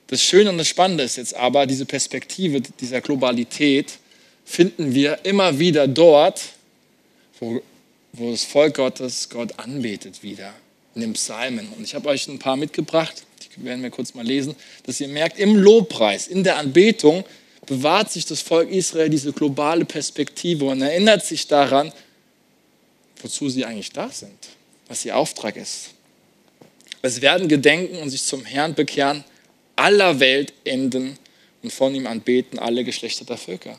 Das 0.09 0.23
Schöne 0.23 0.51
und 0.51 0.59
das 0.59 0.69
Spannende 0.69 1.05
ist 1.05 1.17
jetzt 1.17 1.35
aber, 1.35 1.65
diese 1.67 1.87
Perspektive 1.87 2.61
dieser 2.61 3.01
Globalität 3.01 3.99
finden 4.45 4.93
wir 4.95 5.25
immer 5.25 5.59
wieder 5.61 5.87
dort, 5.87 6.43
wo, 7.43 7.61
wo 8.13 8.31
das 8.31 8.45
Volk 8.45 8.77
Gottes 8.77 9.29
Gott 9.29 9.59
anbetet 9.59 10.23
wieder, 10.23 10.55
in 10.95 11.01
den 11.01 11.13
Psalmen. 11.15 11.69
Und 11.77 11.83
ich 11.83 11.95
habe 11.95 12.09
euch 12.09 12.29
ein 12.29 12.39
paar 12.39 12.57
mitgebracht 12.57 13.25
werden 13.57 13.83
wir 13.83 13.91
kurz 13.91 14.15
mal 14.15 14.25
lesen, 14.25 14.57
dass 14.85 15.01
ihr 15.01 15.09
merkt, 15.09 15.39
im 15.39 15.57
Lobpreis, 15.57 16.27
in 16.27 16.45
der 16.45 16.57
Anbetung 16.57 17.25
bewahrt 17.67 18.11
sich 18.11 18.25
das 18.27 18.41
Volk 18.41 18.71
Israel 18.71 19.09
diese 19.09 19.33
globale 19.33 19.85
Perspektive 19.85 20.65
und 20.67 20.83
erinnert 20.83 21.25
sich 21.25 21.47
daran, 21.47 21.93
wozu 23.21 23.49
sie 23.49 23.65
eigentlich 23.65 23.93
da 23.93 24.09
sind, 24.11 24.49
was 24.89 25.05
ihr 25.05 25.17
Auftrag 25.17 25.57
ist. 25.57 25.91
Es 27.03 27.21
werden 27.21 27.49
gedenken 27.49 27.97
und 27.99 28.11
sich 28.11 28.23
zum 28.25 28.45
Herrn 28.45 28.75
bekehren, 28.75 29.25
aller 29.77 30.21
Welt 30.21 30.53
enden 30.65 31.19
und 31.63 31.73
von 31.73 31.95
ihm 31.95 32.07
anbeten 32.07 32.59
alle 32.59 32.85
Geschlechter 32.85 33.25
der 33.25 33.37
Völker. 33.37 33.79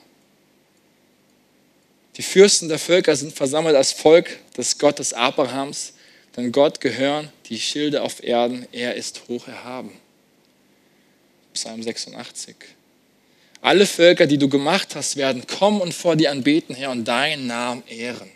Die 2.18 2.22
Fürsten 2.22 2.70
der 2.70 2.80
Völker 2.80 3.16
sind 3.16 3.34
versammelt 3.34 3.76
als 3.76 3.92
Volk 3.92 4.40
des 4.56 4.78
Gottes 4.78 5.14
Abrahams, 5.14 5.94
denn 6.36 6.52
Gott 6.52 6.80
gehören 6.80 7.32
die 7.50 7.60
Schilde 7.60 8.02
auf 8.02 8.24
Erden, 8.24 8.68
er 8.72 8.96
ist 8.96 9.22
hoch 9.28 9.48
erhaben. 9.48 9.92
Psalm 11.54 11.84
86. 11.84 12.56
Alle 13.62 13.86
Völker, 13.86 14.28
die 14.28 14.38
du 14.38 14.50
gemacht 14.50 14.96
hast, 14.96 15.16
werden 15.16 15.48
kommen 15.48 15.80
und 15.80 15.94
vor 15.94 16.16
dir 16.16 16.32
anbeten, 16.32 16.76
Herr, 16.76 16.92
und 16.92 17.06
deinen 17.06 17.48
Namen 17.48 17.84
ehren. 17.88 18.30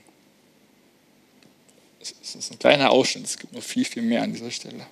Das 2.00 2.36
ist 2.36 2.52
ein 2.52 2.60
kleiner 2.60 2.92
Ausschnitt, 2.92 3.26
es 3.26 3.38
gibt 3.38 3.54
noch 3.54 3.64
viel, 3.64 3.84
viel 3.84 4.04
mehr 4.04 4.24
an 4.24 4.34
dieser 4.34 4.52
Stelle. 4.52 4.86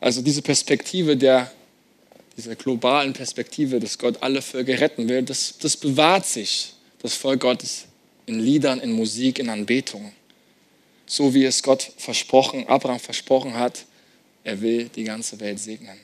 Also 0.00 0.22
diese 0.22 0.42
Perspektive 0.42 1.16
der, 1.16 1.52
dieser 2.36 2.56
globalen 2.56 3.12
Perspektive, 3.12 3.80
dass 3.80 3.98
Gott 3.98 4.22
alle 4.22 4.42
Völker 4.42 4.80
retten 4.80 5.08
will, 5.08 5.22
das, 5.22 5.58
das 5.58 5.76
bewahrt 5.76 6.26
sich, 6.26 6.74
das 7.00 7.14
Volk 7.14 7.40
Gottes, 7.40 7.86
in 8.26 8.40
Liedern, 8.40 8.80
in 8.80 8.92
Musik, 8.92 9.38
in 9.38 9.48
Anbetung. 9.48 10.12
So 11.06 11.34
wie 11.34 11.44
es 11.44 11.62
Gott 11.62 11.92
versprochen, 11.98 12.66
Abraham 12.68 13.00
versprochen 13.00 13.54
hat, 13.54 13.84
er 14.44 14.60
will 14.60 14.88
die 14.88 15.04
ganze 15.04 15.38
Welt 15.40 15.58
segnen. 15.58 15.98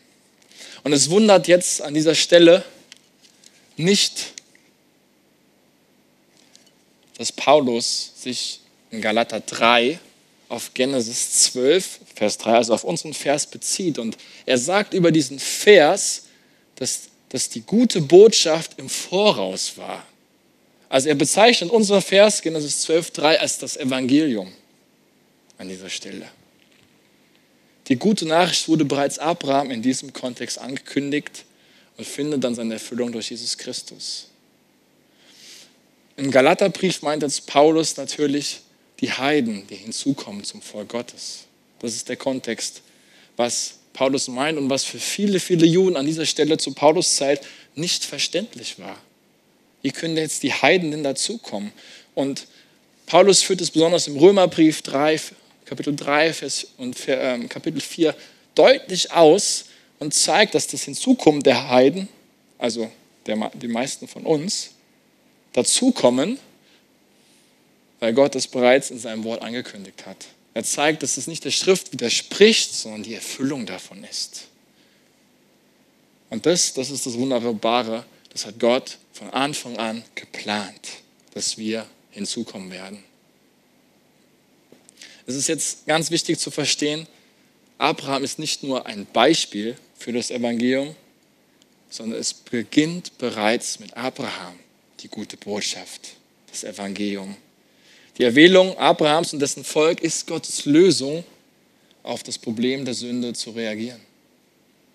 Und 0.85 0.93
es 0.93 1.09
wundert 1.11 1.49
jetzt 1.49 1.83
an 1.83 1.95
dieser 1.95 2.15
Stelle 2.15 2.65
nicht, 3.77 4.35
dass 7.17 7.33
Paulus 7.33 8.13
sich 8.17 8.61
in 8.91 9.01
Galater 9.01 9.41
3 9.41 9.99
auf 10.49 10.73
Genesis 10.75 11.53
12, 11.53 12.01
Vers 12.15 12.39
3, 12.39 12.55
also 12.55 12.75
auf 12.75 12.85
unseren 12.85 13.15
Vers 13.15 13.47
bezieht. 13.47 13.99
Und 13.99 14.17
er 14.47 14.59
sagt 14.59 14.95
über 14.95 15.13
diesen 15.13 15.39
Vers, 15.39 16.25
dass, 16.77 17.09
dass 17.29 17.49
die 17.49 17.61
gute 17.61 18.01
Botschaft 18.01 18.79
im 18.79 18.89
Voraus 18.89 19.77
war. 19.77 20.07
Also 20.89 21.09
er 21.09 21.15
bezeichnet 21.15 21.71
unseren 21.71 22.01
Vers 22.01 22.41
Genesis 22.41 22.83
12, 22.83 23.11
3 23.11 23.41
als 23.41 23.59
das 23.59 23.77
Evangelium 23.77 24.51
an 25.59 25.69
dieser 25.69 25.91
Stelle. 25.91 26.29
Die 27.89 27.97
gute 27.97 28.27
Nachricht 28.27 28.69
wurde 28.69 28.85
bereits 28.85 29.19
Abraham 29.19 29.71
in 29.71 29.83
diesem 29.83 30.13
Kontext 30.13 30.59
angekündigt 30.59 31.45
und 31.97 32.07
findet 32.07 32.45
dann 32.45 32.55
seine 32.55 32.75
Erfüllung 32.75 33.13
durch 33.13 33.31
Jesus 33.31 33.59
Christus. 33.59 34.29
Im 36.17 36.31
Galaterbrief 36.31 37.03
meint 37.03 37.23
jetzt 37.23 37.47
Paulus 37.47 37.97
natürlich 37.97 38.61
die 39.01 39.13
Heiden, 39.13 39.67
die 39.69 39.77
hinzukommen 39.77 40.45
zum 40.45 40.63
Volk 40.63 40.89
Gottes. 40.89 41.45
Das 41.79 41.95
ist 41.95 42.09
der 42.09 42.17
Kontext, 42.17 42.83
was 43.37 43.75
Paulus 43.93 44.29
meint 44.29 44.59
und 44.59 44.71
was 44.71 44.85
für 44.85 44.99
viele, 44.99 45.41
viele 45.41 45.67
Juden 45.67 45.97
an 45.97 46.07
dieser 46.07 46.27
Stelle 46.27 46.59
zu 46.59 46.73
Paulus 46.73 47.17
Zeit 47.17 47.45
nicht 47.75 48.05
verständlich 48.05 48.79
war. 48.79 48.99
Wie 49.83 49.93
können 49.93 50.17
jetzt 50.17 50.43
die 50.43 50.53
Heiden 50.53 50.91
denn 50.91 51.05
dazukommen? 51.05 51.73
Und 52.15 52.47
Paulus 53.07 53.43
führt 53.43 53.61
es 53.61 53.71
besonders 53.71 54.09
im 54.09 54.17
Römerbrief 54.17 54.83
3, 54.83 55.21
Kapitel 55.65 55.95
3 55.95 56.33
Vers 56.33 56.67
und 56.77 56.97
ähm, 57.07 57.49
Kapitel 57.49 57.81
4 57.81 58.15
deutlich 58.55 59.13
aus 59.13 59.67
und 59.99 60.15
zeigt, 60.15 60.55
dass 60.55 60.67
das 60.67 60.83
Hinzukommen 60.83 61.43
der 61.43 61.69
Heiden, 61.69 62.09
also 62.59 62.91
der, 63.27 63.51
die 63.55 63.69
meisten 63.69 64.09
von 64.09 64.25
uns, 64.25 64.71
dazukommen, 65.53 66.39
weil 68.01 68.13
Gott 68.13 68.35
es 68.35 68.47
bereits 68.47 68.91
in 68.91 68.99
seinem 68.99 69.25
Wort 69.25 69.43
angekündigt 69.43 70.07
hat. 70.07 70.27
Er 70.55 70.65
zeigt, 70.65 71.03
dass 71.03 71.17
es 71.17 71.27
nicht 71.27 71.45
der 71.45 71.51
Schrift 71.51 71.93
widerspricht, 71.93 72.75
sondern 72.75 73.03
die 73.03 73.15
Erfüllung 73.15 73.67
davon 73.67 74.03
ist. 74.05 74.49
Und 76.31 76.47
das, 76.47 76.75
das 76.75 76.91
ist 76.91 77.07
das 77.07 77.15
Wunderbare, 77.15 78.05
das 78.31 78.47
hat 78.47 78.59
Gott 78.59 78.99
von 79.13 79.31
Anfang 79.31 79.77
an 79.79 80.05
geplant, 80.15 80.89
dass 81.35 81.59
wir 81.59 81.87
hinzukommen 82.11 82.71
werden. 82.71 83.03
Es 85.27 85.35
ist 85.35 85.49
jetzt 85.49 85.87
ganz 85.87 86.11
wichtig 86.11 86.39
zu 86.39 86.51
verstehen, 86.51 87.07
Abraham 87.79 88.25
ist 88.25 88.39
nicht 88.39 88.63
nur 88.63 88.87
ein 88.87 89.07
Beispiel 89.13 89.77
für 89.97 90.13
das 90.13 90.31
Evangelium, 90.31 90.97
sondern 91.91 92.19
es 92.19 92.35
beginnt 92.35 93.17
bereits 93.19 93.79
mit 93.79 93.97
Abraham, 93.97 94.59
die 95.01 95.09
gute 95.09 95.37
Botschaft, 95.37 96.17
das 96.51 96.65
Evangelium. 96.65 97.37
Die 98.19 98.25
Erwählung 98.25 98.77
Abrahams 98.77 99.33
und 99.33 99.39
dessen 99.39 99.63
Volk 99.63 100.01
ist 100.01 100.27
Gottes 100.27 100.65
Lösung 100.65 101.23
auf 102.03 102.25
das 102.25 102.37
Problem 102.37 102.85
der 102.85 102.95
Sünde 102.95 103.33
zu 103.33 103.51
reagieren, 103.51 104.01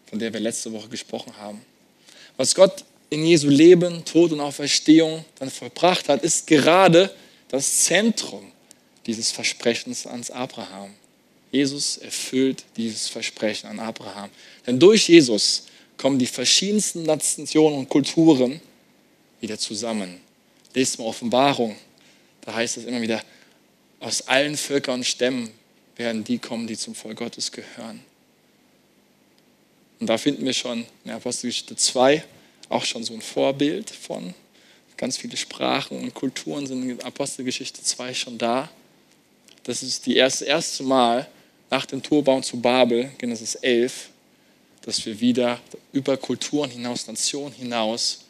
von 0.08 0.20
der 0.20 0.34
wir 0.34 0.42
letzte 0.42 0.72
Woche 0.74 0.90
gesprochen 0.90 1.32
haben. 1.38 1.62
Was 2.36 2.54
Gott 2.54 2.84
in 3.10 3.26
Jesu 3.26 3.48
Leben, 3.48 4.04
Tod 4.04 4.34
und 4.34 4.42
Auferstehung 4.42 5.24
dann 5.40 5.50
vollbracht 5.50 6.10
hat, 6.10 6.22
ist 6.24 6.48
gerade 6.48 7.10
das 7.48 7.86
Zentrum 7.86 8.52
dieses 9.06 9.32
Versprechens 9.32 10.06
ans 10.06 10.30
Abraham. 10.30 10.94
Jesus 11.52 11.98
erfüllt 11.98 12.64
dieses 12.76 13.08
Versprechen 13.08 13.68
an 13.68 13.80
Abraham. 13.80 14.32
Denn 14.66 14.80
durch 14.80 15.08
Jesus 15.08 15.66
kommen 15.98 16.18
die 16.18 16.26
verschiedensten 16.26 17.04
Nationen 17.04 17.78
und 17.78 17.90
Kulturen 17.90 18.60
wieder 19.40 19.60
zusammen. 19.60 20.20
Lest 20.74 20.98
mal 20.98 21.06
Offenbarung, 21.06 21.76
da 22.46 22.54
heißt 22.54 22.78
es 22.78 22.86
immer 22.86 23.02
wieder, 23.02 23.22
aus 24.00 24.28
allen 24.28 24.58
Völkern 24.58 24.96
und 24.96 25.06
Stämmen 25.06 25.50
werden 25.96 26.24
die 26.24 26.38
kommen, 26.38 26.68
die 26.68 26.78
zum 26.78 26.96
Volk 26.96 27.18
Gottes 27.18 27.52
gehören. 27.52 28.04
Und 30.00 30.08
da 30.08 30.18
finden 30.18 30.44
wir 30.44 30.54
schon 30.54 30.86
in 31.06 31.12
Apostelgeschichte 31.12 31.76
2 31.76 32.24
auch 32.70 32.84
schon 32.84 33.04
so 33.04 33.14
ein 33.14 33.22
Vorbild 33.22 33.90
von. 33.90 34.34
Ganz 34.98 35.18
viele 35.18 35.38
Sprachen 35.38 36.00
und 36.00 36.14
Kulturen 36.14 36.68
sind 36.68 36.90
in 36.90 37.02
Apostelgeschichte 37.02 37.82
2 37.82 38.14
schon 38.14 38.38
da. 38.38 38.70
Das 39.64 39.82
ist 39.82 40.06
die 40.06 40.18
erste, 40.18 40.46
erste 40.46 40.84
Mal 40.84 41.28
nach 41.70 41.86
dem 41.86 42.04
Turbauen 42.04 42.44
zu 42.44 42.60
Babel, 42.60 43.12
Genesis 43.18 43.56
11, 43.56 44.10
dass 44.82 45.06
wir 45.06 45.20
wieder 45.20 45.62
über 45.94 46.18
Kulturen 46.18 46.70
hinaus, 46.70 47.08
Nationen 47.08 47.54
hinaus, 47.54 48.26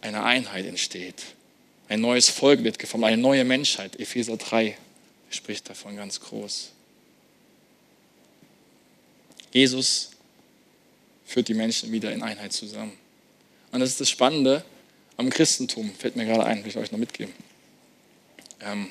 eine 0.00 0.22
Einheit 0.22 0.66
entsteht. 0.66 1.24
Ein 1.88 2.00
neues 2.00 2.28
Volk 2.28 2.62
wird 2.64 2.78
geformt, 2.78 3.04
eine 3.04 3.16
neue 3.16 3.44
Menschheit. 3.44 3.98
Epheser 3.98 4.36
3 4.36 4.76
spricht 5.30 5.68
davon 5.70 5.96
ganz 5.96 6.20
groß. 6.20 6.70
Jesus 9.52 10.10
führt 11.26 11.48
die 11.48 11.54
Menschen 11.54 11.90
wieder 11.90 12.12
in 12.12 12.22
Einheit 12.22 12.52
zusammen. 12.52 12.92
Und 13.72 13.80
das 13.80 13.90
ist 13.90 14.00
das 14.00 14.10
Spannende 14.10 14.64
am 15.16 15.30
Christentum, 15.30 15.90
fällt 15.98 16.16
mir 16.16 16.26
gerade 16.26 16.44
ein, 16.44 16.62
will 16.62 16.70
ich 16.70 16.76
euch 16.76 16.92
noch 16.92 16.98
mitgeben. 16.98 17.32
Ähm, 18.60 18.90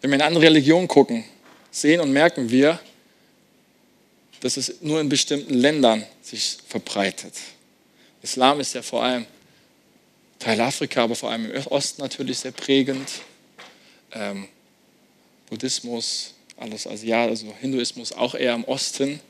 wenn 0.00 0.10
wir 0.10 0.16
in 0.16 0.22
andere 0.22 0.44
Religionen 0.44 0.88
gucken, 0.88 1.24
sehen 1.70 2.00
und 2.00 2.12
merken 2.12 2.50
wir, 2.50 2.78
dass 4.40 4.56
es 4.56 4.82
nur 4.82 5.00
in 5.00 5.08
bestimmten 5.08 5.54
Ländern 5.54 6.04
sich 6.22 6.58
verbreitet. 6.68 7.34
Islam 8.22 8.60
ist 8.60 8.74
ja 8.74 8.82
vor 8.82 9.02
allem 9.02 9.26
Teil 10.44 10.60
Afrika, 10.60 11.04
aber 11.04 11.14
vor 11.14 11.30
allem 11.30 11.50
im 11.50 11.66
Osten 11.68 12.02
natürlich 12.02 12.38
sehr 12.38 12.52
prägend. 12.52 13.08
Ähm, 14.12 14.48
Buddhismus, 15.48 16.34
alles 16.56 16.86
Asiat, 16.86 17.30
also 17.30 17.52
Hinduismus 17.60 18.12
auch 18.12 18.34
eher 18.34 18.54
im 18.54 18.64
Osten. 18.64 19.20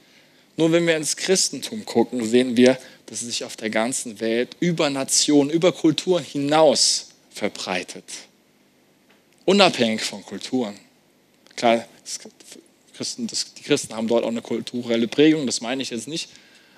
Nur 0.56 0.72
wenn 0.72 0.86
wir 0.86 0.96
ins 0.96 1.16
Christentum 1.16 1.84
gucken, 1.84 2.24
sehen 2.24 2.56
wir, 2.56 2.78
dass 3.06 3.22
es 3.22 3.28
sich 3.28 3.44
auf 3.44 3.56
der 3.56 3.70
ganzen 3.70 4.20
Welt 4.20 4.56
über 4.60 4.90
Nationen, 4.90 5.50
über 5.50 5.72
Kulturen 5.72 6.24
hinaus 6.24 7.08
verbreitet 7.30 8.04
unabhängig 9.44 10.02
von 10.02 10.24
Kulturen. 10.24 10.78
Klar, 11.56 11.86
Christen, 12.94 13.26
das, 13.26 13.54
die 13.54 13.62
Christen 13.62 13.94
haben 13.94 14.08
dort 14.08 14.24
auch 14.24 14.28
eine 14.28 14.42
kulturelle 14.42 15.08
Prägung, 15.08 15.46
das 15.46 15.60
meine 15.60 15.82
ich 15.82 15.90
jetzt 15.90 16.08
nicht, 16.08 16.30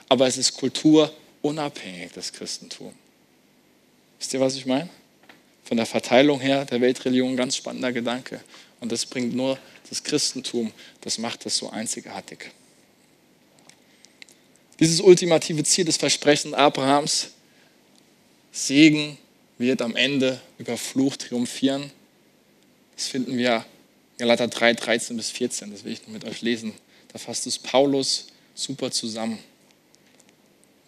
aber 0.08 0.26
es 0.26 0.36
ist 0.36 0.54
kulturunabhängig, 0.54 2.12
das 2.14 2.32
Christentum. 2.32 2.92
Wisst 4.18 4.34
ihr, 4.34 4.40
was 4.40 4.56
ich 4.56 4.66
meine? 4.66 4.88
Von 5.64 5.76
der 5.76 5.86
Verteilung 5.86 6.40
her 6.40 6.64
der 6.64 6.80
Weltreligion 6.80 7.36
ganz 7.36 7.56
spannender 7.56 7.92
Gedanke. 7.92 8.40
Und 8.80 8.92
das 8.92 9.06
bringt 9.06 9.34
nur 9.34 9.58
das 9.88 10.02
Christentum, 10.02 10.72
das 11.00 11.18
macht 11.18 11.46
das 11.46 11.56
so 11.56 11.70
einzigartig. 11.70 12.50
Dieses 14.78 15.00
ultimative 15.00 15.64
Ziel 15.64 15.84
des 15.84 15.96
Versprechens 15.96 16.54
Abrahams, 16.54 17.30
Segen 18.52 19.16
wird 19.58 19.80
am 19.80 19.96
Ende 19.96 20.40
über 20.58 20.76
Fluch 20.76 21.16
triumphieren, 21.16 21.90
das 22.96 23.08
finden 23.08 23.36
wir 23.36 23.64
Galater 24.18 24.48
3, 24.48 24.74
13 24.74 25.16
bis 25.16 25.30
14. 25.30 25.70
Das 25.70 25.84
will 25.84 25.92
ich 25.92 26.06
mit 26.08 26.24
euch 26.24 26.40
lesen. 26.40 26.72
Da 27.12 27.18
fasst 27.18 27.46
es 27.46 27.58
Paulus 27.58 28.28
super 28.54 28.90
zusammen 28.90 29.38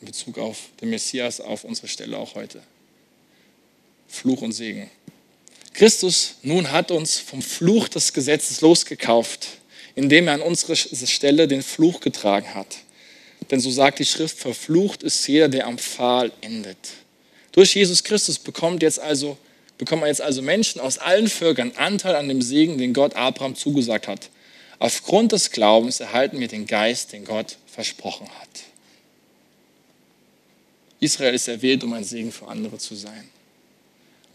in 0.01 0.07
Bezug 0.07 0.39
auf 0.39 0.71
den 0.81 0.91
Messias, 0.91 1.41
auf 1.41 1.65
unsere 1.65 1.89
Stelle 1.89 2.17
auch 2.17 2.35
heute. 2.35 2.63
Fluch 4.09 4.43
und 4.43 4.53
Segen. 4.53 4.91
Christus 5.75 6.37
nun 6.43 6.73
hat 6.73 6.91
uns 6.91 7.19
vom 7.19 7.41
Fluch 7.41 7.89
des 7.89 8.13
Gesetzes 8.13 8.61
losgekauft, 8.63 9.47
indem 9.95 10.27
er 10.27 10.35
an 10.35 10.43
unserer 10.43 10.75
Stelle 10.75 11.47
den 11.47 11.63
Fluch 11.63 12.01
getragen 12.01 12.55
hat. 12.55 12.79
Denn 13.51 13.61
so 13.61 13.71
sagt 13.71 14.01
die 14.01 14.05
Schrift, 14.05 14.39
verflucht 14.39 15.03
ist 15.03 15.27
jeder, 15.29 15.49
der 15.49 15.67
am 15.67 15.79
Pfahl 15.79 16.33
endet. 16.41 16.79
Durch 17.53 17.75
Jesus 17.75 18.03
Christus 18.03 18.39
bekommt 18.39 18.83
jetzt 18.83 18.99
also 18.99 19.39
bekommen 19.79 20.05
jetzt 20.07 20.21
also 20.21 20.43
Menschen 20.43 20.81
aus 20.81 20.99
allen 20.99 21.29
Völkern 21.29 21.73
Anteil 21.77 22.17
an 22.17 22.29
dem 22.29 22.43
Segen, 22.43 22.79
den 22.79 22.93
Gott 22.93 23.15
Abraham 23.15 23.55
zugesagt 23.55 24.09
hat. 24.09 24.29
Aufgrund 24.81 25.33
des 25.33 25.51
Glaubens 25.51 26.01
erhalten 26.01 26.41
wir 26.41 26.49
den 26.49 26.67
Geist, 26.67 27.13
den 27.13 27.25
Gott 27.25 27.57
versprochen 27.67 28.29
hat. 28.41 28.49
Israel 31.01 31.35
ist 31.35 31.49
erwählt, 31.49 31.85
um 31.85 31.93
ein 31.93 32.05
Segen 32.05 32.33
für 32.33 32.49
andere 32.49 32.79
zu 32.79 32.97
sein. 32.97 33.29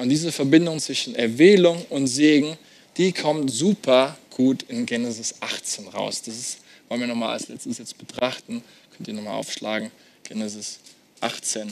Und 0.04 0.10
diese 0.10 0.34
Verbindung 0.34 0.80
zwischen 0.80 1.16
Erwählung 1.16 1.86
und 1.86 2.08
Segen, 2.08 2.58
die 2.97 3.14
kommt 3.14 3.49
super 3.49 4.18
gut 4.32 4.64
in 4.64 4.86
Genesis 4.86 5.36
18 5.39 5.88
raus. 5.88 6.22
Das 6.24 6.36
ist, 6.36 6.58
wollen 6.89 6.99
wir 6.99 7.08
nochmal 7.08 7.30
als 7.30 7.47
letztes 7.47 7.78
jetzt 7.78 7.97
betrachten. 7.97 8.62
Könnt 8.91 9.08
ihr 9.08 9.14
nochmal 9.14 9.36
aufschlagen. 9.36 9.91
Genesis 10.26 10.80
18. 11.22 11.72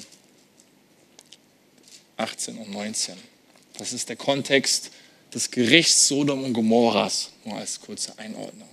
18 2.15 2.57
und 2.57 2.71
19. 2.71 3.15
Das 3.77 3.91
ist 3.91 4.07
der 4.07 4.15
Kontext 4.15 4.91
des 5.34 5.51
Gerichts 5.51 6.07
Sodom 6.07 6.45
und 6.45 6.53
Gomorras, 6.53 7.32
nur 7.43 7.57
als 7.57 7.82
kurze 7.82 8.17
Einordnung. 8.17 8.69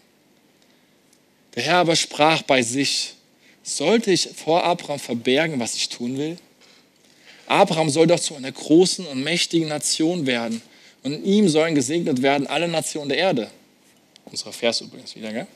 Der 1.57 1.65
Herr 1.65 1.79
aber 1.79 1.97
sprach 1.97 2.43
bei 2.43 2.63
sich, 2.63 3.15
sollte 3.65 4.13
ich 4.13 4.29
vor 4.37 4.63
Abraham 4.63 5.01
verbergen, 5.01 5.59
was 5.59 5.75
ich 5.75 5.89
tun 5.89 6.17
will? 6.17 6.39
Abraham 7.51 7.91
soll 7.91 8.07
doch 8.07 8.21
zu 8.21 8.35
einer 8.35 8.53
großen 8.53 9.07
und 9.07 9.23
mächtigen 9.23 9.69
Nation 9.69 10.27
werden 10.27 10.63
und 11.03 11.13
in 11.13 11.25
ihm 11.25 11.49
sollen 11.49 11.75
gesegnet 11.75 12.23
werden 12.23 12.47
alle 12.47 12.69
Nationen 12.69 13.09
der 13.09 13.19
Erde. 13.19 13.51
Unser 14.25 14.53
Vers 14.53 14.81
übrigens 14.81 15.17
wieder, 15.17 15.33
gell? 15.33 15.47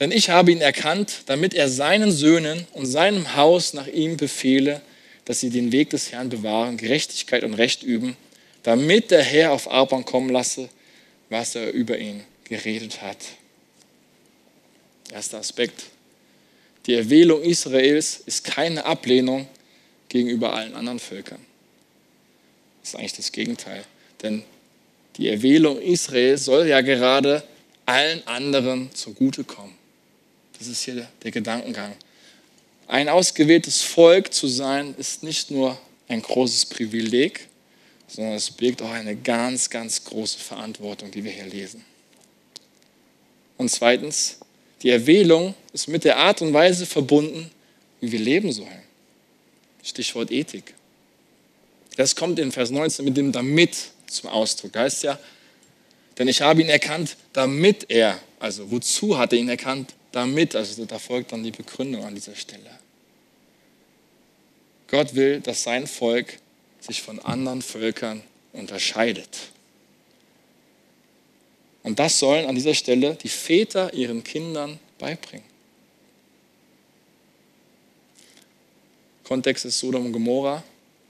Denn 0.00 0.10
ich 0.10 0.30
habe 0.30 0.50
ihn 0.50 0.60
erkannt, 0.60 1.22
damit 1.26 1.54
er 1.54 1.68
seinen 1.68 2.10
Söhnen 2.10 2.66
und 2.72 2.86
seinem 2.86 3.36
Haus 3.36 3.74
nach 3.74 3.86
ihm 3.86 4.16
befehle, 4.16 4.80
dass 5.24 5.40
sie 5.40 5.50
den 5.50 5.72
Weg 5.72 5.90
des 5.90 6.12
Herrn 6.12 6.28
bewahren, 6.28 6.76
Gerechtigkeit 6.76 7.44
und 7.44 7.54
Recht 7.54 7.82
üben, 7.82 8.16
damit 8.62 9.10
der 9.10 9.22
Herr 9.22 9.52
auf 9.52 9.70
Abraham 9.70 10.04
kommen 10.04 10.30
lasse, 10.30 10.68
was 11.30 11.54
er 11.54 11.72
über 11.72 11.98
ihn 11.98 12.24
geredet 12.44 13.02
hat. 13.02 13.18
Erster 15.12 15.38
Aspekt. 15.38 15.84
Die 16.86 16.94
Erwählung 16.94 17.42
Israels 17.42 18.20
ist 18.26 18.44
keine 18.44 18.84
Ablehnung 18.84 19.48
gegenüber 20.14 20.52
allen 20.52 20.76
anderen 20.76 21.00
Völkern. 21.00 21.44
Das 22.80 22.90
ist 22.90 22.94
eigentlich 22.94 23.14
das 23.14 23.32
Gegenteil. 23.32 23.84
Denn 24.22 24.44
die 25.16 25.28
Erwählung 25.28 25.80
Israels 25.80 26.44
soll 26.44 26.68
ja 26.68 26.82
gerade 26.82 27.42
allen 27.84 28.24
anderen 28.28 28.94
zugutekommen. 28.94 29.74
Das 30.56 30.68
ist 30.68 30.84
hier 30.84 31.08
der 31.24 31.30
Gedankengang. 31.32 31.96
Ein 32.86 33.08
ausgewähltes 33.08 33.82
Volk 33.82 34.32
zu 34.32 34.46
sein, 34.46 34.94
ist 34.98 35.24
nicht 35.24 35.50
nur 35.50 35.76
ein 36.06 36.22
großes 36.22 36.66
Privileg, 36.66 37.48
sondern 38.06 38.34
es 38.34 38.52
birgt 38.52 38.82
auch 38.82 38.92
eine 38.92 39.16
ganz, 39.16 39.68
ganz 39.68 40.04
große 40.04 40.38
Verantwortung, 40.38 41.10
die 41.10 41.24
wir 41.24 41.32
hier 41.32 41.46
lesen. 41.46 41.84
Und 43.58 43.68
zweitens, 43.68 44.38
die 44.82 44.90
Erwählung 44.90 45.56
ist 45.72 45.88
mit 45.88 46.04
der 46.04 46.18
Art 46.18 46.40
und 46.40 46.52
Weise 46.52 46.86
verbunden, 46.86 47.50
wie 48.00 48.12
wir 48.12 48.20
leben 48.20 48.52
sollen. 48.52 48.83
Stichwort 49.84 50.30
Ethik. 50.30 50.74
Das 51.96 52.16
kommt 52.16 52.38
in 52.38 52.50
Vers 52.50 52.70
19 52.70 53.04
mit 53.04 53.16
dem 53.16 53.30
damit 53.30 53.76
zum 54.06 54.30
Ausdruck. 54.30 54.72
Da 54.72 54.80
heißt 54.80 55.04
ja, 55.04 55.18
denn 56.18 56.28
ich 56.28 56.40
habe 56.40 56.62
ihn 56.62 56.68
erkannt, 56.68 57.16
damit 57.32 57.90
er, 57.90 58.18
also 58.38 58.70
wozu 58.70 59.18
hat 59.18 59.32
er 59.32 59.38
ihn 59.38 59.48
erkannt? 59.48 59.94
Damit, 60.12 60.54
also 60.54 60.84
da 60.84 60.98
folgt 60.98 61.32
dann 61.32 61.42
die 61.42 61.50
Begründung 61.50 62.04
an 62.04 62.14
dieser 62.14 62.36
Stelle. 62.36 62.70
Gott 64.88 65.14
will, 65.14 65.40
dass 65.40 65.64
sein 65.64 65.86
Volk 65.86 66.38
sich 66.80 67.02
von 67.02 67.18
anderen 67.18 67.62
Völkern 67.62 68.22
unterscheidet. 68.52 69.28
Und 71.82 71.98
das 71.98 72.18
sollen 72.18 72.46
an 72.46 72.54
dieser 72.54 72.74
Stelle 72.74 73.16
die 73.16 73.28
Väter 73.28 73.92
ihren 73.92 74.22
Kindern 74.22 74.78
beibringen. 74.98 75.53
Kontext 79.24 79.64
ist 79.64 79.78
Sodom 79.78 80.06
und 80.06 80.12
Gomorra. 80.12 80.62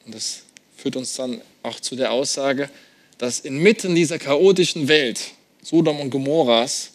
Und 0.07 0.15
das 0.15 0.43
führt 0.77 0.97
uns 0.97 1.15
dann 1.15 1.41
auch 1.62 1.81
zu 1.81 1.97
der 1.97 2.12
Aussage, 2.12 2.71
dass 3.19 3.41
inmitten 3.41 3.95
dieser 3.95 4.19
chaotischen 4.19 4.89
Welt, 4.89 5.21
Sodom 5.62 6.01
und 6.01 6.11
Gomorras, 6.11 6.91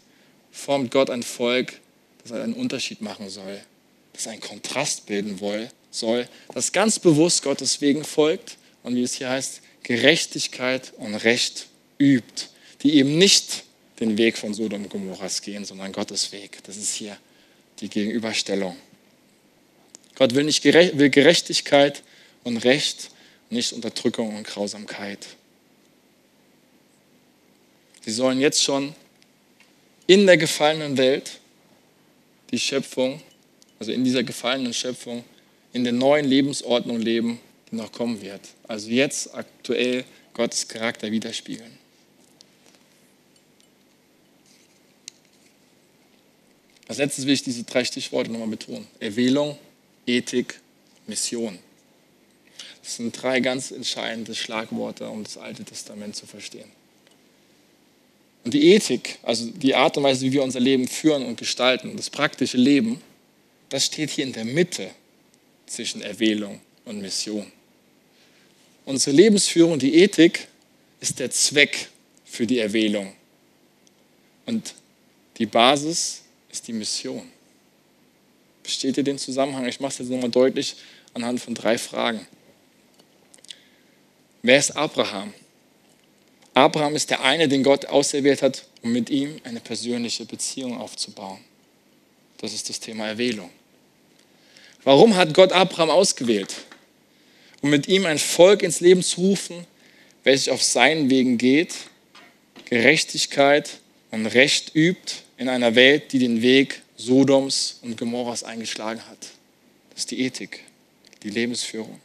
formt 0.52 0.92
Gott 0.92 1.10
ein 1.10 1.24
Volk, 1.24 1.80
das 2.24 2.32
einen 2.32 2.54
Unterschied 2.54 3.02
machen 3.02 3.30
soll, 3.30 3.62
das 4.14 4.28
einen 4.28 4.42
Kontrast 4.42 5.06
bilden 5.06 5.40
soll, 5.92 6.28
das 6.54 6.72
ganz 6.72 7.00
bewusst 7.00 7.44
Gottes 7.44 7.82
Wegen 7.82 8.04
folgt 8.04 8.58
und 8.84 8.96
wie 8.96 9.04
es 9.04 9.16
hier 9.16 9.30
heißt, 9.30 9.62
Gerechtigkeit 9.84 10.94
und 10.98 11.16
Recht 11.16 11.68
übt, 12.00 12.48
die 12.84 12.96
eben 12.96 13.18
nicht 13.18 13.64
den 14.00 14.18
Weg 14.18 14.38
von 14.38 14.54
Sodom 14.54 14.84
und 14.84 14.90
Gomorras 14.90 15.42
gehen, 15.42 15.66
sondern 15.66 15.92
Gottes 15.92 16.32
Weg. 16.32 16.60
Das 16.64 16.78
ist 16.78 16.94
hier 16.94 17.18
die 17.80 17.90
Gegenüberstellung. 17.90 18.76
Gott 20.20 20.36
will, 20.36 20.44
nicht 20.44 20.62
gerecht, 20.62 20.98
will 20.98 21.10
Gerechtigkeit 21.10 22.04
und 22.44 22.58
Recht, 22.58 23.10
nicht 23.50 23.72
Unterdrückung 23.72 24.36
und 24.36 24.46
Grausamkeit. 24.46 25.26
Sie 28.02 28.12
sollen 28.12 28.42
jetzt 28.42 28.62
schon 28.62 28.94
in 30.08 30.28
der 30.28 30.36
gefallenen 30.36 30.98
Welt 30.98 31.40
die 32.52 32.60
Schöpfung, 32.60 33.22
also 33.80 33.94
in 33.94 34.04
dieser 34.04 34.24
gefallenen 34.24 34.74
Schöpfung, 34.74 35.24
in 35.72 35.86
der 35.86 35.94
neuen 35.94 36.26
Lebensordnung 36.26 37.00
leben, 37.00 37.40
die 37.72 37.78
noch 37.78 37.94
kommen 37.94 38.22
wird. 38.22 38.42
Also 38.68 38.90
jetzt 38.90 39.34
aktuell 39.34 40.04
Gottes 40.34 40.68
Charakter 40.68 41.10
widerspiegeln. 41.10 41.78
Als 46.90 46.98
letztes 46.98 47.26
will 47.26 47.36
ich 47.36 47.44
diese 47.44 47.64
drei 47.64 47.86
Stichworte 47.86 48.32
nochmal 48.32 48.50
betonen. 48.50 48.86
Erwählung, 49.00 49.58
Ethik, 50.18 50.60
Mission. 51.08 51.60
Das 52.84 52.96
sind 52.96 53.12
drei 53.22 53.40
ganz 53.40 53.72
entscheidende 53.72 54.36
Schlagworte, 54.36 55.10
um 55.10 55.24
das 55.24 55.38
Alte 55.38 55.64
Testament 55.64 56.16
zu 56.16 56.26
verstehen. 56.26 56.70
Und 58.44 58.54
die 58.54 58.74
Ethik, 58.74 59.20
also 59.22 59.50
die 59.50 59.76
Art 59.76 59.98
und 59.98 60.04
Weise, 60.04 60.26
wie 60.26 60.32
wir 60.32 60.44
unser 60.44 60.60
Leben 60.60 60.88
führen 60.88 61.26
und 61.26 61.38
gestalten, 61.38 61.96
das 61.98 62.10
praktische 62.10 62.58
Leben, 62.58 63.02
das 63.70 63.86
steht 63.86 64.10
hier 64.10 64.24
in 64.24 64.34
der 64.34 64.46
Mitte 64.46 64.90
zwischen 65.68 66.02
Erwählung 66.02 66.60
und 66.86 67.02
Mission. 67.02 67.52
Unsere 68.86 69.16
Lebensführung, 69.16 69.78
die 69.78 69.96
Ethik, 69.96 70.48
ist 71.00 71.20
der 71.20 71.30
Zweck 71.30 71.90
für 72.26 72.48
die 72.48 72.60
Erwählung. 72.60 73.14
Und 74.46 74.74
die 75.38 75.46
Basis 75.46 76.24
ist 76.52 76.68
die 76.68 76.74
Mission. 76.74 77.24
Versteht 78.70 78.98
ihr 78.98 79.04
den 79.04 79.18
Zusammenhang? 79.18 79.66
Ich 79.66 79.80
mache 79.80 79.94
es 79.94 79.98
jetzt 79.98 80.12
nochmal 80.12 80.30
deutlich 80.30 80.76
anhand 81.16 81.42
von 81.42 81.56
drei 81.56 81.80
Fragen. 81.80 82.28
Wer 84.44 84.60
ist 84.60 84.78
Abraham? 84.78 85.34
Abraham 86.54 86.96
ist 86.96 87.10
der 87.10 87.24
eine, 87.24 87.48
den 87.48 87.64
Gott 87.64 87.88
auserwählt 87.88 88.44
hat, 88.44 88.68
um 88.84 88.92
mit 88.92 89.10
ihm 89.10 89.42
eine 89.44 89.60
persönliche 89.60 90.24
Beziehung 90.26 90.78
aufzubauen. 90.78 91.40
Das 92.38 92.54
ist 92.54 92.70
das 92.70 92.80
Thema 92.80 93.08
Erwählung. 93.08 93.50
Warum 94.84 95.16
hat 95.16 95.34
Gott 95.34 95.52
Abraham 95.52 95.90
ausgewählt? 95.90 96.54
Um 97.64 97.72
mit 97.72 97.88
ihm 97.88 98.06
ein 98.06 98.20
Volk 98.20 98.62
ins 98.62 98.82
Leben 98.82 99.02
zu 99.02 99.22
rufen, 99.22 99.66
welches 100.24 100.48
auf 100.48 100.62
seinen 100.62 101.10
Wegen 101.10 101.40
geht, 101.40 101.74
Gerechtigkeit 102.66 103.80
und 104.12 104.28
Recht 104.28 104.76
übt 104.76 105.16
in 105.38 105.50
einer 105.50 105.74
Welt, 105.74 106.14
die 106.14 106.20
den 106.20 106.44
Weg 106.44 106.84
Sodoms 107.00 107.80
und 107.82 107.98
Gomorras 107.98 108.44
eingeschlagen 108.44 109.02
hat. 109.08 109.30
Das 109.92 110.00
ist 110.00 110.12
die 110.12 110.20
Ethik, 110.20 110.66
die 111.24 111.30
Lebensführung. 111.30 112.02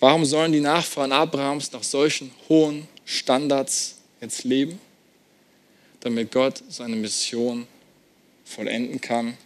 Warum 0.00 0.24
sollen 0.24 0.52
die 0.52 0.60
Nachfahren 0.60 1.12
Abrahams 1.12 1.70
nach 1.72 1.82
solchen 1.82 2.30
hohen 2.48 2.88
Standards 3.04 3.96
jetzt 4.22 4.44
leben? 4.44 4.80
Damit 6.00 6.32
Gott 6.32 6.62
seine 6.70 6.96
Mission 6.96 7.66
vollenden 8.44 9.02
kann, 9.02 9.36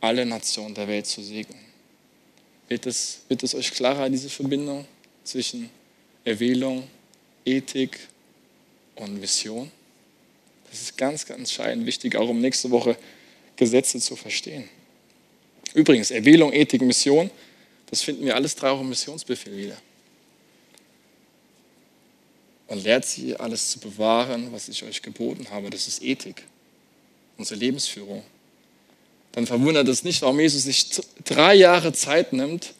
alle 0.00 0.24
Nationen 0.24 0.74
der 0.74 0.86
Welt 0.86 1.06
zu 1.06 1.20
segnen. 1.20 1.58
Wird 2.68 2.86
es, 2.86 3.22
wird 3.26 3.42
es 3.42 3.52
euch 3.56 3.72
klarer, 3.72 4.08
diese 4.08 4.30
Verbindung 4.30 4.86
zwischen 5.24 5.70
Erwählung, 6.24 6.86
Ethik 7.44 7.98
und 8.94 9.18
Mission? 9.18 9.72
Das 10.70 10.82
ist 10.82 10.96
ganz, 10.96 11.26
ganz 11.26 11.40
entscheidend 11.40 11.84
wichtig, 11.84 12.14
auch 12.14 12.28
um 12.28 12.40
nächste 12.40 12.70
Woche 12.70 12.96
Gesetze 13.56 13.98
zu 13.98 14.16
verstehen. 14.16 14.68
Übrigens, 15.74 16.10
Erwählung, 16.10 16.52
Ethik, 16.52 16.82
Mission, 16.82 17.30
das 17.90 18.02
finden 18.02 18.24
wir 18.24 18.34
alles 18.34 18.54
drei 18.56 18.70
auch 18.70 18.80
im 18.80 18.88
Missionsbefehl 18.88 19.56
wieder. 19.56 19.76
Und 22.68 22.82
lehrt 22.82 23.04
sie 23.04 23.36
alles 23.36 23.70
zu 23.70 23.78
bewahren, 23.78 24.52
was 24.52 24.68
ich 24.68 24.82
euch 24.82 25.02
geboten 25.02 25.46
habe. 25.50 25.70
Das 25.70 25.86
ist 25.86 26.02
Ethik, 26.02 26.42
unsere 27.36 27.60
Lebensführung. 27.60 28.24
Dann 29.32 29.46
verwundert 29.46 29.86
es 29.88 30.02
nicht, 30.02 30.22
warum 30.22 30.40
Jesus 30.40 30.64
sich 30.64 30.88
drei 31.24 31.54
Jahre 31.54 31.92
Zeit 31.92 32.32
nimmt, 32.32 32.74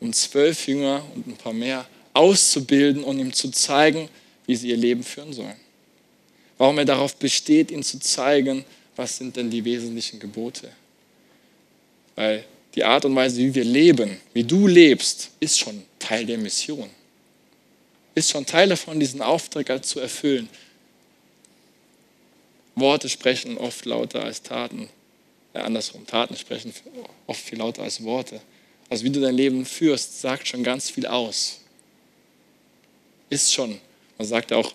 um 0.00 0.12
zwölf 0.12 0.66
Jünger 0.68 1.04
und 1.14 1.26
ein 1.26 1.36
paar 1.36 1.52
mehr 1.52 1.86
auszubilden 2.14 3.04
und 3.04 3.18
ihm 3.18 3.32
zu 3.32 3.50
zeigen, 3.50 4.08
wie 4.46 4.56
sie 4.56 4.68
ihr 4.68 4.76
Leben 4.76 5.02
führen 5.02 5.32
sollen. 5.32 5.56
Warum 6.58 6.78
er 6.78 6.84
darauf 6.84 7.16
besteht, 7.16 7.70
ihnen 7.70 7.82
zu 7.82 7.98
zeigen, 7.98 8.64
was 8.96 9.16
sind 9.16 9.36
denn 9.36 9.50
die 9.50 9.64
wesentlichen 9.64 10.18
Gebote. 10.18 10.70
Weil 12.14 12.44
die 12.74 12.84
Art 12.84 13.04
und 13.04 13.14
Weise, 13.14 13.38
wie 13.38 13.54
wir 13.54 13.64
leben, 13.64 14.18
wie 14.32 14.44
du 14.44 14.66
lebst, 14.66 15.30
ist 15.40 15.58
schon 15.58 15.84
Teil 15.98 16.26
der 16.26 16.38
Mission. 16.38 16.88
Ist 18.14 18.30
schon 18.30 18.46
Teil 18.46 18.68
davon, 18.68 18.98
diesen 18.98 19.20
Auftrag 19.20 19.84
zu 19.84 20.00
erfüllen. 20.00 20.48
Worte 22.74 23.08
sprechen 23.08 23.58
oft 23.58 23.84
lauter 23.84 24.24
als 24.24 24.42
Taten. 24.42 24.88
Ja, 25.54 25.62
andersrum, 25.62 26.06
Taten 26.06 26.36
sprechen 26.36 26.72
oft 27.26 27.40
viel 27.40 27.58
lauter 27.58 27.82
als 27.82 28.02
Worte. 28.02 28.40
Also 28.88 29.04
wie 29.04 29.10
du 29.10 29.20
dein 29.20 29.34
Leben 29.34 29.64
führst, 29.64 30.20
sagt 30.20 30.46
schon 30.46 30.62
ganz 30.62 30.90
viel 30.90 31.06
aus. 31.06 31.60
Ist 33.30 33.52
schon. 33.52 33.80
Man 34.18 34.28
sagt 34.28 34.52
auch, 34.52 34.72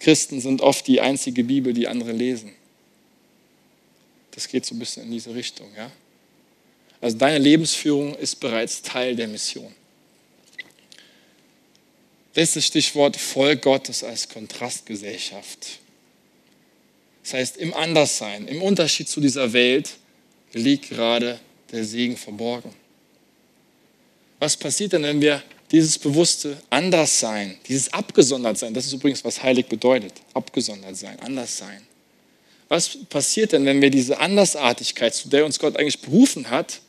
Christen 0.00 0.40
sind 0.40 0.60
oft 0.60 0.86
die 0.86 1.00
einzige 1.00 1.44
Bibel, 1.44 1.72
die 1.72 1.88
andere 1.88 2.12
lesen. 2.12 2.52
Das 4.34 4.48
geht 4.48 4.66
so 4.66 4.74
ein 4.74 4.78
bisschen 4.78 5.04
in 5.04 5.10
diese 5.10 5.34
Richtung. 5.34 5.68
Ja? 5.76 5.90
Also 7.00 7.16
deine 7.16 7.38
Lebensführung 7.38 8.14
ist 8.16 8.36
bereits 8.36 8.82
Teil 8.82 9.14
der 9.14 9.28
Mission. 9.28 9.72
Letztes 12.34 12.66
Stichwort 12.66 13.16
Volk 13.16 13.62
Gottes 13.62 14.02
als 14.02 14.28
Kontrastgesellschaft. 14.28 15.78
Das 17.22 17.34
heißt, 17.34 17.56
im 17.58 17.72
Anderssein, 17.74 18.48
im 18.48 18.60
Unterschied 18.60 19.08
zu 19.08 19.20
dieser 19.20 19.52
Welt 19.52 19.96
liegt 20.52 20.88
gerade 20.88 21.38
der 21.70 21.84
Segen 21.84 22.16
verborgen. 22.16 22.74
Was 24.40 24.56
passiert 24.56 24.92
denn, 24.92 25.04
wenn 25.04 25.20
wir 25.20 25.42
dieses 25.70 25.98
bewusste 25.98 26.56
Anderssein, 26.70 27.56
dieses 27.66 27.92
Abgesondertsein, 27.92 28.74
das 28.74 28.86
ist 28.86 28.92
übrigens, 28.92 29.24
was 29.24 29.42
heilig 29.42 29.66
bedeutet, 29.66 30.12
abgesondert 30.34 30.96
sein, 30.96 31.18
anders 31.20 31.56
sein. 31.56 31.86
Was 32.68 32.98
passiert 33.08 33.52
denn, 33.52 33.66
wenn 33.66 33.80
wir 33.82 33.90
diese 33.90 34.18
Andersartigkeit, 34.18 35.14
zu 35.14 35.28
der 35.28 35.44
uns 35.44 35.58
Gott 35.58 35.76
eigentlich 35.76 36.00
berufen 36.00 36.50
hat, 36.50 36.80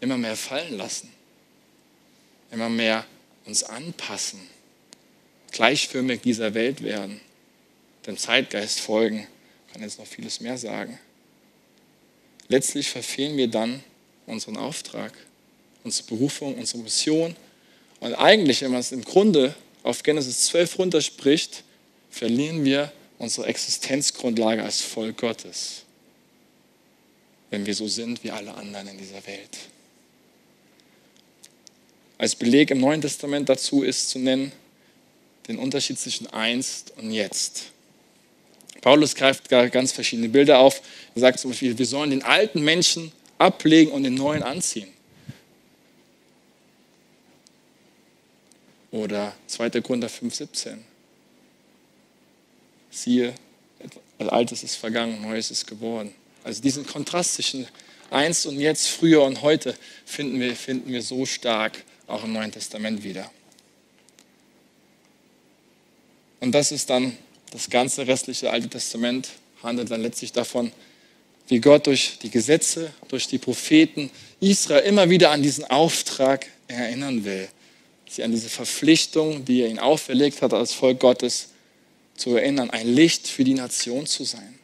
immer 0.00 0.16
mehr 0.16 0.36
fallen 0.36 0.76
lassen? 0.76 1.12
Immer 2.50 2.68
mehr 2.68 3.04
uns 3.44 3.62
anpassen, 3.62 4.40
gleichförmig 5.52 6.22
dieser 6.22 6.54
Welt 6.54 6.82
werden, 6.82 7.20
dem 8.06 8.16
Zeitgeist 8.16 8.80
folgen 8.80 9.26
kann 9.72 9.82
jetzt 9.82 9.98
noch 9.98 10.06
vieles 10.06 10.40
mehr 10.40 10.58
sagen. 10.58 10.98
Letztlich 12.48 12.88
verfehlen 12.88 13.36
wir 13.36 13.48
dann 13.48 13.82
unseren 14.26 14.56
Auftrag, 14.56 15.12
unsere 15.84 16.08
Berufung, 16.08 16.56
unsere 16.56 16.82
Mission. 16.82 17.36
Und 18.00 18.14
eigentlich, 18.14 18.62
wenn 18.62 18.72
man 18.72 18.80
es 18.80 18.92
im 18.92 19.04
Grunde 19.04 19.54
auf 19.82 20.02
Genesis 20.02 20.46
12 20.46 20.78
runterspricht, 20.78 21.62
verlieren 22.10 22.64
wir 22.64 22.92
unsere 23.18 23.46
Existenzgrundlage 23.46 24.62
als 24.62 24.80
Volk 24.80 25.18
Gottes, 25.18 25.82
wenn 27.50 27.66
wir 27.66 27.74
so 27.74 27.88
sind 27.88 28.22
wie 28.24 28.30
alle 28.30 28.54
anderen 28.54 28.88
in 28.88 28.98
dieser 28.98 29.26
Welt. 29.26 29.58
Als 32.16 32.34
Beleg 32.34 32.70
im 32.70 32.80
Neuen 32.80 33.00
Testament 33.00 33.48
dazu 33.48 33.82
ist 33.82 34.10
zu 34.10 34.18
nennen 34.18 34.52
den 35.46 35.58
Unterschied 35.58 35.98
zwischen 35.98 36.26
einst 36.28 36.92
und 36.98 37.10
jetzt. 37.10 37.70
Paulus 38.82 39.14
greift 39.14 39.48
ganz 39.48 39.92
verschiedene 39.92 40.28
Bilder 40.28 40.58
auf. 40.58 40.80
Er 41.14 41.20
sagt 41.20 41.40
zum 41.40 41.50
Beispiel, 41.50 41.76
wir 41.76 41.86
sollen 41.86 42.10
den 42.10 42.22
alten 42.22 42.62
Menschen 42.62 43.12
ablegen 43.38 43.90
und 43.90 44.02
den 44.04 44.14
neuen 44.14 44.42
anziehen. 44.42 44.88
Oder 48.90 49.34
2. 49.46 49.80
Korinther 49.80 50.08
5,17. 50.08 50.78
Siehe, 53.02 53.34
Altes 54.18 54.62
ist 54.62 54.76
vergangen, 54.76 55.22
Neues 55.22 55.50
ist 55.50 55.66
geworden. 55.66 56.12
Also 56.44 56.60
diesen 56.60 56.86
Kontrast 56.86 57.34
zwischen 57.34 57.66
einst 58.10 58.46
und 58.46 58.58
jetzt, 58.58 58.88
früher 58.88 59.22
und 59.22 59.42
heute 59.42 59.76
finden 60.04 60.40
wir, 60.40 60.56
finden 60.56 60.92
wir 60.92 61.02
so 61.02 61.26
stark 61.26 61.84
auch 62.06 62.24
im 62.24 62.32
Neuen 62.32 62.50
Testament 62.50 63.04
wieder. 63.04 63.30
Und 66.40 66.52
das 66.52 66.72
ist 66.72 66.90
dann 66.90 67.16
das 67.50 67.70
ganze 67.70 68.06
restliche 68.06 68.50
Alte 68.50 68.68
Testament 68.68 69.28
handelt 69.62 69.90
dann 69.90 70.02
letztlich 70.02 70.32
davon, 70.32 70.72
wie 71.48 71.60
Gott 71.60 71.86
durch 71.86 72.18
die 72.22 72.30
Gesetze, 72.30 72.92
durch 73.08 73.26
die 73.26 73.38
Propheten 73.38 74.10
Israel 74.40 74.84
immer 74.84 75.08
wieder 75.08 75.30
an 75.30 75.42
diesen 75.42 75.64
Auftrag 75.64 76.46
erinnern 76.68 77.24
will. 77.24 77.48
Sie 78.08 78.22
an 78.22 78.30
diese 78.30 78.48
Verpflichtung, 78.48 79.44
die 79.44 79.62
er 79.62 79.68
ihnen 79.68 79.78
auferlegt 79.78 80.42
hat 80.42 80.52
als 80.52 80.72
Volk 80.72 81.00
Gottes, 81.00 81.48
zu 82.18 82.36
erinnern, 82.36 82.70
ein 82.70 82.86
Licht 82.86 83.28
für 83.28 83.44
die 83.44 83.54
Nation 83.54 84.06
zu 84.06 84.24
sein. 84.24 84.58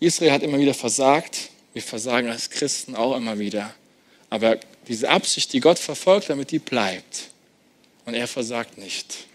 Israel 0.00 0.32
hat 0.32 0.42
immer 0.42 0.58
wieder 0.58 0.74
versagt, 0.74 1.50
wir 1.72 1.82
versagen 1.82 2.30
als 2.30 2.50
Christen 2.50 2.96
auch 2.96 3.16
immer 3.16 3.38
wieder. 3.38 3.74
Aber 4.30 4.58
diese 4.88 5.08
Absicht, 5.08 5.52
die 5.52 5.60
Gott 5.60 5.78
verfolgt, 5.78 6.30
damit 6.30 6.50
die 6.50 6.58
bleibt. 6.58 7.30
Und 8.06 8.14
er 8.14 8.26
versagt 8.26 8.78
nicht 8.78 9.26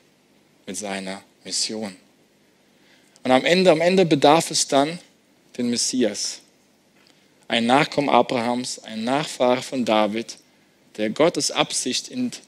mit 0.66 0.76
seiner 0.76 1.24
Mission. 1.44 1.96
Und 3.24 3.32
am 3.32 3.46
Ende, 3.46 3.72
am 3.72 3.82
Ende 3.82 4.06
bedarf 4.06 4.52
es 4.52 4.68
dann 4.68 5.00
den 5.58 5.70
Messias, 5.70 6.42
ein 7.48 7.66
Nachkommen 7.66 8.10
Abrahams, 8.10 8.80
ein 8.80 9.04
Nachfahre 9.04 9.62
von 9.62 9.86
David, 9.86 10.38
der 10.98 11.10
Gottes 11.10 11.52
Absicht 11.52 12.10
und 12.10 12.42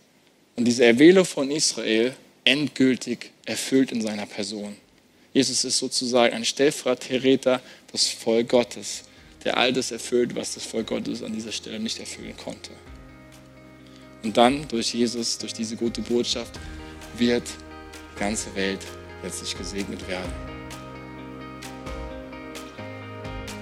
diese 0.57 0.85
Erwählung 0.85 1.26
von 1.26 1.52
Israel 1.52 2.15
endgültig 2.48 3.32
erfüllt 3.45 3.91
in 3.91 4.02
seiner 4.02 4.26
Person. 4.26 4.76
Jesus 5.34 5.65
ist 5.65 5.78
sozusagen 5.78 6.34
ein 6.34 6.45
Stellvertreter 6.45 7.61
des 7.94 8.07
Volk 8.07 8.49
Gottes, 8.49 9.03
der 9.44 9.57
all 9.57 9.74
das 9.74 9.91
erfüllt, 9.91 10.34
was 10.36 10.53
das 10.53 10.65
Volk 10.65 10.88
Gottes 10.88 11.22
an 11.22 11.34
dieser 11.34 11.52
Stelle 11.52 11.80
nicht 11.80 11.99
erfüllen 11.99 12.36
konnte. 12.38 12.72
Und 14.24 14.36
dann 14.38 14.68
durch 14.69 14.94
Jesus, 14.94 15.38
durch 15.38 15.53
diese 15.53 15.76
gute 15.76 16.02
Botschaft, 16.02 16.57
wird 17.18 17.44
die 18.15 18.19
ganze 18.19 18.56
Welt 18.56 18.80
letztlich 19.22 19.57
gesegnet 19.57 20.07
werden. 20.07 20.32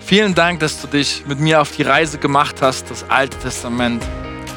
Vielen 0.05 0.35
Dank, 0.35 0.59
dass 0.59 0.79
du 0.79 0.87
dich 0.87 1.25
mit 1.25 1.39
mir 1.39 1.59
auf 1.59 1.75
die 1.75 1.81
Reise 1.81 2.19
gemacht 2.19 2.61
hast, 2.61 2.91
das 2.91 3.03
Alte 3.09 3.39
Testament 3.39 4.03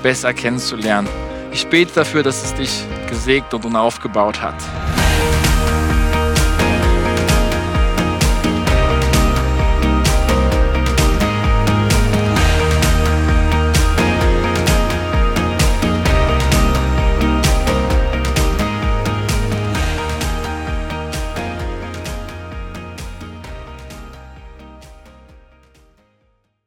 besser 0.02 0.34
kennenzulernen. 0.34 1.08
Ich 1.58 1.66
bete 1.66 1.92
dafür, 1.92 2.22
dass 2.22 2.44
es 2.44 2.54
dich 2.54 2.84
gesegnet 3.08 3.64
und 3.64 3.74
aufgebaut 3.74 4.40
hat. 4.40 4.54